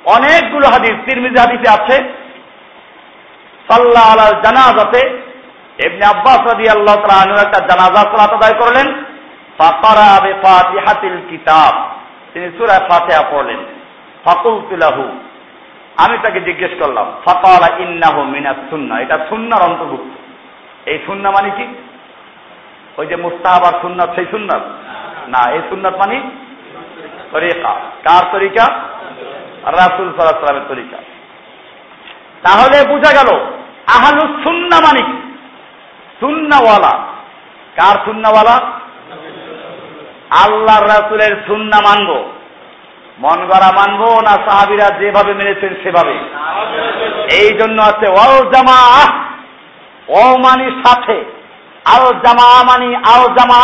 অনেকগুলো 0.04 0.66
হাদিস, 0.66 0.92
তিরমিজি 0.92 1.34
হাদিসে 1.40 1.82
আছে। 1.82 1.96
সাল্লাহ 3.70 4.12
আলাল 4.12 4.42
জানাজাতে 4.42 5.08
এমনি 5.84 6.18
আব্বাস 6.18 6.38
রাদি 6.38 6.68
আল্লাহ 6.68 6.96
তালা 6.96 7.40
একটা 7.40 7.66
জানাজা 7.66 8.02
সালাত 8.02 8.32
আদায় 8.32 8.60
করলেন। 8.60 9.04
ফাকারা 9.58 10.26
বে 10.26 10.32
ফাতিহাতিল 10.32 11.16
কিতাব। 11.30 11.88
তিনি 12.34 12.50
সূরা 12.58 12.88
ফাতিহা 12.88 13.30
পড়লেন। 13.30 13.56
ফাকুলতুলাহু 14.24 15.25
আমি 15.96 16.18
তাকে 16.18 16.40
জিজ্ঞেস 16.40 16.70
করলাম, 16.82 17.12
ফাকালা 17.28 17.76
ইন্নাহু 17.76 18.22
মিনাস 18.22 18.56
সুন্নাহ 18.70 18.98
এটা 18.98 19.26
সুন্নার 19.28 19.62
অন্তর্ভুক্ত। 19.62 20.16
এই 20.88 20.98
সুন্না 21.06 21.30
মানে 21.30 21.50
কি? 21.50 21.66
ওই 22.96 23.06
যে 23.06 23.16
মুস্তাহাব 23.16 23.74
আর 23.74 23.80
সুন্নাত, 23.80 24.14
সেই 24.14 24.26
সুন্নাত? 24.30 24.62
না, 25.28 25.50
এই 25.50 25.60
সুন্নাত 25.68 25.96
মানে 25.96 26.22
তরিকা। 27.32 27.74
কার 28.08 28.32
তরিকা? 28.32 28.78
রাসুল 29.64 30.12
সাল্লামের 30.18 30.62
তরিকা। 30.68 30.96
তাহলে 32.42 32.88
বোঝা 32.88 33.22
গেল, 33.22 33.40
আহালু 33.86 34.20
সুন্না 34.20 34.76
মানে 34.76 35.06
কি? 35.06 35.38
সুন্নাওয়ালা। 36.20 36.98
কার 37.76 38.04
সুন্নাওয়ালা? 38.04 38.70
আল্লাহ 40.30 40.82
রাসুলের 40.82 41.36
সুন্না 41.46 41.80
মানব। 41.80 42.35
মন 43.18 43.38
গড়া 43.50 43.70
মানব 43.76 44.02
না 44.26 44.34
সাহাবিরা 44.46 44.86
যেভাবে 45.00 45.32
মেনেছেন 45.34 45.72
সেভাবে। 45.82 46.16
এই 47.38 47.48
জন্য 47.58 47.78
আছে 47.82 48.06
ও 48.20 48.24
জামা 48.52 48.80
ও 50.08 50.22
মানি 50.44 50.66
সাথে 50.82 51.18
আরও 51.94 52.08
জামা 52.24 52.48
মানি 52.70 52.88
আরও 53.12 53.26
জামা 53.38 53.62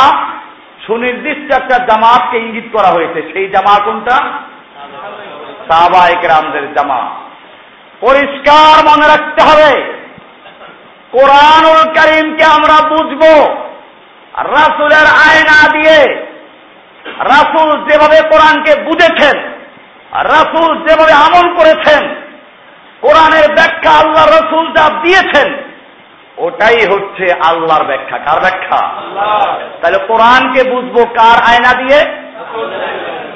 সুনির্দিষ্ট 0.87 1.49
একটা 1.55 1.77
জামাতকে 1.89 2.37
ইঙ্গিত 2.39 2.67
করা 2.77 2.91
হয়েছে। 2.97 3.21
সেই 3.33 3.47
জামা 3.55 3.75
কোনটা? 3.85 4.17
সাহবা 5.69 6.01
একরামদের 6.09 6.65
জামা 6.75 7.01
পরিষ্কার 8.01 8.75
মনে 8.89 9.07
রাখতে 9.09 9.41
হবে, 9.49 9.71
কোরআনুল 11.13 11.81
করিমকে 11.97 12.45
আমরা 12.57 12.77
বুঝব, 12.91 13.23
রাসুলের 14.55 15.07
আয়না 15.27 15.59
দিয়ে 15.77 15.99
রাসুল 17.07 17.85
যেভাবে 17.89 18.29
কোরআনকে 18.29 18.83
বুঝেছেন 18.83 19.41
রাসুল 20.13 20.87
যেভাবে 20.87 21.13
আমল 21.13 21.57
করেছেন 21.57 22.09
কোরআনের 23.01 23.55
ব্যাখ্যা 23.55 23.91
আল্লাহ 23.91 24.27
রসুল 24.27 24.73
যা 24.73 24.89
দিয়েছেন 25.03 25.55
ওটাই 26.37 26.77
হচ্ছে 26.93 27.33
আল্লাহর 27.47 27.85
ব্যাখ্যা। 27.85 28.19
কার 28.19 28.41
ব্যাখ্যা? 28.41 28.89
তাহলে 29.83 29.99
কোরআনকে 30.07 30.71
বুঝব 30.71 31.05
কার 31.05 31.43
আয়না 31.51 31.83
দিয়ে? 31.83 32.05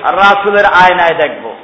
রাসুলের 0.03 0.65
আয়নায় 0.65 1.15
দেখব। 1.15 1.57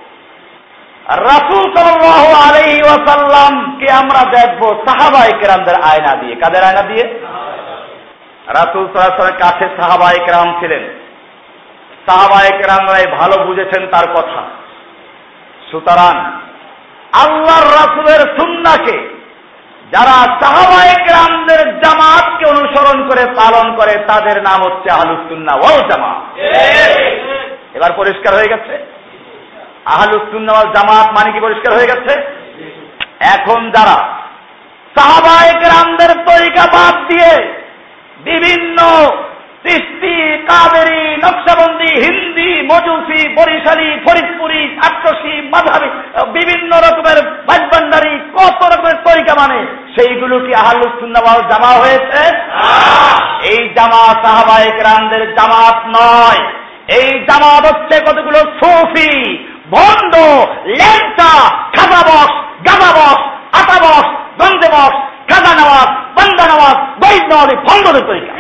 রাসুল 1.09 1.77
সাল্লাহ 1.77 2.49
আলহি 2.49 2.83
ওয়াসাল্লামকে 2.83 3.93
আমরা 3.93 4.31
দেখব? 4.31 4.85
সাহাবাই 4.88 5.31
কেরামদের 5.38 5.75
আয়না 5.75 6.23
দিয়ে। 6.23 6.35
কাদের 6.35 6.65
আয়না 6.65 6.83
দিয়ে? 6.83 7.19
রাসুল 8.47 8.88
সাল্লাহ 8.95 9.51
কাছে 9.51 9.69
সাহাবাই 9.81 10.25
কেরাম 10.25 10.61
ছিলেন। 10.61 11.02
সাহাবাই 12.07 12.51
কেরামরাই 12.59 13.07
ভালো 13.19 13.37
বুঝেছেন 13.45 13.83
তার 13.87 14.07
কথা। 14.17 14.41
সুতরাং 15.71 16.15
আল্লাহর 17.12 17.67
রাসুলের 17.79 18.23
সুন্নাকে 18.37 18.97
যারা 19.93 20.17
সাহাবায়ে 20.41 20.95
গ্রামদের 21.05 21.81
জামাতকে 21.81 22.45
অনুসরণ 22.47 23.09
করে 23.09 23.25
পালন 23.27 23.77
করে, 23.77 23.95
তাদের 24.07 24.43
নাম 24.43 24.61
হচ্ছে 24.62 24.88
আহলুসুন্না 24.91 25.53
ওয়াল 25.55 25.81
জামাত। 25.91 26.21
এবার 27.75 27.93
পরিষ্কার 27.97 28.35
হয়ে 28.35 28.53
গেছে? 28.53 28.75
আহলুসুন্না 29.85 30.53
ওয়াল 30.53 30.69
জামাত 30.73 31.07
মানে 31.12 31.33
কি 31.33 31.41
পরিষ্কার 31.41 31.73
হয়ে 31.77 31.91
গেছে? 31.93 32.12
এখন 33.37 33.71
যারা 33.71 33.97
সাহাবায়ে 34.97 35.53
গ্রামদের 35.53 36.12
তরিকা 36.27 36.65
বাদ 36.73 36.95
দিয়ে 37.09 37.33
বিভিন্ন 38.21 38.79
সৃষ্টি 39.64 40.38
কাবেরি 40.38 41.16
নকশাবন্দি 41.16 41.90
হিন্দি 41.94 42.51
মজুসি 42.62 43.29
বরিশালী 43.29 43.88
ফরিদপুরি 44.05 44.79
আট্রসি 44.87 45.35
মাধাবি 45.42 45.90
বিভিন্ন 46.33 46.72
রকমের 46.77 47.18
ভাজবান্ডারি 47.46 48.18
কত 48.35 48.61
রকমের 48.72 48.94
তরিকা 48.94 49.35
মানে? 49.35 49.59
সেইগুলো 49.94 50.40
কি 50.40 50.55
আহলুসুন্নাবাল 50.55 51.42
জামা 51.42 51.68
হয়েছে? 51.68 52.22
এই 53.53 53.68
জামা 53.68 54.03
সাহাবাহিক 54.22 54.75
রামদের 54.75 55.35
জামাত 55.35 55.79
নয়। 55.87 56.42
এই 56.98 57.09
জামাত 57.20 57.64
হচ্ছে 57.66 58.05
কতগুলো 58.05 58.38
সুফি 58.38 59.38
ভণ্ড 59.70 60.14
লেংচা 60.66 61.33
খাজা 61.77 62.01
বক্স 62.09 62.35
গাজা 62.66 62.90
বক্স 62.92 63.22
আটা 63.59 63.77
গন্ধে 64.38 64.68
বক্স 64.72 65.12
খাজা 65.31 65.53
নওয়াজ, 65.61 65.91
বন্দা 66.17 66.45
নওয়াজ 66.51 66.79
বৈদ 67.03 67.23
নওয়াজ 67.33 67.51
ভণ্ডদের 67.67 68.05
তরিকা। 68.09 68.33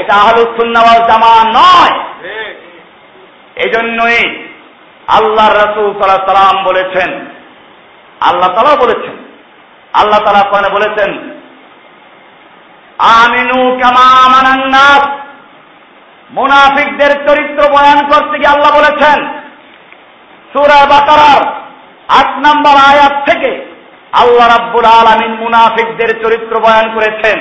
এটা 0.00 0.14
আহলুসুন্নাওয়াল 0.22 1.00
জামা 1.08 1.32
নয়। 1.58 1.94
এজন্যই 3.64 4.20
আল্লাহ 5.18 5.46
রসুল 5.48 5.88
সাল্লাহ 5.98 6.26
সাল্লাম 6.26 6.58
বলেছেন, 6.64 7.10
আল্লাহ 8.20 8.48
তালা 8.54 8.74
বলেছেন, 8.84 9.14
আল্লাহ 10.00 10.20
তালা 10.24 10.42
কোনে 10.50 10.70
বলেছেন, 10.76 11.10
আমিনু 13.20 13.60
কামা 13.80 14.06
আমানান্নাস 14.24 15.02
মুনাফিকদের 16.30 17.12
চরিত্র 17.26 17.60
বয়ান 17.74 18.00
করতে 18.10 18.34
গিয়ে 18.38 18.52
আল্লাহ 18.54 18.70
বলেছেন, 18.78 19.18
সুরা 20.52 20.80
বাকারার 20.92 21.42
আট 22.18 22.30
নম্বর 22.46 22.74
আয়াত 22.90 23.14
থেকে 23.28 23.50
আল্লাহ 24.12 24.46
রাব্বুল 24.48 24.84
আলামিন 24.84 25.32
মুনাফিকদের 25.42 26.10
চরিত্র 26.22 26.54
বয়ান 26.60 26.86
করেছেন। 26.94 27.38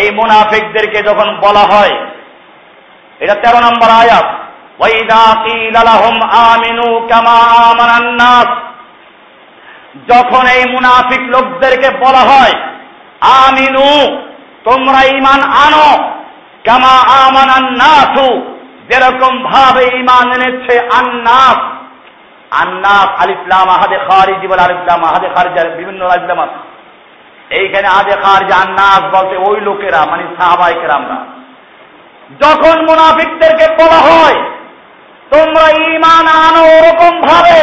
এই 0.00 0.08
মুনাফিকদেরকে 0.10 0.98
যখন 1.02 1.28
বলা 1.40 1.60
হয়, 1.60 1.94
এটা 3.20 3.34
তেরো 3.34 3.60
নম্বর 3.60 3.90
আয়াত 4.02 4.28
যখন 10.10 10.44
এই 10.46 10.62
মুনাফিক 10.70 11.22
লোকদেরকে 11.34 11.88
বলা 12.04 12.22
হয়, 12.30 12.54
আমিনু, 13.46 13.90
তোমরা 14.64 15.00
ইমান 15.04 15.40
আনো, 15.66 15.90
কামা 16.64 16.96
আমানান্নাসু 17.26 18.28
যেরকম 18.88 19.42
ভাবে 19.42 19.84
ইমান 20.00 20.26
এনেছে 20.32 20.74
আন্নাস 20.98 21.58
আন্নাস 22.60 23.08
আলিফলাম 23.22 23.68
আহাদে 23.76 23.98
খারিজি 24.08 24.46
বলে 24.48 24.62
আলিফলাম 24.62 25.00
আহাদে 25.04 25.28
খারিজ 25.34 25.56
বিভিন্ন 25.76 26.00
আলিফলাম 26.04 26.40
এইখানে 27.58 27.88
আদে 27.98 28.14
খারিজ, 28.24 28.50
আন্নাস 28.62 29.02
বলতে 29.14 29.36
ওই 29.48 29.58
লোকেরা 29.60 30.00
মানে 30.10 30.24
সাহাবাইকেরামরা 30.38 31.18
যখন 32.42 32.76
মুনাফিকদেরকে 32.88 33.66
বলা 33.78 34.00
হয়, 34.08 34.38
তোমরা 35.30 35.66
ইমান 35.94 36.26
আনো 36.46 36.62
ওরকম 36.76 37.14
ভাবে 37.20 37.62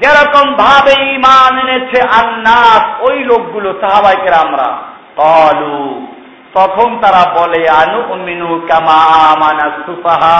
যেরকম 0.00 0.46
ভাবে 0.54 0.92
ইমান 1.14 1.52
এনেছে 1.58 1.98
আন্নাস, 2.20 2.82
ওই 3.00 3.16
লোকগুলো 3.24 3.68
সাহাবাইকের 3.80 4.34
আমরা 4.34 4.68
কলু, 5.16 6.06
তখন 6.54 6.88
তারা 7.02 7.22
বলে 7.36 7.62
আনু 7.82 8.00
মিনু 8.26 8.48
কামা 8.68 9.00
মানা 9.42 9.66
সুপাহা 9.86 10.38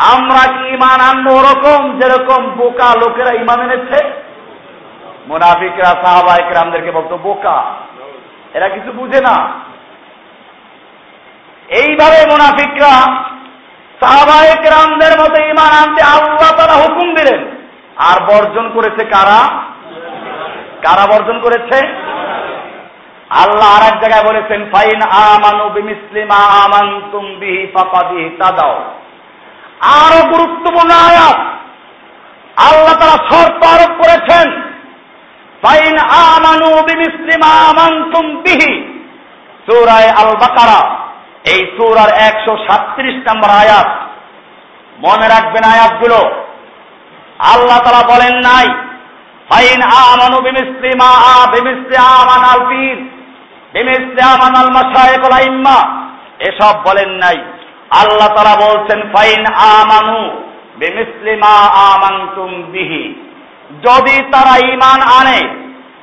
আমরা 0.00 0.52
কি 0.52 0.68
ইমান 0.68 1.00
আনব 1.00 1.30
ওরকম? 1.30 2.00
যেরকম 2.00 2.50
বোকা 2.50 2.94
লোকেরা 2.98 3.32
ইমান 3.32 3.60
এনেছে। 3.60 4.12
মুনাফিকরা 5.28 5.84
সাহাবাইকের 5.84 6.56
আমাদেরকে 6.56 6.90
বলতো, 6.90 7.16
বোকা, 7.16 7.64
এরা 8.54 8.68
কিছু 8.68 8.92
বুঝে 8.92 9.20
না। 9.20 9.48
এইভাবে 11.68 12.30
মুনাফিকরা 12.30 13.24
সাহাবাহিক 14.00 14.60
রামদের 14.60 15.20
মতো 15.20 15.42
ইমান 15.42 15.88
আনতে 15.88 16.02
আল্লাহ 16.02 16.50
তারা 16.56 16.72
হুকুম 16.72 17.14
দিলেন। 17.14 17.44
আর 17.96 18.20
বর্জন 18.20 18.70
করেছে 18.74 19.04
কারা? 19.04 19.48
কারা 20.82 21.06
বর্জন 21.06 21.40
করেছে? 21.40 21.86
আল্লাহ 23.30 23.68
আর 23.76 23.94
এক 23.94 24.00
জায়গায় 24.00 24.24
বলেছেন, 24.24 24.70
ফাইন 24.72 25.02
আমানু 25.02 25.68
বিমিসলিমা 25.68 26.36
আমান্তুম 26.36 27.24
বিহি 27.24 27.66
ফাকাদি 27.66 28.36
তাদাও 28.38 28.84
আরও 29.80 30.28
গুরুত্বপূর্ণ 30.28 30.90
আয়াত। 30.90 31.38
আল্লাহ 32.56 32.94
তারা 32.94 33.16
শর্ত 33.30 33.64
আরোপ 33.66 34.02
করেছেন, 34.02 34.62
ফাইন 35.62 35.98
আমানু 35.98 36.82
বিমিসলিমা 36.82 37.46
আমান্তুম 37.46 38.36
বিহি। 38.36 39.00
সূরায়ে 39.66 40.10
আল 40.10 40.36
বাকারা 40.36 40.96
এই 41.44 41.66
সুরার 41.76 42.08
একশো 42.08 42.56
সাত্রিশ 42.56 43.14
নম্বর 43.14 43.50
আয়াত। 43.50 43.86
মনে 44.98 45.28
রাখবেন 45.28 45.64
আয়াতগুলো। 45.64 46.30
আল্লাহ 47.38 47.78
তারা 47.78 48.08
বলেন 48.08 48.34
নাই, 48.36 48.66
ফাইন 49.50 49.82
আমানু 49.82 50.38
বিমিস্ত্রি 50.42 50.90
মা 50.98 51.08
আ 51.08 51.50
বিমিস্ত্রি 51.50 51.96
আমান 51.96 52.42
আল 52.44 52.66
পীর 52.68 52.98
বিমিস্ত্রি 53.72 54.22
আমান 54.22 54.54
আল 54.56 54.70
মাসায়েকুল 54.70 55.32
আইম্মা। 55.32 55.78
এসব 56.38 56.74
বলেন 56.82 57.10
নাই। 57.10 57.38
আল্লাহ 57.90 58.28
তারা 58.36 58.54
বলছেন, 58.66 59.00
ফাইন 59.14 59.46
আমানু 59.78 60.18
বিমিস্ত্রি 60.76 61.36
মা 61.36 61.56
আমান্তুম 61.92 62.50
বিহি। 62.62 63.04
যদি 63.82 64.16
তারা 64.32 64.54
ইমান 64.72 65.00
আনে 65.18 65.40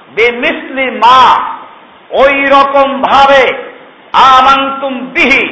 বিমিস্লি 0.10 0.92
মা 0.92 1.22
ওই 2.12 2.36
রকম 2.46 3.02
ভাবে 3.02 3.44
আমান্তুম 4.14 4.94
বিহি, 5.16 5.44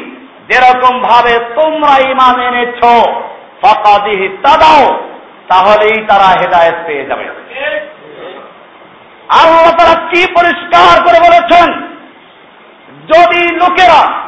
যেরকম 0.49 0.93
ভাবে 0.99 1.33
তোমরা 1.55 1.93
ইমান 2.11 2.35
এনেছ 2.41 2.81
ফকাদিহি 3.61 4.27
তাদাও 4.43 4.83
তাহলেই 5.47 5.97
তারা 6.07 6.27
হেদায়ত 6.41 6.77
পেয়ে 6.87 7.05
যাবে। 7.05 7.25
আল্লাহ 9.29 9.71
তারা 9.79 9.95
কি 10.11 10.21
পরিষ্কার 10.37 10.95
করে 11.03 11.19
বলেছেন? 11.19 11.67
যদি 13.07 13.41
লোকেরা 13.55 14.24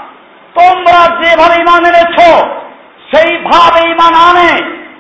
তোমরা 0.57 0.99
যেভাবে 1.21 1.55
ইমান 1.61 1.81
এনেছ, 1.85 2.17
সেইভাবে 3.11 3.81
ইমান 3.89 4.13
আনে 4.29 4.51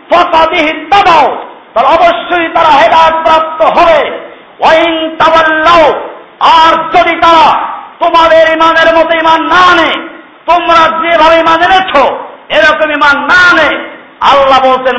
ফতাবিহিত 0.09 0.93
দাও 1.07 1.27
তাহলে 1.73 1.89
অবশ্যই 1.95 2.47
তারা 2.55 2.71
হেদায়ত 2.79 3.15
প্রাপ্ত 3.25 3.59
হবে। 3.77 3.99
ওয়াইন 4.59 4.93
তাবাল্লাও 5.19 5.85
আর 6.57 6.73
যদি 6.93 7.13
তারা 7.21 7.47
তোমাদের 7.99 8.43
ইমানের 8.53 8.89
মতো 8.97 9.13
ইমান 9.19 9.41
না 9.41 9.61
আনে, 9.71 9.91
তোমরা 10.45 10.79
যেভাবে 11.01 11.35
ইমান 11.35 11.59
এনেছ, 11.61 11.93
এরকম 12.57 12.89
ইমান 12.89 13.17
না 13.25 13.39
আনে, 13.51 13.69
আল্লাহ 14.21 14.59
বলছেন 14.65 14.97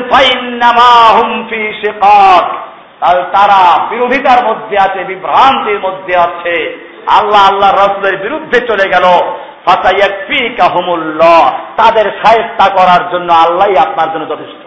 তাহলে 2.99 3.23
তারা 3.31 3.59
বিরোধিতার 3.89 4.41
মধ্যে 4.43 4.75
আছে, 4.79 4.99
বিভ্রান্তির 5.03 5.79
মধ্যে 5.79 6.13
আছে। 6.17 6.55
আল্লাহ 7.07 7.41
আল্লাহ 7.49 7.69
রসুলের 7.71 8.17
বিরুদ্ধে 8.17 8.59
চলে 8.67 8.85
গেল। 8.89 9.05
তাদের 11.77 12.11
সাহেস্তা 12.23 12.65
করার 12.73 13.11
জন্য 13.11 13.33
আল্লাহ 13.33 13.67
আপনার 13.87 14.13
জন্য 14.13 14.25
যথেষ্ট। 14.29 14.61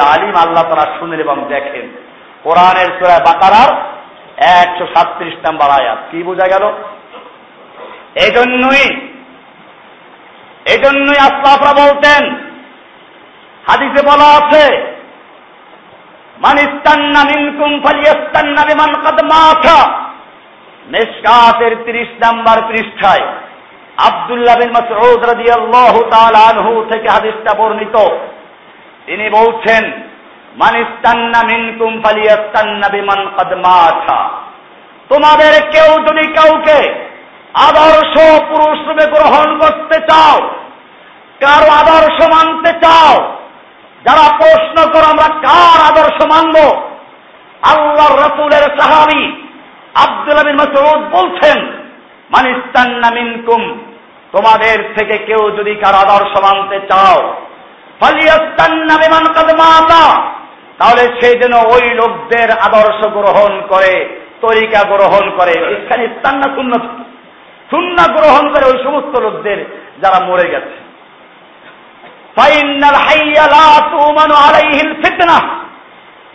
আলিম, 0.00 0.34
আল্লাহ 0.36 0.62
তারা 0.62 0.98
শুনেন 0.98 1.20
এবং 1.20 1.44
দেখেন। 1.48 2.02
কোরআনের 2.42 2.98
সুরায় 2.98 3.20
বাকারার 3.20 3.70
একশো 4.44 4.86
সাতত্রিশ 4.86 5.34
নাম্বার 5.34 5.70
আয়াত। 5.70 5.98
কি 6.10 6.22
বোঝা 6.22 6.46
গেল? 6.46 6.64
এই 8.24 8.30
জন্যই 8.30 9.08
এই 10.66 10.78
জন্যই 10.82 11.18
আসলাফরা 11.18 11.72
বলতেন, 11.72 12.36
হাদিসে 13.68 14.06
বলা 14.06 14.28
আছে, 14.36 14.96
মান 16.38 16.58
ইস্তান্না 16.58 17.24
মিনকুম 17.24 17.80
ফালিয়াস্তান্না 17.80 18.64
বিমান 18.64 18.92
কদ 18.94 19.22
মাথা 19.24 20.05
মেশকাতের 20.88 21.72
30 21.84 22.08
নাম্বার 22.24 22.58
পৃষ্ঠায় 22.68 23.26
আব্দুল্লাহ 24.08 24.56
বিন 24.56 24.70
মাসউদ 24.70 25.20
রাদিয়াল্লাহু 25.26 26.00
তাআলা 26.10 26.40
আনহু 26.50 26.84
থেকে 26.92 27.08
হাদিসটা 27.08 27.52
বর্ণিত। 27.58 27.96
তিনি 29.06 29.30
বলছেন, 29.30 29.92
মান 30.56 30.76
ইস্তান্না 30.76 31.40
মিনকুম 31.42 32.02
ফালিয়াস্তান্না 32.02 32.88
বিমান 32.88 33.20
কদ 33.36 33.52
মাথা 33.54 34.20
তোমাদের 35.08 35.52
কেউ 35.70 35.90
যদি 36.06 36.32
কাউকে 36.32 36.78
আদর্শ 37.68 38.14
পুরুষ 38.48 38.78
রূপে 38.88 39.04
গ্রহণ 39.10 39.58
করতে 39.58 39.96
চাও, 40.10 40.36
কারও 41.40 41.68
আদর্শ 41.80 42.18
মানতে 42.34 42.70
চাও, 42.82 43.14
যারা 44.06 44.26
প্রশ্ন 44.36 44.76
করো 44.92 45.06
আমরা 45.10 45.28
কার 45.40 45.78
আদর্শ 45.90 46.18
মানব 46.26 46.56
আল্লাহ 47.72 48.08
রসুলের 48.14 48.64
সাহাবি 48.78 49.45
আব্দুল 50.04 50.38
আবিন 50.38 50.56
মাসুদ 50.56 51.00
বলছেন 51.16 51.58
মানিস্তান্না 52.30 53.08
মিনকুম, 53.14 53.62
তোমাদের 54.32 54.78
থেকে 54.96 55.16
কেউ 55.18 55.42
যদি 55.50 55.72
কার 55.74 55.94
আদর্শ 55.94 56.32
মানতে 56.46 56.78
চাও 56.90 57.18
ফালিয়াস্তান্না 58.00 58.94
বিমান 58.94 59.24
কাদমাতা 59.32 60.04
তাহলে 60.78 61.02
সে 61.18 61.28
যেন 61.38 61.54
ওই 61.54 61.84
লোকদের 61.94 62.48
আদর্শ 62.50 63.00
গ্রহণ 63.08 63.52
করে, 63.68 63.94
তরিকা 64.40 64.80
গ্রহণ 64.88 65.24
করে। 65.30 65.54
এখানে 65.74 66.04
ইস্তান্না 66.04 66.46
শূন্য 66.54 66.72
শূন্য 67.70 67.96
গ্রহণ 68.16 68.44
করে 68.52 68.64
ওই 68.66 68.78
সমস্ত 68.84 69.14
লোকদের 69.20 69.58
যারা 70.02 70.18
মরে 70.26 70.46
গেছে। 70.50 70.76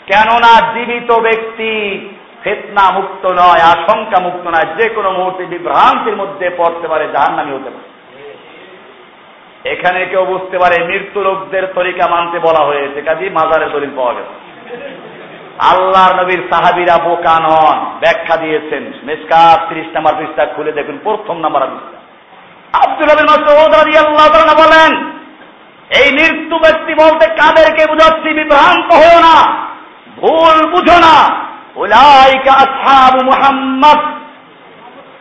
কেননা 0.07 0.53
জীবিত 0.73 1.09
ব্যক্তি 1.19 1.73
ফেতনা 2.43 2.85
মুক্ত 2.97 3.23
নয়, 3.39 3.61
আশঙ্কা 3.73 4.17
মুক্ত 4.27 4.45
নয়, 4.53 4.67
যে 4.77 4.85
কোনো 4.95 5.09
মুহূর্তে 5.17 5.43
বিভ্রান্তির 5.45 6.19
মধ্যে 6.21 6.45
পড়তে 6.57 6.87
পারে 6.87 7.05
যার 7.15 7.31
নামে 7.37 7.55
হতে 7.55 7.69
পারে। 7.73 7.87
এখানে 9.73 9.99
কেউ 10.05 10.23
বুঝতে 10.25 10.57
পারে, 10.59 10.75
মৃত্যু 10.89 11.19
লোকদের 11.27 11.65
তরিকা 11.77 12.05
মানতে 12.07 12.37
বলা 12.39 12.63
হয়েছে, 12.65 12.99
কাজী 13.01 13.25
মাজারে 13.29 13.67
দলিল 13.73 13.91
পাওয়া 13.97 14.13
গেছে। 14.13 14.35
আল্লাহর 15.71 16.13
নবীর 16.19 16.41
সাহাবিরা 16.51 16.95
বোকা 16.97 17.35
নন, 17.39 17.77
ব্যাখ্যা 17.99 18.35
দিয়েছেন 18.37 18.83
মেসকা 19.03 19.41
ত্রিশ 19.67 19.87
নাম্বার 19.95 20.13
পৃষ্ঠা 20.19 20.43
খুলে 20.45 20.71
দেখুন, 20.71 20.95
প্রথম 21.03 21.37
নাম্বার 21.39 21.61
পৃষ্ঠা 21.71 21.97
আব্দুল 22.83 23.09
আল্লাহ 24.03 24.55
বলেন, 24.63 24.91
এই 25.99 26.07
মৃত্যু 26.19 26.55
ব্যক্তি 26.59 26.93
বলতে 26.93 27.25
কাদেরকে 27.39 27.83
বুঝাচ্ছি, 27.91 28.29
বিভ্রান্ত 28.39 28.89
হও 29.01 29.17
না, 29.27 29.37
ভুল 30.21 30.57
বুঝো 30.73 30.97
না। 31.07 31.15
মুহাম্মদ। 33.25 33.99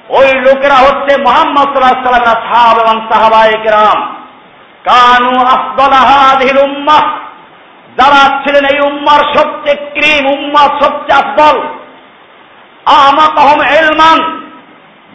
ওই 0.08 0.28
লোকেরা 0.34 0.74
হচ্ছে 0.74 1.22
মোহাম্মদ 1.22 1.66
সাল্লাহ 1.66 2.04
সাল্লামের 2.04 2.42
সাহাব 2.42 2.78
এবং 2.78 3.08
সাহাবায়ে 3.12 3.58
কানু 4.84 5.40
আফদলাহাদিল 5.46 6.58
উম্মাহ 6.58 7.04
যারা 7.98 8.42
ছিলেন 8.42 8.64
এই 8.74 8.80
উম্মার 8.80 9.20
সবচেয়ে 9.38 9.90
ক্রিম 9.90 10.26
উম্মা 10.26 10.60
সবচেয়ে 10.60 11.18
আফদল। 11.18 11.60
আমাকহম 12.84 13.60
এলমান। 13.60 14.40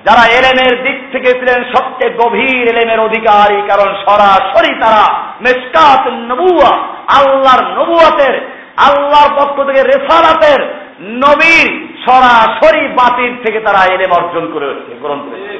যারা 0.05 0.27
এলেমের 0.27 0.83
দিক 0.83 1.11
থেকে 1.11 1.31
ছিলেন 1.31 1.63
সবচেয়ে 1.63 2.13
গভীর 2.13 2.67
এলেমের 2.67 2.99
অধিকারী, 2.99 3.67
কারণ 3.67 3.95
সরাসরি 4.05 4.81
তারা 4.81 5.13
মেসকাত 5.41 6.07
নবুয়া 6.07 6.77
আল্লাহর 7.17 7.63
নবুয়াতের 7.63 8.35
আল্লাহর 8.77 9.41
পক্ষ 9.41 9.63
থেকে 9.63 9.83
রেসারাতের 9.83 10.84
নবীর 10.99 11.69
সরাসরি 12.05 12.87
বাতির 12.87 13.33
থেকে 13.45 13.59
তারা 13.59 13.93
এলেম 13.93 14.11
অর্জন 14.11 14.51
করে 14.53 14.65
গ্রহণ 15.01 15.19
করেছে 15.19 15.55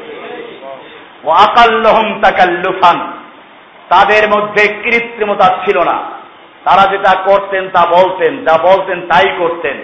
আকাল্লহম 1.32 2.22
তাকাল্লুফান, 2.22 3.12
তাদের 3.90 4.24
মধ্যে 4.30 4.74
কৃত্রিমতা 4.74 5.58
ছিল 5.66 5.78
না। 5.80 5.98
তারা 6.64 6.92
যেটা 6.92 7.22
করতেন 7.22 7.70
তা 7.70 7.86
বলতেন, 7.86 8.46
যা 8.46 8.58
বলতেন 8.64 9.02
তাই 9.02 9.30
করতেন। 9.38 9.78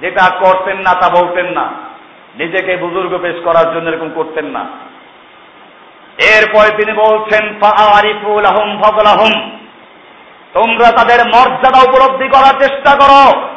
যেটা 0.00 0.24
করতেন 0.38 0.78
না 0.78 0.94
তা 0.94 1.08
বলতেন 1.08 1.46
না। 1.46 1.72
নিজেকে 2.38 2.76
বুজুর্গ 2.76 3.18
পেশ 3.22 3.36
করার 3.44 3.74
জন্য 3.74 3.90
এরকম 3.90 4.10
করতেন 4.14 4.46
না। 4.46 4.64
এরপরে 6.18 6.76
তিনি 6.76 6.92
বলছেন 6.92 7.44
তোমরা 10.52 10.90
তাদের 10.90 11.20
মর্যাদা 11.26 11.80
উপলব্ধি 11.90 12.28
করার 12.28 12.54
চেষ্টা 12.60 12.92
করো। 12.96 13.55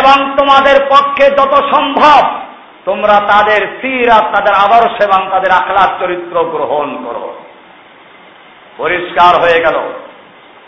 এবং 0.00 0.36
তোমাদের 0.36 0.84
পক্ষে 0.84 1.30
যত 1.30 1.74
সম্ভব 1.74 2.40
তোমরা 2.84 3.20
তাদের 3.20 3.66
সিরাত, 3.80 4.34
তাদের 4.34 4.54
আদর্শ 4.54 5.04
এবং 5.04 5.30
তাদের 5.30 5.52
আখলাক 5.52 6.00
চরিত্র 6.00 6.44
গ্রহণ 6.44 7.04
করো। 7.04 7.36
পরিষ্কার 8.76 9.40
হয়ে 9.42 9.60
গেল। 9.60 9.76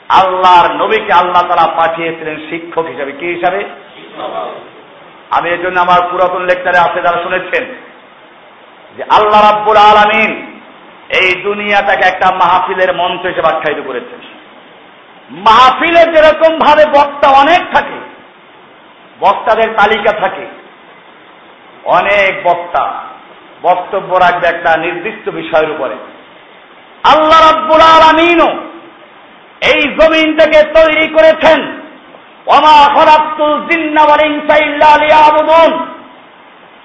আল্লাহর 0.09 0.73
নবীকে 0.73 1.13
আল্লাহ 1.13 1.43
তারা 1.43 1.73
পাঠিয়েছিলেন 1.73 2.37
শিক্ষক 2.51 2.87
হিসাবে। 2.87 3.13
কি 3.13 3.27
হিসাবে? 3.27 3.65
আমি 5.31 5.51
এই 5.51 5.59
জন্য 5.59 5.81
আমার 5.81 6.11
পুরাতন 6.11 6.43
লেকচারে 6.43 6.79
আছে 6.79 7.03
যারা 7.03 7.23
শুনেছেন 7.23 7.65
যে 8.97 9.03
আল্লাহ 9.03 9.53
রাব্বুল 9.53 9.77
আলমিন 9.77 10.52
এই 11.21 11.43
দুনিয়াটাকে 11.43 12.09
একটা 12.09 12.31
মাহফিলের 12.31 12.97
মঞ্চ 12.97 13.27
হিসেবে 13.27 13.49
আখ্যায়িত 13.49 13.87
করেছেন 13.87 14.21
মাহফিলে 15.31 16.13
যেরকম 16.13 16.59
ভাবে 16.59 16.85
বক্তা 16.85 17.29
অনেক 17.29 17.75
থাকে, 17.75 18.01
বক্তাদের 19.21 19.77
তালিকা 19.77 20.13
থাকে, 20.13 20.47
অনেক 21.85 22.41
বক্তা 22.45 23.03
বক্তব্য 23.63 24.17
রাখবে 24.17 24.47
একটা 24.47 24.77
নির্দিষ্ট 24.77 25.29
বিষয়ের 25.29 25.71
উপরে। 25.71 25.95
আল্লাহ 27.05 27.53
রাব্বুল 27.53 27.81
আলমিনও 27.81 28.55
এই 29.75 29.83
জমিনটাকে 29.83 30.63
তৈরি 30.63 31.09
করেছেন 31.09 31.83
অমা 32.47 32.95
খরাতুল 32.95 33.67
জিন্নাওয়ালিংসাইল্লাবুদুন 33.71 35.92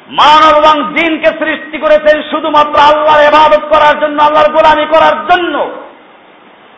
মানব 0.10 0.58
এবং 0.58 0.94
দিনকে 0.94 1.26
সৃষ্টি 1.26 1.78
করেছেন 1.78 2.22
শুধুমাত্র 2.22 2.80
আল্লাহর 2.80 3.22
এবাদত 3.22 3.66
করার 3.66 4.00
জন্য, 4.00 4.24
আল্লাহর 4.24 4.52
গোলামি 4.52 4.86
করার 4.86 5.28
জন্য। 5.28 5.72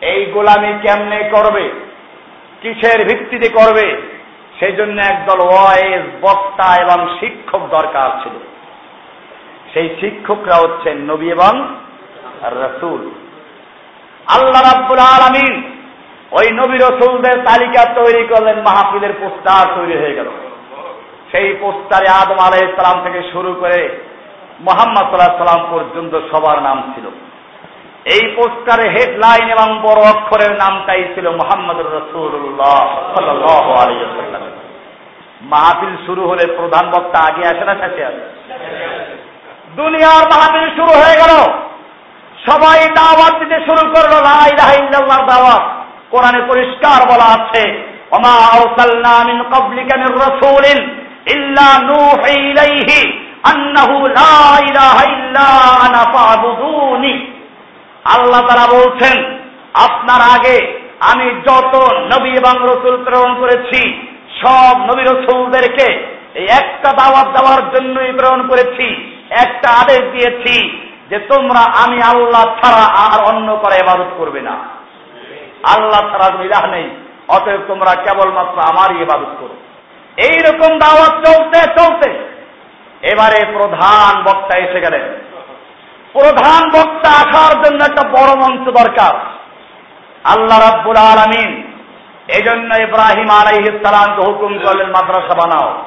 এই 0.00 0.26
গোলামি 0.26 0.74
কেমনে 0.82 1.28
করবে? 1.28 1.70
কিসের 2.62 3.06
ভিত্তিতে 3.06 3.48
করবে? 3.48 4.02
সেই 4.58 4.72
জন্য 4.72 5.02
একদল 5.02 5.40
ওয়েজ 5.40 6.02
বক্তা 6.20 6.82
এবং 6.82 7.16
শিক্ষক 7.20 7.60
দরকার 7.70 8.22
ছিল। 8.22 8.32
সেই 9.74 9.96
শিক্ষকরা 10.00 10.54
হচ্ছেন 10.54 10.98
নবী 10.98 11.30
এবং 11.30 11.74
রসুল। 12.42 13.10
আল্লাহ 14.26 14.74
রাব্বুল 14.74 14.98
আলমিন 14.98 15.62
ওই 16.32 16.50
নবী 16.52 16.78
রসুলদের 16.78 17.44
তালিকা 17.44 17.94
তৈরি 17.94 18.26
করলেন, 18.26 18.56
মাহফিলের 18.56 19.12
পোস্টার 19.20 19.74
তৈরি 19.74 19.98
হয়ে 19.98 20.14
গেল। 20.14 20.49
সেই 21.32 21.56
পোস্টারে 21.60 22.08
আদম 22.08 22.38
আলাই 22.46 22.62
ইসলাম 22.64 23.04
থেকে 23.04 23.20
শুরু 23.32 23.54
করে 23.54 24.06
মোহাম্মদ 24.60 25.04
সাল্লাহ 25.04 25.36
সাল্লাম 25.36 25.66
পর্যন্ত 25.70 26.20
সবার 26.30 26.62
নাম 26.62 26.92
ছিল। 26.94 27.06
এই 28.14 28.34
পোস্টারে 28.36 28.88
হেডলাইন 28.88 29.50
এবং 29.50 29.78
বড় 29.82 30.00
অক্ষরের 30.00 30.50
নামটাই 30.50 31.04
ছিল 31.14 31.30
মোহাম্মদ 31.30 31.78
রসুল্লাহ 31.80 32.78
মাহফিল 35.42 35.96
শুরু 36.06 36.28
হলে 36.28 36.46
প্রধান 36.56 36.90
বক্তা 36.90 37.18
আগে 37.28 37.46
আসে 37.46 37.64
না 37.64 37.74
শেষে 37.74 38.04
আসে? 38.04 38.24
দুনিয়ার 39.76 40.24
মাহফিল 40.32 40.68
শুরু 40.76 40.92
হয়ে 41.02 41.16
গেল। 41.16 41.32
সবাই 42.48 42.78
দাওয়াত 42.88 43.34
দিতে 43.38 43.58
শুরু 43.64 43.82
করল 43.90 44.12
লাই 44.22 44.50
লাইলাহিল্লাহর 44.50 45.26
দাওয়াত। 45.26 45.64
কোরআনে 46.10 46.40
পরিষ্কার 46.48 47.00
বলা 47.12 47.28
আছে, 47.36 47.62
ওমা 48.10 48.34
আরসালনা 48.56 49.24
মিন 49.24 49.38
ক্বাবলিকা 49.42 49.96
মির 49.96 50.14
রাসূলিন। 50.16 50.99
আল্লাহ 58.04 58.40
তারা 58.40 58.66
বলছেন, 58.66 59.24
আপনার 59.74 60.20
আগে 60.20 60.56
আমি 61.00 61.24
যত 61.24 61.74
নবী 62.12 62.30
এবং 62.30 62.54
রসুল 62.62 63.04
প্রেরণ 63.04 63.34
করেছি, 63.40 63.80
সব 64.42 64.74
নবী 64.78 65.02
রসুলদেরকে 65.02 65.86
একটা 66.34 66.92
দাওয়াত 66.92 67.28
দেওয়ার 67.36 67.60
জন্যই 67.70 68.12
প্রেরণ 68.12 68.48
করেছি, 68.48 69.16
একটা 69.30 69.68
আদেশ 69.70 69.98
দিয়েছি 69.98 70.86
যে 71.10 71.18
তোমরা 71.18 71.60
আমি 71.84 72.02
আল্লাহ 72.02 72.44
ছাড়া 72.62 72.84
আর 72.84 73.34
অন্য 73.34 73.56
করে 73.56 73.76
ইবাদত 73.76 74.10
করবে 74.18 74.40
না। 74.40 74.58
আল্লাহ 75.76 76.00
ছাড়া 76.00 76.42
ইলাহ 76.44 76.66
নেই, 76.66 76.90
অতএব 77.28 77.60
তোমরা 77.68 77.94
কেবলমাত্র 77.94 78.60
আমারই 78.60 79.02
ইবাদত 79.02 79.32
করো। 79.40 79.59
এইরকম 80.16 80.78
দাওয়াত 80.78 81.26
চলতে 81.26 81.60
চলতে 81.60 82.10
এবারে 83.02 83.52
প্রধান 83.52 84.22
বক্তা 84.22 84.58
এসে 84.58 84.80
গেলেন। 84.80 85.02
প্রধান 86.12 86.68
বক্তা 86.68 87.10
আসার 87.10 87.64
জন্য 87.64 87.84
একটা 87.84 88.08
বড় 88.08 88.34
মঞ্চ 88.36 88.70
দরকার। 88.70 89.14
আল্লাহ 90.24 90.58
রাব্বুল 90.58 90.96
আলামিন 90.96 91.62
এই 92.36 92.42
জন্য 92.42 92.74
ইব্রাহিম 92.74 93.28
আলাইহিস 93.30 93.86
সালামকে 93.86 94.22
হুকুম 94.26 94.58
করলেন 94.58 94.86
মাদ্রাসা 94.86 95.34
বানাও। 95.34 95.82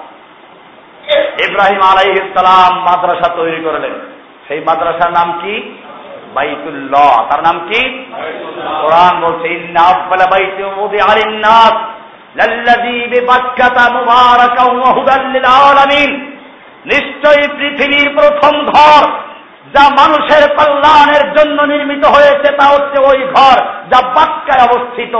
ইব্রাহিম 1.50 1.82
আলাইহিস 1.82 2.40
সালাম 2.40 2.80
মাদ্রাসা 2.80 3.36
তৈরি 3.36 3.64
করলেন। 3.64 3.94
সেই 4.48 4.60
মাদ্রাসার 4.60 5.12
নাম 5.12 5.40
কি? 5.42 5.78
বাইতুল্লাহ। 6.34 7.28
তার 7.30 7.42
নাম 7.42 7.60
কি? 7.60 8.12
কোরআন 8.82 9.22
বলছে 9.22 9.48
ইন্না 9.54 10.26
বাইতু 10.32 10.82
উদিআ 10.82 11.16
লিন-নাস 11.16 11.93
নিশ্চয়ই 16.86 17.48
পৃথিবীর 17.48 18.18
প্রথম 18.18 18.66
ঘর 18.66 19.12
যা 19.74 19.90
মানুষের 19.90 20.50
কল্যাণের 20.50 21.34
জন্য 21.34 21.62
নির্মিত 21.62 22.06
হয়েছে, 22.06 22.58
তা 22.58 22.66
হচ্ছে 22.66 23.02
ওই 23.02 23.24
ঘর 23.24 23.62
যা 23.62 24.08
বাক্কায় 24.08 24.68
অবস্থিত। 24.68 25.16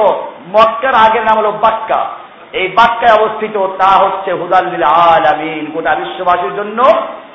মক্কার 0.48 0.94
আগের 0.96 1.24
নাম 1.24 1.38
হলো 1.38 1.52
বাক্কা। 1.52 2.10
এই 2.54 2.68
বাক্কায় 2.68 3.22
অবস্থিত, 3.22 3.58
তা 3.58 4.06
হচ্ছে 4.06 4.32
হুদাল্লিল 4.32 4.84
আলামিন। 4.84 5.72
গোটা 5.74 5.96
বিশ্ববাসীর 5.96 6.56
জন্য 6.56 6.84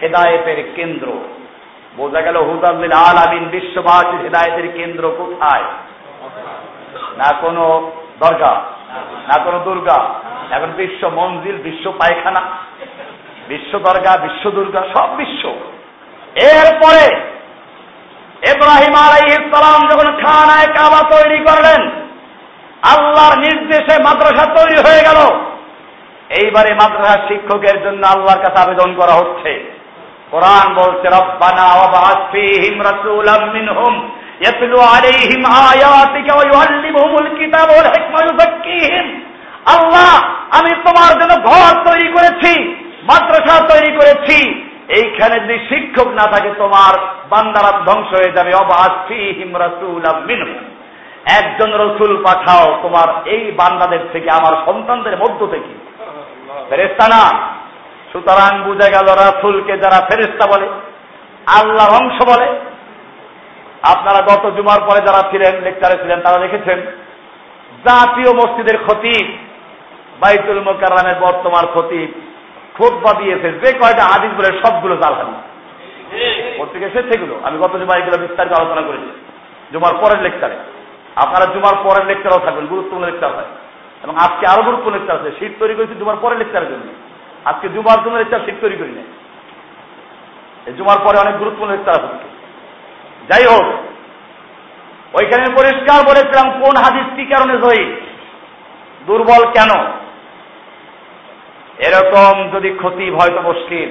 হেদায়েতের 0.02 0.72
কেন্দ্র। 0.76 1.12
বোঝা 1.96 2.20
গেল 2.20 2.36
হুদাল্লিল 2.36 2.92
আলামিন 2.92 3.44
বিশ্ববাসীর 3.44 4.20
হেদায়েতের 4.20 4.72
কেন্দ্র 4.72 5.12
কোথায়? 5.18 5.64
না 7.16 7.32
কোনো 7.40 7.90
দরগা 8.20 8.60
না 9.28 9.44
কোনো 9.44 9.58
দুর্গা, 9.58 9.98
এখন 10.50 10.70
বিশ্ব 10.76 11.08
মঞ্জিল, 11.08 11.56
বিশ্ব 11.62 11.92
পায়খানা, 11.92 12.42
বিশ্ব 13.48 13.78
দরগা, 13.78 14.16
বিশ্ব 14.16 14.50
দুর্গা, 14.50 14.80
সব 14.94 15.16
বিশ্ব। 15.16 15.42
এরপরে 16.54 17.04
ইব্রাহিম 18.52 18.94
আলাইহিসসালাম 18.94 19.88
যখন 19.88 20.08
খানায় 20.22 20.66
কাবা 20.66 21.00
তৈরি 21.10 21.38
করলেন, 21.38 21.90
আল্লাহর 22.82 23.38
নির্দেশে 23.38 24.02
মাদ্রাসা 24.02 24.44
তৈরি 24.54 24.76
হয়ে 24.76 25.02
গেল। 25.02 25.18
এইবারে 26.30 26.74
মাদ্রাসা 26.74 27.28
শিক্ষকের 27.28 27.82
জন্য 27.82 28.06
আল্লাহর 28.06 28.42
কাছে 28.42 28.58
আবেদন 28.62 28.94
করা 28.94 29.12
হচ্ছে। 29.12 29.52
কোরআন 30.30 30.74
বলছে, 30.74 31.06
রব্বানা 31.08 31.64
আল্লাহ, 39.66 40.24
আমি 40.58 40.70
তোমার 40.74 41.20
জন্য 41.20 41.42
ঘর 41.42 41.90
তৈরি 41.90 42.08
করেছি, 42.08 42.74
মাদ্রাসা 43.02 43.66
তৈরি 43.68 43.96
করেছি। 43.96 44.64
এইখানে 44.88 45.40
যদি 45.40 45.58
শিক্ষক 45.68 46.06
না 46.06 46.26
থাকে, 46.26 46.50
তোমার 46.58 46.98
বান্দারা 47.30 47.78
ধ্বংস 47.78 48.08
হয়ে 48.08 48.32
যাবে। 48.32 48.52
একজন 51.38 51.72
রসুল 51.72 52.24
পাঠাও, 52.24 52.78
তোমার 52.82 53.28
এই 53.28 53.52
বান্দাদের 53.52 53.98
থেকে, 54.12 54.30
আমার 54.30 54.56
সন্তানদের 54.66 55.16
মধ্য 55.18 55.46
থেকে। 55.46 55.88
ফেরেস্তা 56.68 57.08
না। 57.08 57.46
সুতরাং 58.12 58.62
বুঝে 58.62 58.90
গেল 58.90 59.06
রাসুলকে 59.06 59.78
যারা 59.78 60.06
ফেরেস্তা 60.10 60.46
বলে 60.46 60.66
আল্লাহ 61.46 62.02
অংশ 62.02 62.36
বলে। 62.36 62.67
আপনারা 63.82 64.22
গত 64.22 64.50
জুমার 64.56 64.80
পরে 64.88 65.00
যারা 65.06 65.30
ছিলেন 65.30 65.62
লেকচারে 65.62 65.96
ছিলেন, 65.98 66.20
তারা 66.20 66.38
দেখেছেন, 66.38 66.78
জাতীয় 67.88 68.32
মসজিদের 68.32 68.78
খতিব 68.86 69.38
বাইতুল 70.20 70.60
মোকারের 70.60 71.20
বর্তমান 71.20 71.66
খতিব 71.74 72.12
খোদবা 72.78 73.12
দিয়েছে, 73.12 73.52
যে 73.52 73.72
কয়টা 73.72 74.04
হাদিস 74.04 74.30
বলে 74.38 74.60
সবগুলো 74.62 74.96
জালহানি 74.96 75.32
পত্রিকা 76.58 76.86
এসে 76.86 77.02
সেগুলো। 77.12 77.40
আমি 77.44 77.58
গত 77.58 77.76
জুমার 77.76 77.98
এগুলো 77.98 78.18
বিস্তারিত 78.18 78.52
আলোচনা 78.52 78.80
করেছি। 78.80 79.10
জুমার 79.72 79.94
পরের 80.00 80.22
লেকচারে 80.22 80.56
আপনারা 81.16 81.46
জুমার 81.46 81.74
পরের 81.84 82.06
লেকচারও 82.06 82.38
থাকবেন 82.38 82.66
গুরুত্বপূর্ণ 82.66 83.04
লেকচার 83.04 83.30
হয়। 83.34 83.46
এবং 84.04 84.16
আজকে 84.16 84.46
আরও 84.46 84.62
গুরুত্বপূর্ণ 84.62 84.96
লেকচার 84.96 85.16
আছে, 85.16 85.30
শীত 85.38 85.52
তৈরি 85.58 85.74
করেছি 85.74 85.94
জুমার 85.94 86.16
পরের 86.20 86.38
লেকচারের 86.38 86.68
জন্য। 86.68 86.88
আজকে 87.44 87.68
জুমার 87.68 88.04
জন্য 88.04 88.16
লেকচার 88.16 88.40
শীত 88.46 88.54
তৈরি 88.60 88.76
করি 88.76 88.90
না 88.90 89.02
এই 90.66 90.74
জুমার 90.74 90.98
পরে 91.04 91.18
অনেক 91.18 91.38
গুরুত্বপূর্ণ 91.38 91.72
লেকচার 91.72 91.94
আছে। 91.94 92.37
যাই 93.28 93.44
হোক, 93.52 93.66
ওইখানে 95.18 95.44
পরিষ্কার 95.58 95.98
বলেছিলাম 96.10 96.46
কোন 96.62 96.74
হাদিস 96.84 97.08
কি 97.16 97.24
কারণে 97.32 97.54
জয়ী 97.64 97.84
দুর্বল 99.06 99.42
কেন? 99.56 99.72
এরকম 101.86 102.34
যদি 102.54 102.70
ক্ষতি 102.80 103.06
হয়তো 103.16 103.40
মুশকিল 103.48 103.90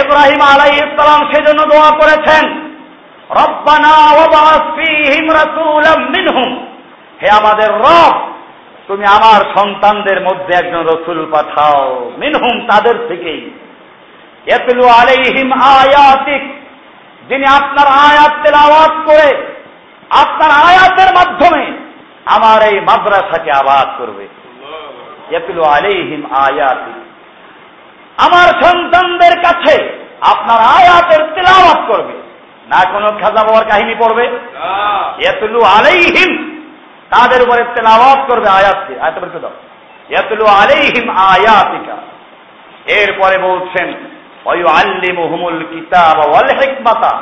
এব্রাহিম 0.00 0.40
আলাই 0.52 0.72
ইসলাম 0.84 1.20
সেজন্য 1.32 1.60
দোয়া 1.72 1.90
করেছেন 2.00 2.44
হে 7.20 7.28
আমাদের 7.40 7.70
রব, 7.84 8.14
তুমি 8.88 9.04
আমার 9.16 9.40
সন্তানদের 9.56 10.18
মধ্যে 10.26 10.52
একজন 10.60 10.82
রসুল 10.92 11.18
পাঠাও, 11.32 11.86
মিনহুম 12.20 12.54
তাদের 12.70 12.96
থেকেই। 13.08 13.42
ইয়াতলু 14.48 14.84
আলাইহিম 14.98 15.48
আয়াতিক 15.74 16.42
যিনি 17.28 17.46
আপনার 17.46 17.86
আয়াত 17.86 18.32
তেলাওয়াত 18.42 18.94
করে 19.06 19.28
আপনার 20.10 20.50
আয়াতের 20.50 21.14
মাধ্যমে 21.14 21.64
আমার 22.26 22.62
এই 22.62 22.80
মাদ্রাসাকে 22.80 23.50
আবাদ 23.52 23.88
করবে। 23.98 24.28
আলাইহিম 25.64 26.34
আয়াতিক 26.34 26.96
আমার 28.26 28.48
সন্তানদের 28.62 29.42
কাছে 29.42 29.98
আপনার 30.20 30.58
আয়াতের 30.58 31.34
তেলাওয়াত 31.34 31.80
করবে। 31.86 32.12
না 32.66 32.92
কোনো 32.92 33.08
খাজা 33.08 33.42
বাবার 33.44 33.64
কাহিনী 33.64 33.94
পড়বে? 33.94 34.26
ইয়াতলু 35.18 35.62
আলাইহিম 35.62 36.60
তাদের 37.10 37.42
উপরে 37.42 37.64
তেলাওয়াত 37.64 38.20
করবে 38.26 38.48
আয়াতকে। 38.48 39.00
আয়াত 39.00 39.18
বলতে 39.18 39.38
দাও। 39.38 39.50
ইয়াতলু 40.10 40.44
আলাইহিম 40.46 41.10
আয়াতিকা। 41.10 41.96
এরপরে 42.92 43.38
বলছেন 43.38 44.15
ওয়ু 44.46 44.66
আল্লিমুহুমুল 44.68 45.64
কিতাব 45.70 46.18
ওয়াল 46.18 46.48
হিকমাতা। 46.58 47.12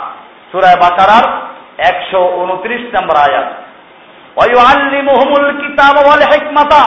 সূরা 0.53 0.73
বাকারার 0.81 1.25
129 1.79 2.81
নম্বর 2.81 3.17
আয়াত। 3.17 3.49
ওয়ু 4.37 4.59
আল্লিমুহুমুল 4.59 5.49
কিতাব 5.61 6.07
ওয়াল 6.07 6.23
হিকমাতা। 6.33 6.83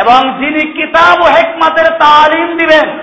এবং 0.00 0.20
যিনি 0.38 0.72
কিতাব 0.72 1.20
ও 1.20 1.24
হেকমাতের 1.24 1.88
তালিম 1.94 2.56
দিবেন, 2.56 2.98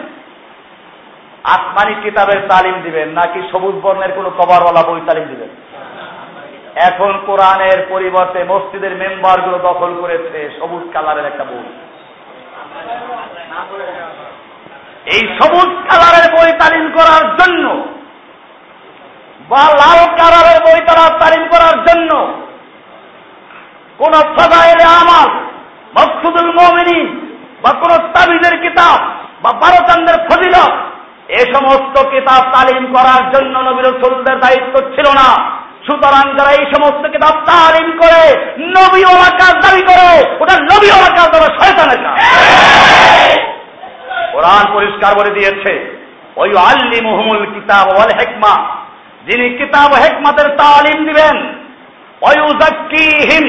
আসমানি 1.43 1.95
কিতাবের 2.03 2.41
তালিম 2.49 2.81
দিবেন, 2.81 3.09
নাকি 3.09 3.41
সবুজ 3.51 3.75
বর্ণের 3.75 4.11
কোন 4.11 4.29
কভারওয়ালা 4.29 4.83
বই 4.87 5.01
তালিম 5.07 5.23
দিবেন। 5.23 5.49
এখন 6.75 7.19
কোরআনের 7.25 7.85
পরিবর্তে 7.89 8.43
মসজিদের 8.43 8.95
মেম্বারগুলো 8.95 9.57
দখল 9.57 9.97
করেছে 10.01 10.49
সবুজ 10.59 10.93
কালারের 10.93 11.25
একটা 11.25 11.43
বই। 11.43 11.63
এই 15.13 15.21
সবুজ 15.37 15.69
কালারের 15.89 16.25
বই 16.35 16.51
তালিম 16.61 16.85
করার 16.97 17.23
জন্য 17.39 17.65
বা 19.49 19.63
লাল 19.81 20.01
কালারের 20.19 20.59
বই 20.65 20.79
তারা 20.87 21.05
তালিম 21.19 21.43
করার 21.51 21.75
জন্য 21.87 22.11
কোন 23.97 24.13
ফজাইলে 24.35 24.85
আমার 25.01 25.27
মকসুদুল 25.97 26.49
মমিনী 26.59 26.99
বা 27.63 27.71
কোন 27.81 27.91
তাবিজের 28.13 28.55
কিতাব 28.61 28.99
বা 29.43 29.51
বারোচান্দের 29.51 30.17
ফজিলত, 30.27 30.73
এ 31.29 31.41
সমস্ত 31.53 31.95
কিতাব 32.07 32.41
তালিম 32.55 32.83
করার 32.95 33.23
জন্য 33.33 33.53
নবীর 33.59 33.85
রসুলদের 33.85 34.37
দায়িত্ব 34.39 34.73
ছিল 34.95 35.07
না। 35.11 35.29
সুতরাং 35.85 36.25
যারা 36.37 36.51
এই 36.51 36.65
সমস্ত 36.73 37.03
কিতাব 37.13 37.35
তালিম 37.49 37.87
করে 38.01 38.21
নবী 38.75 39.01
কাজ 39.39 39.53
দাবি 39.63 39.81
করে 39.89 40.07
ওটা 40.39 40.55
নবী 40.71 40.87
কাজ 41.17 41.27
দ্বারা 41.33 41.49
শয়তানের 41.57 41.99
কাজ। 42.05 42.17
কোরআন 44.35 44.73
পরিষ্কার 44.73 45.11
বলে 45.19 45.31
দিয়েছে। 45.31 45.73
ওই 46.35 46.49
আল্লি 46.57 46.99
মুহমুল 47.01 47.45
কিতাব 47.45 47.87
ওয়াল 47.87 48.11
হেকমা। 48.19 48.53
যিনি 49.27 49.49
কিতাব 49.57 49.91
হেকমাতের 49.93 50.47
তালিম 50.57 51.05
দিবেন 51.05 51.35
ওই 52.21 52.35
হিম 53.29 53.45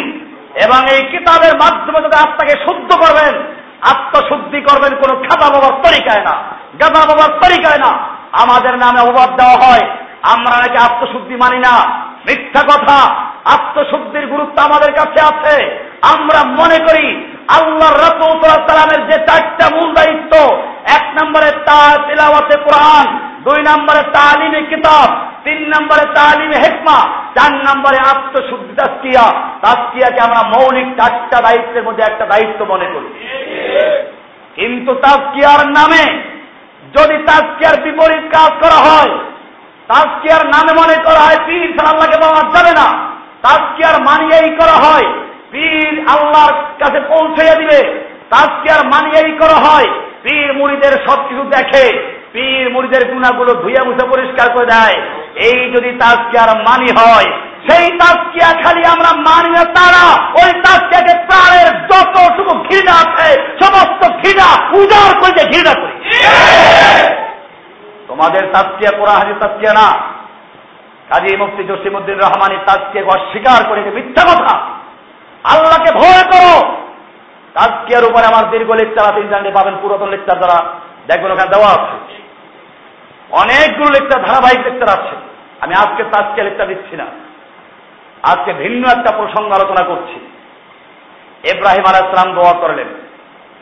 এবং 0.65 0.81
এই 0.91 1.03
কিতাবের 1.07 1.55
মাধ্যমে 1.57 1.99
যদি 1.99 2.17
আত্মাকে 2.17 2.55
শুদ্ধ 2.65 2.91
করবেন, 2.95 3.35
আত্মশুদ্ধি 3.81 4.61
করবেন, 4.61 4.93
কোন 4.97 5.11
খাতা 5.23 5.47
বাবার 5.53 5.75
তরিকায় 5.83 6.23
না 6.25 6.35
গাদা 6.81 7.03
বাবার 7.07 7.33
তরিকায় 7.41 7.79
না, 7.79 7.91
আমাদের 8.33 8.75
নামে 8.77 9.01
অবাদ 9.01 9.31
দেওয়া 9.37 9.57
হয়। 9.65 9.85
আমরা 10.23 10.57
নাকি 10.57 10.79
আত্মশুদ্ধি 10.79 11.35
মানি 11.35 11.59
না। 11.59 11.75
মিথ্যা 12.29 12.63
কথা, 12.63 12.99
আত্মশুদ্ধির 13.45 14.27
গুরুত্ব 14.27 14.63
আমাদের 14.63 14.93
কাছে 14.93 15.21
আছে। 15.31 15.57
আমরা 16.15 16.41
মনে 16.45 16.79
করি 16.79 17.07
আল্লাহ 17.49 17.91
রসুলামের 17.93 19.01
যে 19.07 19.17
চারটা 19.27 19.67
মূল 19.77 19.95
দায়িত্ব 19.95 20.33
এক 20.97 21.05
নম্বরে 21.19 21.51
তিলাওয়াতে 22.07 22.57
কোরআন, 22.67 23.07
দুই 23.47 23.59
নম্বরে 23.71 24.03
তালিমে 24.17 24.61
কিতাব, 24.71 25.09
তিন 25.45 25.61
নম্বরে 25.75 26.05
তালিমে 26.19 26.59
হেকমা, 26.65 26.99
চার 27.37 27.53
নম্বরে 27.67 27.99
আত্মশুদ্ধি 28.11 28.73
তাস্কিয়া 28.81 29.27
তাস্কিয়াকে 29.65 30.21
আমরা 30.27 30.43
মৌলিক 30.55 30.89
চারটা 30.99 31.39
দায়িত্বের 31.47 31.85
মধ্যে 31.87 32.03
একটা 32.07 32.25
দায়িত্ব 32.33 32.61
মনে 32.73 32.87
করি। 32.95 33.09
কিন্তু 34.57 34.93
তাস্কিয়ার 35.07 35.63
নামে 35.69 36.05
যদি 36.97 37.17
তাস্কিয়ার 37.31 37.77
বিপরীত 37.85 38.25
কাজ 38.37 38.51
করা 38.63 38.79
হয় 38.87 39.13
তাস্কিয়ার 39.89 40.45
নামে 40.55 40.73
মনে 40.81 40.97
করা 41.07 41.21
হয় 41.27 41.39
পীর 41.47 41.71
আল্লাহকে 41.91 42.19
পাওয়া 42.23 42.43
যাবে 42.55 42.73
না। 42.81 42.89
তাস্কিয়ার 43.43 43.97
মানিয়েই 44.09 44.51
করা 44.61 44.77
হয়, 44.85 45.07
পীর 45.53 45.95
আল্লাহর 46.15 46.55
কাছে 46.81 47.01
পৌঁছে 47.11 47.43
দিবে। 47.61 47.81
তাস্কিয়ার 48.31 48.83
মানিয়েই 48.93 49.33
করা 49.43 49.59
হয় 49.67 49.89
পীর 50.27 50.53
মুড়িদের 50.53 50.93
সবকিছু 51.07 51.43
দেখে, 51.43 52.17
পীর 52.33 52.71
মুড়িদের 52.73 53.13
গুণাগুলো 53.13 53.55
ধুইয়া 53.55 53.85
মুছে 53.85 54.09
পরিষ্কার 54.09 54.53
করে 54.53 54.67
দেয়। 54.67 54.97
এই 55.49 55.71
যদি 55.71 55.91
তাস্কিয়ার 55.93 56.51
মানি 56.57 56.89
হয়, 56.99 57.25
সেই 57.69 57.99
তাস্কিয়া 57.99 58.63
খালি 58.63 58.85
আমরা 58.85 59.11
মানি 59.13 59.51
না, 59.51 59.65
তারা 59.65 60.05
ওই 60.43 60.53
তাস্কিয়াকে 60.53 61.15
প্রাণের 61.27 61.69
যতটুকু 61.89 62.53
ঘৃণা 62.59 62.93
আছে, 62.93 63.29
সমস্ত 63.63 64.11
ঘৃণা 64.11 64.49
উজাড় 64.77 65.21
করে 65.21 65.45
ঘৃণা 65.53 65.73
করি। 65.81 65.97
তোমাদের 68.09 68.43
তাস্কিয়া 68.53 68.91
কোরআন 68.99 69.17
হাজির 69.17 69.35
তাস্কিয়া 69.41 69.73
না। 69.73 69.89
কাজী 71.09 71.37
মুফতি 71.37 71.65
জসিমুদ্দিন 71.65 72.19
রহমানের 72.19 72.59
তাজকে 72.67 73.03
অস্বীকার 73.03 73.65
করে 73.69 73.81
মিথ্যা 73.81 74.25
কথা। 74.25 74.55
আল্লাহকে 75.45 75.91
ভয় 75.93 76.25
করো 76.33 76.55
তাজকিয়ার 77.57 78.05
উপরে 78.05 78.25
আমার 78.27 78.51
দীর্ঘ 78.51 78.71
লেকচার 78.71 79.09
আছে 79.11 79.21
ইন্টারনেটে 79.21 79.57
পাবেন 79.57 79.75
পুরাতন 79.83 80.09
লেকচার 80.09 80.37
দ্বারা 80.37 80.59
দেখবেন, 81.09 81.33
ওখানে 81.33 81.53
দেওয়া 81.55 81.71
আছে। 81.71 81.97
অনেকগুলো 83.31 83.91
লেকচার, 83.91 84.25
ধারাবাহিক 84.25 84.61
লেকচার 84.67 84.99
আছে। 84.99 85.17
আমি 85.61 85.75
আজকে 85.75 86.05
তাজকে 86.05 86.43
লেকচার 86.43 86.69
দিচ্ছি 86.69 86.97
না। 86.97 87.07
আজকে 88.23 88.53
ভিন্ন 88.53 88.89
একটা 88.89 89.11
প্রসঙ্গ 89.17 89.53
আলোচনা 89.53 89.83
করছি। 89.85 90.19
এব্রাহিম 91.53 91.85
আলাইসলাম 91.87 92.35
দোয়া 92.35 92.53
করলেন, 92.53 92.89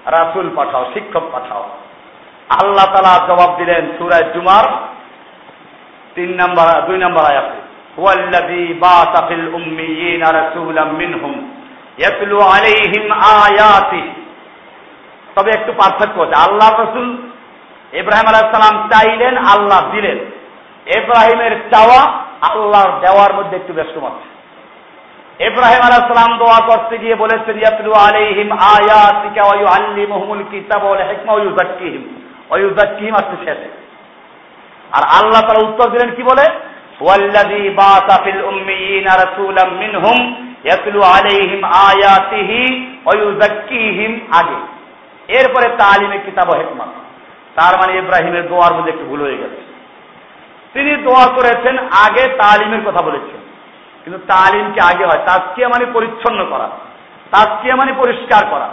রাসুল 0.07 0.51
পাঠাও, 0.57 0.85
শিক্ষক 0.95 1.23
পাঠাও। 1.33 1.65
আল্লাহ 2.61 2.85
তালা 2.85 3.27
জবাব 3.29 3.57
দিলেন 3.59 3.93
সুরায় 3.99 4.35
জুমার 4.35 4.67
তিন 6.15 6.31
নম্বর, 6.41 6.67
দুই 6.87 6.99
নম্বর 6.99 7.25
আয়াতে 7.31 7.59
ওয়াল্লাযী 7.99 8.75
বাআসা 8.75 9.21
ফিল 9.29 9.55
উম্মিয়িনা 9.55 10.29
রাসূলাম 10.33 10.89
মিনহুম। 10.89 11.54
আলাইহিম 12.41 13.13
আয়াতি। 13.13 14.11
তবে 15.37 15.51
একটু 15.51 15.73
পার্থক্য 15.73 16.21
আছে। 16.21 16.51
আল্লাহ 16.51 16.81
রসুল 16.81 17.17
ইব্রাহিম 17.93 18.29
আলাইহিস 18.29 18.59
সালাম 18.59 18.89
চাইলেন, 18.89 19.37
আল্লাহ 19.37 19.91
দিলেন। 19.91 20.19
ইব্রাহিমের 20.99 21.51
চাওয়া 21.73 22.25
আল্লাহর 22.41 23.01
দেওয়ার 23.01 23.35
মধ্যে 23.35 23.57
একটু 23.57 23.73
ব্যস্ত 23.73 23.97
আছে 23.97 24.35
ইব্রাহিম 25.45 25.83
আলাইহিস 25.83 26.17
সালাম 26.17 26.39
দোয়া 26.39 26.67
করতে 26.67 26.99
গিয়ে 26.99 27.15
বলেছেন, 27.15 27.59
ইয়াতলু 27.59 27.93
আলাইহিম 27.93 28.53
আয়াতিকা 28.53 29.45
ওয়া 29.45 29.57
ইউআল্লিমুহুমুল 29.61 30.45
কিতাবা 30.51 30.89
ওয়াল 30.89 31.09
হিকমা 31.09 31.33
ওয়া 31.33 31.43
ইউযাক্কিহিম। 31.43 32.21
ওয়া 32.51 32.61
ইউযাক্কিহিম 32.61 33.15
আসছে 33.15 33.37
শেষে। 33.45 33.85
আর 34.93 35.03
আল্লাহ 35.23 35.41
তারা 35.41 35.69
উত্তর 35.69 35.91
দিলেন 35.91 36.15
কি 36.15 36.23
বলে? 36.23 36.47
ওয়াল্লাযী 37.01 37.69
বাসা 37.69 38.23
ফিল 38.25 38.45
উম্মিয়িনা 38.45 39.17
রাসূলাম 39.17 39.71
মিনহুম 39.71 40.44
ইয়াতলু 40.65 41.03
আলাইহিম 41.03 41.65
আয়াতিহি 41.65 42.87
ওয়া 43.07 43.23
ইউযাক্কিহিম 43.23 44.21
আগে। 44.33 44.75
এরপরে 45.29 45.77
তালিমে 45.77 46.19
কিতাব 46.19 46.57
হিকমত 46.57 46.89
তার 47.55 47.77
মানে 47.77 47.99
ইব্রাহিমের 47.99 48.49
দোয়ার 48.49 48.75
মধ্যে 48.75 48.93
একটু 48.93 49.05
ভুল 49.05 49.23
হয়ে 49.23 49.37
গেছে। 49.37 49.75
তিনি 50.73 50.97
দোয়া 50.97 51.33
করেছেন, 51.35 51.79
আগে 51.79 52.29
তালিমের 52.29 52.81
কথা 52.87 53.05
বলেছেন। 53.05 53.45
কিন্তু 54.05 54.19
তালিমকে 54.27 54.81
আগে 54.95 55.05
হয়? 55.05 55.27
তাজকিয়া 55.27 55.69
মানে 55.69 55.87
পরিচ্ছন্ন 55.93 56.47
করা। 56.51 56.71
তাজকিয়া 57.31 57.77
মানে 57.77 57.93
পরিষ্কার 57.93 58.47
করা। 58.51 58.71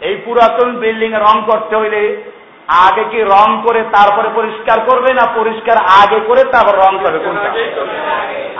এই 0.00 0.16
পুরাতন 0.24 0.76
বিল্ডিং 0.76 1.12
এ 1.12 1.18
রং 1.18 1.42
করতে 1.46 1.76
হইলে 1.76 2.22
আগে 2.68 3.04
কি 3.10 3.22
রং 3.22 3.62
করে 3.68 3.82
তারপরে 3.82 4.28
পরিষ্কার 4.34 4.80
করবে 4.80 5.14
না 5.14 5.26
পরিষ্কার 5.34 5.76
আগে 5.78 6.20
করে 6.26 6.44
তারপর 6.44 6.76
রং 6.78 6.98
করবে? 7.04 7.18
কোনটা? 7.18 7.52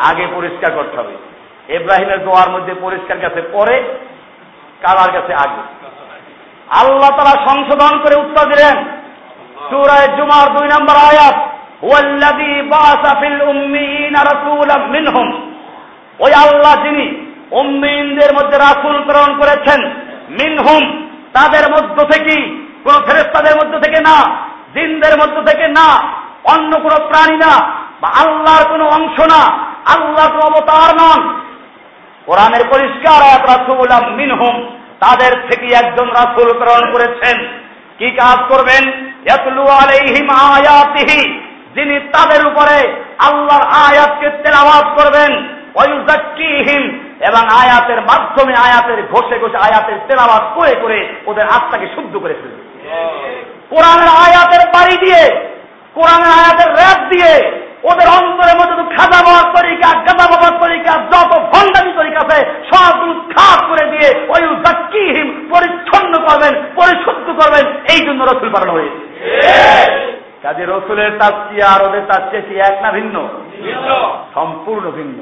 আগে 0.08 0.26
পরিষ্কার 0.34 0.72
করতে 0.72 0.96
হবে। 0.96 1.25
এব্রাহিমের 1.68 2.20
দোয়ার 2.24 2.48
মধ্যে 2.50 2.72
পরিষ্কার 2.84 3.16
গেছে, 3.18 3.40
পরে 3.52 3.76
কালার 4.82 5.10
গেছে 5.12 5.32
আগে। 5.44 5.62
আল্লাহ 6.80 7.10
তারা 7.18 7.34
সংশোধন 7.48 7.92
করে 8.02 8.16
উত্তর 8.16 8.44
দিলেন 8.46 8.76
সুরায় 9.68 10.08
জুমার 10.16 10.46
দুই 10.56 10.68
নম্বর 10.74 10.96
আয়াত 11.10 11.36
মিনহুম। 14.94 15.28
ওই 16.18 16.32
আল্লাহ 16.44 16.74
যিনি 16.82 17.06
উম্মিনদের 17.50 18.30
মধ্যে 18.34 18.56
রাসূল 18.58 18.96
প্রেরণ 19.06 19.32
করেছেন, 19.38 19.80
মিনহুম, 20.30 20.84
তাদের 21.32 21.64
মধ্য 21.74 21.96
থেকে 22.12 22.36
কোন 22.84 22.94
ফেরেস্তাদের 23.06 23.54
মধ্য 23.56 23.74
থেকে 23.80 23.98
না, 24.00 24.16
জিনদের 24.74 25.14
মধ্য 25.20 25.36
থেকে 25.42 25.66
না, 25.68 25.86
অন্য 26.44 26.72
কোন 26.80 26.94
প্রাণী 27.08 27.36
না, 27.36 27.52
বা 28.00 28.08
আল্লাহর 28.22 28.64
কোন 28.68 28.82
অংশ 28.96 29.16
না, 29.34 29.42
আল্লাহর 29.94 30.32
কোন 30.32 30.42
অবতার 30.50 30.92
নন 31.00 31.20
কোরআনের 32.26 32.64
পরিষ্কার 32.70 33.20
এক 33.36 33.42
রাসুল 33.44 34.14
মিনহুম 34.14 34.54
তাদের 35.00 35.32
থেকে 35.48 35.66
একজন 35.74 36.08
রাসুল 36.08 36.58
প্রেরণ 36.58 36.92
করেছেন। 36.92 37.36
কি 37.98 38.10
কাজ 38.10 38.38
করবেন? 38.48 38.84
আয়াতিহি 40.30 41.20
যিনি 41.74 42.00
তাদের 42.00 42.46
উপরে 42.46 42.76
আল্লাহর 43.18 43.62
আয়াতকে 43.62 44.30
তেলাওয়াত 44.30 44.86
করবেন। 44.98 45.32
ওয়ুজাক্কিহিম 45.74 46.84
এবং 47.20 47.42
আয়াতের 47.48 48.00
মাধ্যমে 48.00 48.54
আয়াতের 48.54 49.00
ঘষে 49.06 49.38
ঘষে 49.38 49.56
আয়াতের 49.56 49.98
তেলাওয়াত 50.08 50.46
করে 50.54 50.74
করে 50.80 51.14
ওদের 51.26 51.46
আত্মাকে 51.46 51.86
শুদ্ধ 51.94 52.16
করে 52.16 52.34
ফেলবে। 52.34 52.62
কোরআনের 53.70 54.08
আয়াতের 54.08 54.68
বাড়ি 54.68 54.96
দিয়ে 54.96 55.22
কোরআনের 55.94 56.32
আয়াতের 56.40 56.70
র্যাপ 56.72 57.00
দিয়ে 57.08 57.32
ওদের 57.90 58.08
অন্তরের 58.18 58.56
মধ্যে 58.60 58.96
খাজা 58.96 59.20
বাবার 59.26 59.46
তরিকা 59.56 59.88
গাদা 60.06 60.26
বাবার 60.30 60.54
তরিকা 60.60 60.92
যত 61.12 61.32
ভণ্ডামি 61.52 61.92
তরিকা 61.96 62.20
আছে 62.24 62.38
সবগুলো 62.70 63.12
খাপ 63.34 63.58
করে 63.68 63.84
দিয়ে 63.90 64.08
ওই 64.28 64.42
জাকিহীন 64.64 65.28
পরিচ্ছন্ন 65.52 66.12
করবেন 66.26 66.52
পরিশুদ্ধ 66.74 67.26
করবেন। 67.40 67.64
এই 67.92 68.00
জন্য 68.06 68.24
রসুল 68.24 68.50
পাঠানো 68.50 68.72
হয়েছে। 68.72 69.02
কাজে 70.42 70.64
রসুলের 70.64 71.18
তাস্কিয়া 71.18 71.66
আর 71.74 71.80
ওদের 71.88 72.04
তাস্কিয়া 72.06 72.42
কি 72.42 72.54
এক 72.60 72.82
না 72.82 72.90
ভিন্ন? 72.92 73.28
সম্পূর্ণ 74.34 74.90
ভিন্ন। 74.90 75.18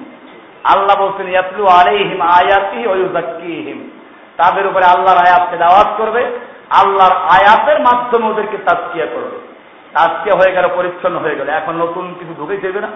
আল্লাহ 0.65 0.97
বলছেন 1.01 1.29
ইয়াতলু 1.29 1.67
আলাইহিম 1.67 2.21
আয়াতি 2.21 2.87
ওই 2.87 3.09
জাকিহীন 3.15 3.91
তাদের 4.37 4.67
উপরে 4.67 4.85
আল্লাহর 4.85 5.23
আয়াতকে 5.27 5.57
দাওয়াত 5.57 5.91
করবে 5.97 6.23
আল্লাহর 6.71 7.17
আয়াতের 7.37 7.81
মাধ্যমে 7.81 8.27
ওদেরকে 8.27 8.57
তাজকিয়া 8.57 9.07
করবে। 9.07 9.54
তাজকিয়া 9.95 10.37
হয়ে 10.37 10.53
গেল, 10.53 10.69
পরিচ্ছন্ন 10.75 11.19
হয়ে 11.19 11.37
গেল। 11.37 11.49
এখন 11.49 11.75
নতুন 11.77 12.15
কিছু 12.19 12.35
ঢুকে 12.39 12.57
দেবে 12.57 12.81
না। 12.81 12.89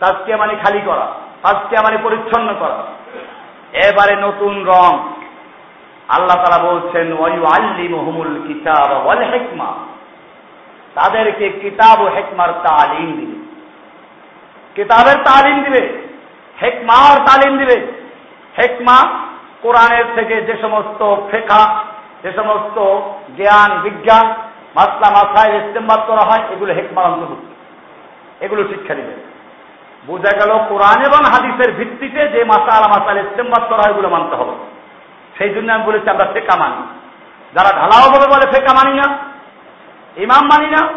তাজকিয়া 0.00 0.36
মানে 0.36 0.54
খালি 0.54 0.80
করা 0.80 1.06
তাজকিয়া 1.42 1.82
মানে 1.82 1.98
পরিচ্ছন্ন 2.02 2.54
করা। 2.60 2.82
এবারে 3.72 4.16
নতুন 4.16 4.64
রং। 4.64 5.12
আল্লাহ 6.08 6.44
তারা 6.44 6.62
বলছেন 6.62 7.16
আল্লি 7.44 7.88
মহমুল 7.88 8.40
কিতাব 8.46 9.08
হেকমা। 9.08 9.74
তাদেরকে 10.94 11.48
কিতাব 11.48 12.00
ও 12.00 12.08
হেকমার 12.08 12.52
তালিম 12.52 13.12
দিবে। 13.12 13.40
কিতাবের 14.74 15.24
তালিম 15.24 15.64
দিবে, 15.64 16.08
হেকমার 16.62 17.16
তালিম 17.16 17.58
দিবে। 17.58 17.92
হেকমা 18.58 19.18
কোরআনের 19.62 20.04
থেকে 20.14 20.42
যে 20.42 20.54
সমস্ত 20.62 21.16
ফেকা 21.30 21.84
যে 22.22 22.32
সমস্ত 22.32 22.78
জ্ঞান, 23.36 23.80
বিজ্ঞান 23.80 24.34
মাসলা 24.76 25.10
মাসায় 25.10 25.56
ইস্তেমাত 25.56 26.00
করা 26.06 26.20
হয়, 26.20 26.48
এগুলো 26.50 26.74
হেকমার 26.74 27.04
অন্তর্ভুক্ত। 27.04 28.42
এগুলো 28.42 28.68
শিক্ষা 28.68 28.94
দিবে। 28.94 29.30
বোঝা 30.06 30.36
গেল 30.36 30.58
কোরআন 30.68 31.02
এবং 31.02 31.24
হাদিসের 31.24 31.74
ভিত্তিতে 31.74 32.28
যে 32.28 32.44
মাসালা 32.44 32.98
মাসাল 32.98 33.18
ইস্তেমাত 33.18 33.68
করা 33.68 33.82
হয়, 33.82 33.90
এগুলো 33.90 34.08
মানতে 34.08 34.36
হবে। 34.36 34.52
সেই 35.38 35.54
জন্য 35.54 35.72
আমি 35.72 35.84
বলেছি, 35.84 36.10
আমরা 36.10 36.32
ফেকা 36.32 36.58
মানি। 36.58 36.98
যারা 37.54 37.76
ঢালাও 37.76 38.10
ভাবে 38.10 38.30
বলে, 38.30 38.52
ফেকা 38.52 38.74
মানি 38.74 38.96
না। 38.96 39.18
ইমাম 40.16 40.46
মানি 40.46 40.70
না। 40.70 40.88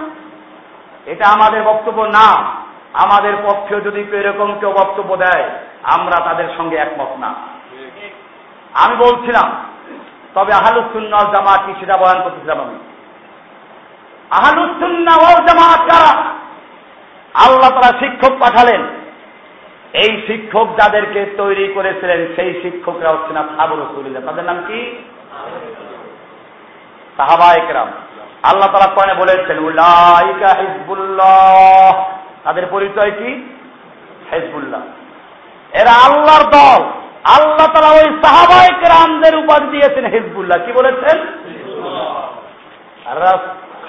এটা 1.06 1.28
আমাদের 1.28 1.64
বক্তব্য 1.64 2.02
না। 2.02 2.54
আমাদের 2.94 3.34
পক্ষেও 3.44 3.82
যদি 3.82 4.02
এরকম 4.12 4.60
কেউ 4.60 4.72
বক্তব্য 4.72 5.16
দেয়, 5.18 5.50
আমরা 5.84 6.26
তাদের 6.26 6.46
সঙ্গে 6.58 6.78
একমত 6.78 7.20
না। 7.20 7.34
আমি 8.74 8.96
বলছিলাম, 8.96 9.66
তবে 10.34 10.54
আহালুসুন্নাল 10.54 11.26
জামাত 11.26 11.60
কি 11.66 11.74
সেটা 11.80 11.98
বয়ান 11.98 12.22
করতেছিলাম 12.24 12.62
আমি। 12.62 12.93
আল্লাহ 17.34 17.70
তারা 17.70 18.00
শিক্ষক 18.00 18.32
পাঠালেন। 18.40 18.82
এই 19.94 20.24
শিক্ষক 20.28 20.68
যাদেরকে 20.68 21.26
তৈরি 21.38 21.68
করেছিলেন, 21.74 22.28
সেই 22.36 22.62
শিক্ষকরা 22.62 23.10
হচ্ছে 23.10 23.34
না 23.34 23.44
সাবর 23.58 23.78
রসুলিল্লাহ। 23.78 24.24
তাদের 24.24 24.46
নাম 24.46 24.64
কি? 24.68 25.04
সাহাবা 27.18 27.46
আল্লাহ 28.44 28.72
তারা 28.72 28.94
কয়নে 28.96 29.14
বলেছেন, 29.14 29.60
উলাইকা 29.60 30.48
হিজবুল্লাহ। 30.62 32.16
তাদের 32.44 32.66
পরিচয় 32.72 33.12
কি? 33.12 33.58
হিজবুল্লাহ। 34.32 34.82
এরা 35.82 35.92
আল্লাহর 35.92 36.44
দল। 36.44 36.84
আল্লাহ 37.24 37.68
তারা 37.68 37.90
ওই 37.92 38.22
সাহাবায়ক 38.24 38.84
রামদের 38.84 39.36
উপাধি 39.36 39.68
দিয়েছেন 39.68 40.06
হিজবুল্লাহ। 40.06 40.66
কি 40.66 40.72
বলেছেন? 40.72 41.18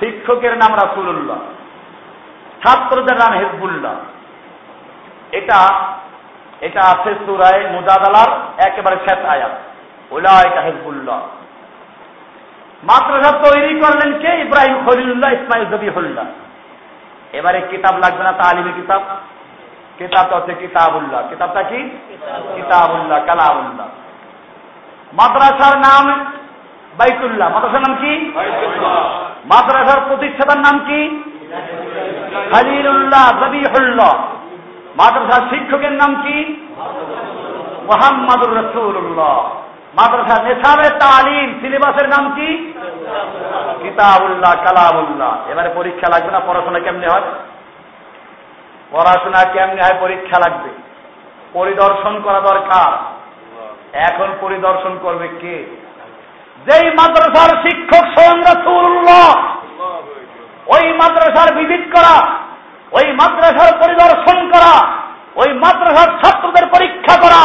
শিক্ষকের 0.00 0.52
নাম 0.52 0.74
রাসুল্লাহ 0.74 1.38
ছাত্রদের 2.64 3.16
নাম 3.16 3.32
হিজবুল্লাহ। 3.38 3.94
এটা 5.32 5.88
এটা 6.60 6.80
আছে 6.80 7.14
সুরায় 7.26 7.70
মুজাদালার 7.70 8.62
একেবারে 8.66 8.96
শেষ 8.96 9.24
আয়াত। 9.24 9.50
ওলা 10.10 10.48
এটা 10.50 10.60
হিজবুল্লাহ। 10.60 11.20
মাদ্রাসা 12.84 13.30
তৈরি 13.38 13.80
করলেন 13.80 14.18
কে? 14.18 14.40
ইব্রাহিম 14.40 14.84
খলিল্লাহ 14.88 15.32
ইসমাইল 15.32 15.66
জবিহুল্লাহ। 15.66 16.24
এবারে 17.32 17.60
কিতাব 17.70 17.96
লাগবে 17.96 18.24
না 18.24 18.32
তালিমি 18.32 18.72
কিতাব? 18.72 19.02
কিতাবটা 19.98 20.36
হচ্ছে 20.36 20.54
কিতাবুল্লাহ। 20.54 21.28
কিতাবটা 21.28 21.62
কি? 21.62 21.98
কিতাবুল্লাহ, 22.54 23.20
কালামুল্লাহ। 23.24 23.86
মাদ্রাসার 25.12 25.78
নাম 25.78 26.24
বাইতুল্লাহ। 26.98 27.48
মাদ্রাসার 27.54 27.82
নাম 27.88 27.94
কি? 28.00 28.32
মাদ্রাসার 29.44 30.00
প্রতিষ্ঠাতার 30.08 30.58
নাম 30.58 30.78
কি? 30.78 31.22
খালিলুল্লাহ, 32.52 33.44
জবিহুল্লাহ। 33.44 34.14
মাদ্রাসার 34.96 35.48
শিক্ষকের 35.50 35.92
নাম 35.92 36.14
কি? 36.14 36.66
মোহাম্মদুর 37.84 38.58
রসুল্লাহ 38.58 39.50
মাদ্রাসা 39.94 40.42
নেশাবে 40.42 40.98
তালিম, 40.98 41.58
সিলেবাসের 41.60 42.08
নাম 42.08 42.34
কি? 42.34 42.72
কিতাবুল্লাহ, 43.82 44.52
কালামুল্লাহ। 44.52 45.50
এবারে 45.50 45.70
পরীক্ষা 45.74 46.08
লাগবে 46.10 46.30
না, 46.30 46.40
পড়াশোনা 46.40 46.78
কেমনে 46.78 47.08
হয়? 47.08 47.22
পড়াশোনা 48.90 49.50
কেমনে 49.52 49.82
হয়, 49.82 50.00
পরীক্ষা 50.00 50.50
লাগবে। 50.50 50.68
পরিদর্শন 51.52 52.20
করা 52.24 52.40
দরকার। 52.40 53.14
এখন 53.92 54.26
পরিদর্শন 54.40 54.98
করবে 55.02 55.28
কে? 55.28 55.83
যেই 56.66 56.86
মাদ্রাসার 56.90 57.50
শিক্ষক 57.62 58.04
স্বয়ং 58.14 58.38
রসুল্লাহ 58.40 59.28
ওই 60.66 60.84
মাদ্রাসার 60.92 61.54
ভিজিট 61.54 61.84
করা 61.96 62.16
ওই 62.92 63.06
মাদ্রাসার 63.12 63.72
পরিদর্শন 63.78 64.38
করা 64.50 64.74
ওই 65.36 65.52
মাদ্রাসার 65.52 66.10
ছাত্রদের 66.18 66.66
পরীক্ষা 66.66 67.16
করা 67.20 67.42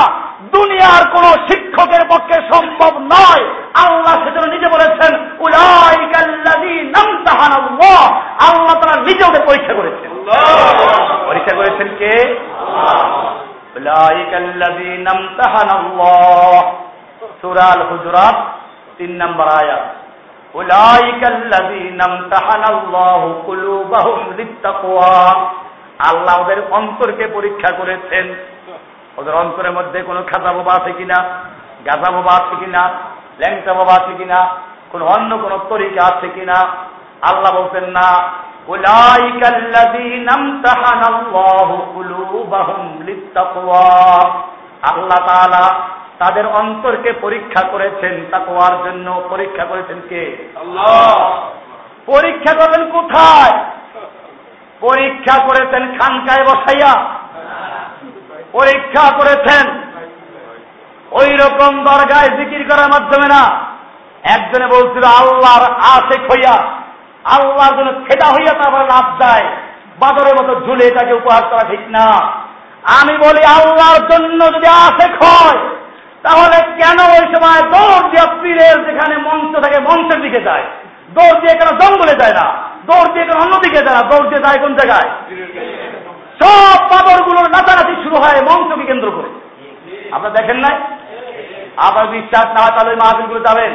দুনিয়ার 0.51 1.03
কোন 1.11 1.23
শিক্ষকের 1.23 2.03
পক্ষে 2.09 2.37
সম্ভব 2.53 2.99
নয়। 2.99 3.43
আল্লাহ 3.73 4.13
সেজন্য 4.23 4.47
নিজে 4.47 4.69
বলেছেন 4.69 5.11
আল্লাহ 8.47 8.75
তারা 8.81 8.95
নিজে 9.01 9.23
ওদের 9.25 9.43
পরীক্ষা 9.45 9.73
করেছেন। 9.73 10.11
পরীক্ষা 11.27 11.55
করেছেন 11.55 11.87
কে? 11.99 12.13
সুরাল 17.41 17.81
হুজরাত 17.89 18.37
তিন 18.99 19.11
নম্বর 19.23 19.47
আয়াত 19.47 19.85
আল্লাহ 26.09 26.41
ওদের 26.41 26.59
অন্তরকে 26.71 27.27
পরীক্ষা 27.27 27.69
করেছেন। 27.77 28.25
ওদের 29.17 29.35
অন্তরের 29.35 29.71
মধ্যে 29.71 29.99
কোনো 30.01 30.23
খাজা 30.23 30.51
বাবা 30.53 30.73
আছে 30.73 30.91
কিনা, 30.91 31.17
গাজা 31.85 32.09
বাবা 32.11 32.31
আছে 32.33 32.55
কিনা, 32.59 32.83
ল্যাংটা 33.39 33.73
বাবা 33.73 33.93
আছে 33.93 34.13
কিনা, 34.17 34.39
কোন 34.91 35.01
অন্য 35.01 35.37
কোন 35.37 35.53
তরিকা 35.69 36.01
আছে 36.05 36.27
কিনা, 36.27 36.57
আল্লাহ 37.21 37.51
বলছেন 37.55 37.85
না। 37.89 38.07
আল্লাহ 44.89 45.19
তাআলা 45.27 45.63
তাদের 46.19 46.45
অন্তরকে 46.47 47.11
পরীক্ষা 47.13 47.67
করেছেন 47.67 48.25
তাকওয়ার 48.31 48.83
জন্য 48.85 49.23
পরীক্ষা 49.29 49.65
করেছেন 49.65 50.01
কে? 50.09 50.51
পরীক্ষা 52.05 52.53
করবেন 52.53 52.91
কোথায়? 52.91 53.63
পরীক্ষা 54.79 55.43
করেছেন 55.43 55.97
খানকায় 55.99 56.43
বসাইয়া। 56.43 56.93
পরীক্ষা 58.51 59.17
করেছেন। 59.17 59.65
ওই 61.11 61.29
রকম 61.29 61.83
দরগায় 61.83 62.29
জিকির 62.37 62.69
করার 62.69 62.89
মাধ্যমে 62.89 63.27
না 63.27 63.43
একজনে 64.23 64.67
বলছিল 64.67 65.03
আল্লাহর 65.03 65.73
আশেক 65.73 66.31
হইয়া 66.31 66.55
আল্লাহর 67.23 67.77
জন্য 67.77 68.05
খেদা 68.05 68.27
হইয়া 68.27 68.53
তারপর 68.53 68.83
লাভ 68.83 69.05
দেয়। 69.19 69.45
বাদরের 69.99 70.35
মতো 70.35 70.65
ঝুলে 70.65 70.91
তাকে 70.91 71.13
উপহার 71.13 71.43
করা 71.43 71.63
ঠিক 71.69 71.79
না। 71.89 72.07
আমি 73.01 73.17
বলি 73.17 73.43
আল্লাহর 73.43 74.07
জন্য 74.11 74.45
যদি 74.45 74.67
আশেক 74.67 75.23
হয় 75.23 75.78
তাহলে 76.21 76.57
কেন 76.81 76.99
ওই 77.15 77.25
সময় 77.33 77.61
দৌড় 77.73 78.09
দিয়ে 78.11 78.25
পীরের 78.41 78.77
যেখানে 78.85 79.15
মঞ্চ 79.17 79.53
থাকে, 79.63 79.79
মঞ্চের 79.79 80.21
দিকে 80.21 80.39
যায়? 80.41 80.65
দৌড় 81.13 81.39
দিয়ে 81.41 81.53
কেন 81.53 81.69
জঙ্গলে 81.79 82.15
যায় 82.15 82.33
না? 82.33 82.45
দৌড় 82.85 83.09
দিয়ে 83.13 83.25
কেন 83.25 83.37
অন্যদিকে 83.41 83.81
যায় 83.85 83.95
না? 83.95 84.03
দৌড় 84.09 84.27
দিয়ে 84.29 84.43
যায় 84.45 84.59
কোন 84.59 84.75
জায়গায়? 84.75 85.09
সব 86.41 86.77
পাদরগুলোর 86.91 87.49
নাচানাচি 87.49 87.95
শুরু 88.03 88.15
হয় 88.15 88.41
মঞ্চকে 88.41 88.85
কেন্দ্র 88.85 89.11
করে। 89.11 89.29
আপনারা 90.11 90.35
দেখেন 90.35 90.57
নাই? 90.57 90.75
আবার 91.77 92.07
বিশ্বাস 92.07 92.45
না 92.45 92.59
হয় 92.61 92.71
তাহলে 92.71 92.95
মাহফিলগুলো 92.95 93.39
যাবেন। 93.39 93.71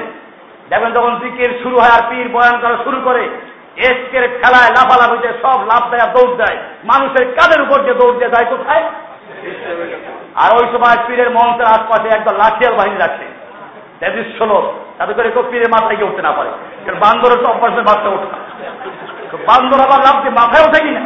দেখবেন 0.70 0.92
যখন 0.92 1.12
জিকির 1.22 1.60
শুরু 1.62 1.76
হয় 1.80 1.90
আর 1.90 2.02
পীর 2.10 2.28
বয়ান 2.28 2.56
করা 2.60 2.76
শুরু 2.84 2.98
করে, 3.04 3.28
এসকের 3.76 4.24
খেলায় 4.40 4.70
লাফালাফিতে 4.76 5.30
সব 5.42 5.58
লাভ 5.66 5.82
দেয়, 5.90 6.06
দৌড় 6.14 6.34
দেয়। 6.36 6.58
মানুষের 6.84 7.24
কাদের 7.34 7.62
উপর 7.62 7.78
দিয়ে 7.82 7.94
দৌড় 7.94 8.16
দিয়ে 8.18 8.32
যায় 8.34 8.44
কোথায়? 8.44 8.84
আর 10.42 10.50
ওই 10.58 10.66
সময় 10.72 10.96
পীরের 11.06 11.30
মঞ্চের 11.30 11.66
আশপাশে 11.66 12.08
একদম 12.08 12.34
লাঠিয়াল 12.36 12.74
বাহিনী 12.74 12.98
রাখছে। 12.98 13.26
তেত্রিশ 14.00 14.42
লোক, 14.42 14.64
তাতে 14.98 15.12
করে 15.14 15.30
কেউ 15.30 15.44
পীরের 15.50 15.70
মাথায় 15.70 15.96
কেউ 15.96 16.06
উঠতে 16.06 16.22
না 16.22 16.32
পারে। 16.32 16.50
বান্দরের 17.02 17.40
তো 17.42 17.48
অভ্যাসে 17.50 17.82
মাথা 17.90 18.08
ওঠে 18.08 18.28
না। 18.32 18.38
বান্দর 19.46 19.80
আবার 19.80 20.00
লাভ 20.06 20.16
মাথায় 20.40 20.64
ওঠে 20.66 20.80
কিনা? 20.84 21.02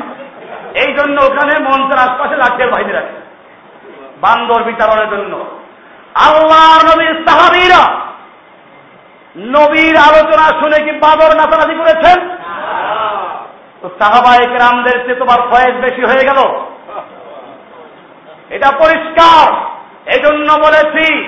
এই 0.83 0.91
জন্য 0.95 1.17
ওখানে 1.21 1.53
মঞ্চের 1.69 1.99
আশপাশে 1.99 2.37
লাঠিয়াল 2.37 2.71
বাহিনী 2.71 2.93
রাখছে 2.93 3.19
বান্দর 4.21 4.63
বিতরণের 4.63 5.11
জন্য। 5.11 5.33
আল্লাহ 6.27 6.71
নবীর 6.89 7.17
সাহাবিরা 7.29 7.83
নবীর 9.37 9.97
আলোচনা 10.09 10.47
শুনে 10.61 10.79
কি 10.85 10.93
বাদর 10.99 11.31
নাচানাচি 11.37 11.75
করেছেন? 11.75 12.19
তো 13.81 13.91
সাহাবাহিক 13.99 14.53
রামদের 14.63 14.97
চেয়ে 15.05 15.21
তোমার 15.23 15.41
ফয়েজ 15.51 15.75
বেশি 15.77 16.03
হয়ে 16.03 16.27
গেল। 16.29 16.41
এটা 18.51 18.71
পরিষ্কার। 18.71 19.47
এজন্য 20.17 20.49
জন্য 20.49 20.67
বলেছি, 20.67 21.25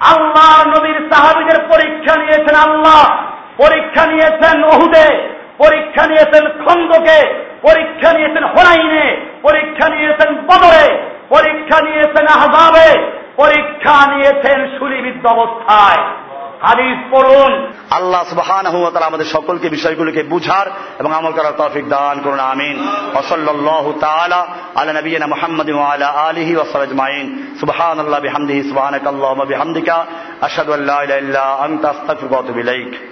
আল্লাহ 0.00 0.78
নদীর 0.78 1.10
সাহাবিদের 1.12 1.62
পরীক্ষা 1.68 2.16
নিয়েছেন 2.16 2.54
আল্লাহ, 2.54 3.26
পরীক্ষা 3.58 4.06
নিয়েছেন 4.06 4.64
ওহুদে 4.64 5.28
পরীক্ষা 5.58 6.06
নিয়েছেন 6.06 6.44
খন্দকে, 6.64 7.34
পরীক্ষা 7.62 8.12
নিয়েছেন 8.12 8.44
হোরাইনে 8.44 9.16
পরীক্ষা 9.42 9.88
নিয়েছেন 9.88 10.34
বদরে, 10.34 10.98
পরীক্ষা 11.28 11.80
নিয়েছেন 11.80 12.26
আহবাবে 12.26 13.06
পরীক্ষা 13.36 14.16
নিয়েছেন 14.16 14.78
সুলিবিদ্ধ 14.78 15.26
অবস্থায়। 15.26 16.25
হাদিস 16.62 17.14
পড়ুন। 17.14 17.72
আল্লাহ 17.90 18.24
তাআলা 18.40 19.06
আমাদের 19.06 19.24
সকলকে 19.24 19.68
বিষয়গুলোকে 19.68 20.22
বুঝার 20.22 20.66
এবং 20.98 21.12
আমল 21.12 21.32
করার 21.32 21.52
তৌফিক 21.56 21.88
দান 21.88 22.20
করুন, 22.20 22.40
আমিন। 22.40 22.86
সাল্লাল্লাহু 23.28 23.92
তাআলা 24.00 24.46
আলা 24.74 24.92
নবিয়িনা 24.92 25.26
মুহাম্মাদিন 25.26 25.74
ওয়া 25.74 25.92
আলা 25.92 26.06
আলিহি 26.06 26.56
ওয়া 26.56 26.64
সাহবিহি 26.64 26.92
আজমাইন। 26.92 27.56
সুবহানাল্লাহি 27.60 28.22
বিহামদিহি, 28.22 28.68
সুবহানাকাল্লাহুম্মা 28.68 29.44
বিহামদিকা। 29.44 30.06
আশহাদু 30.40 30.72
আল্লা 30.72 31.02
ইলাহা 31.02 31.20
ইল্লা 31.20 31.40
আনতা, 31.40 31.88
আস্তাগফিরুকা 31.88 32.36
ওয়া 32.36 32.44
আতুবু 32.44 32.60
ইলাইক। 32.60 32.96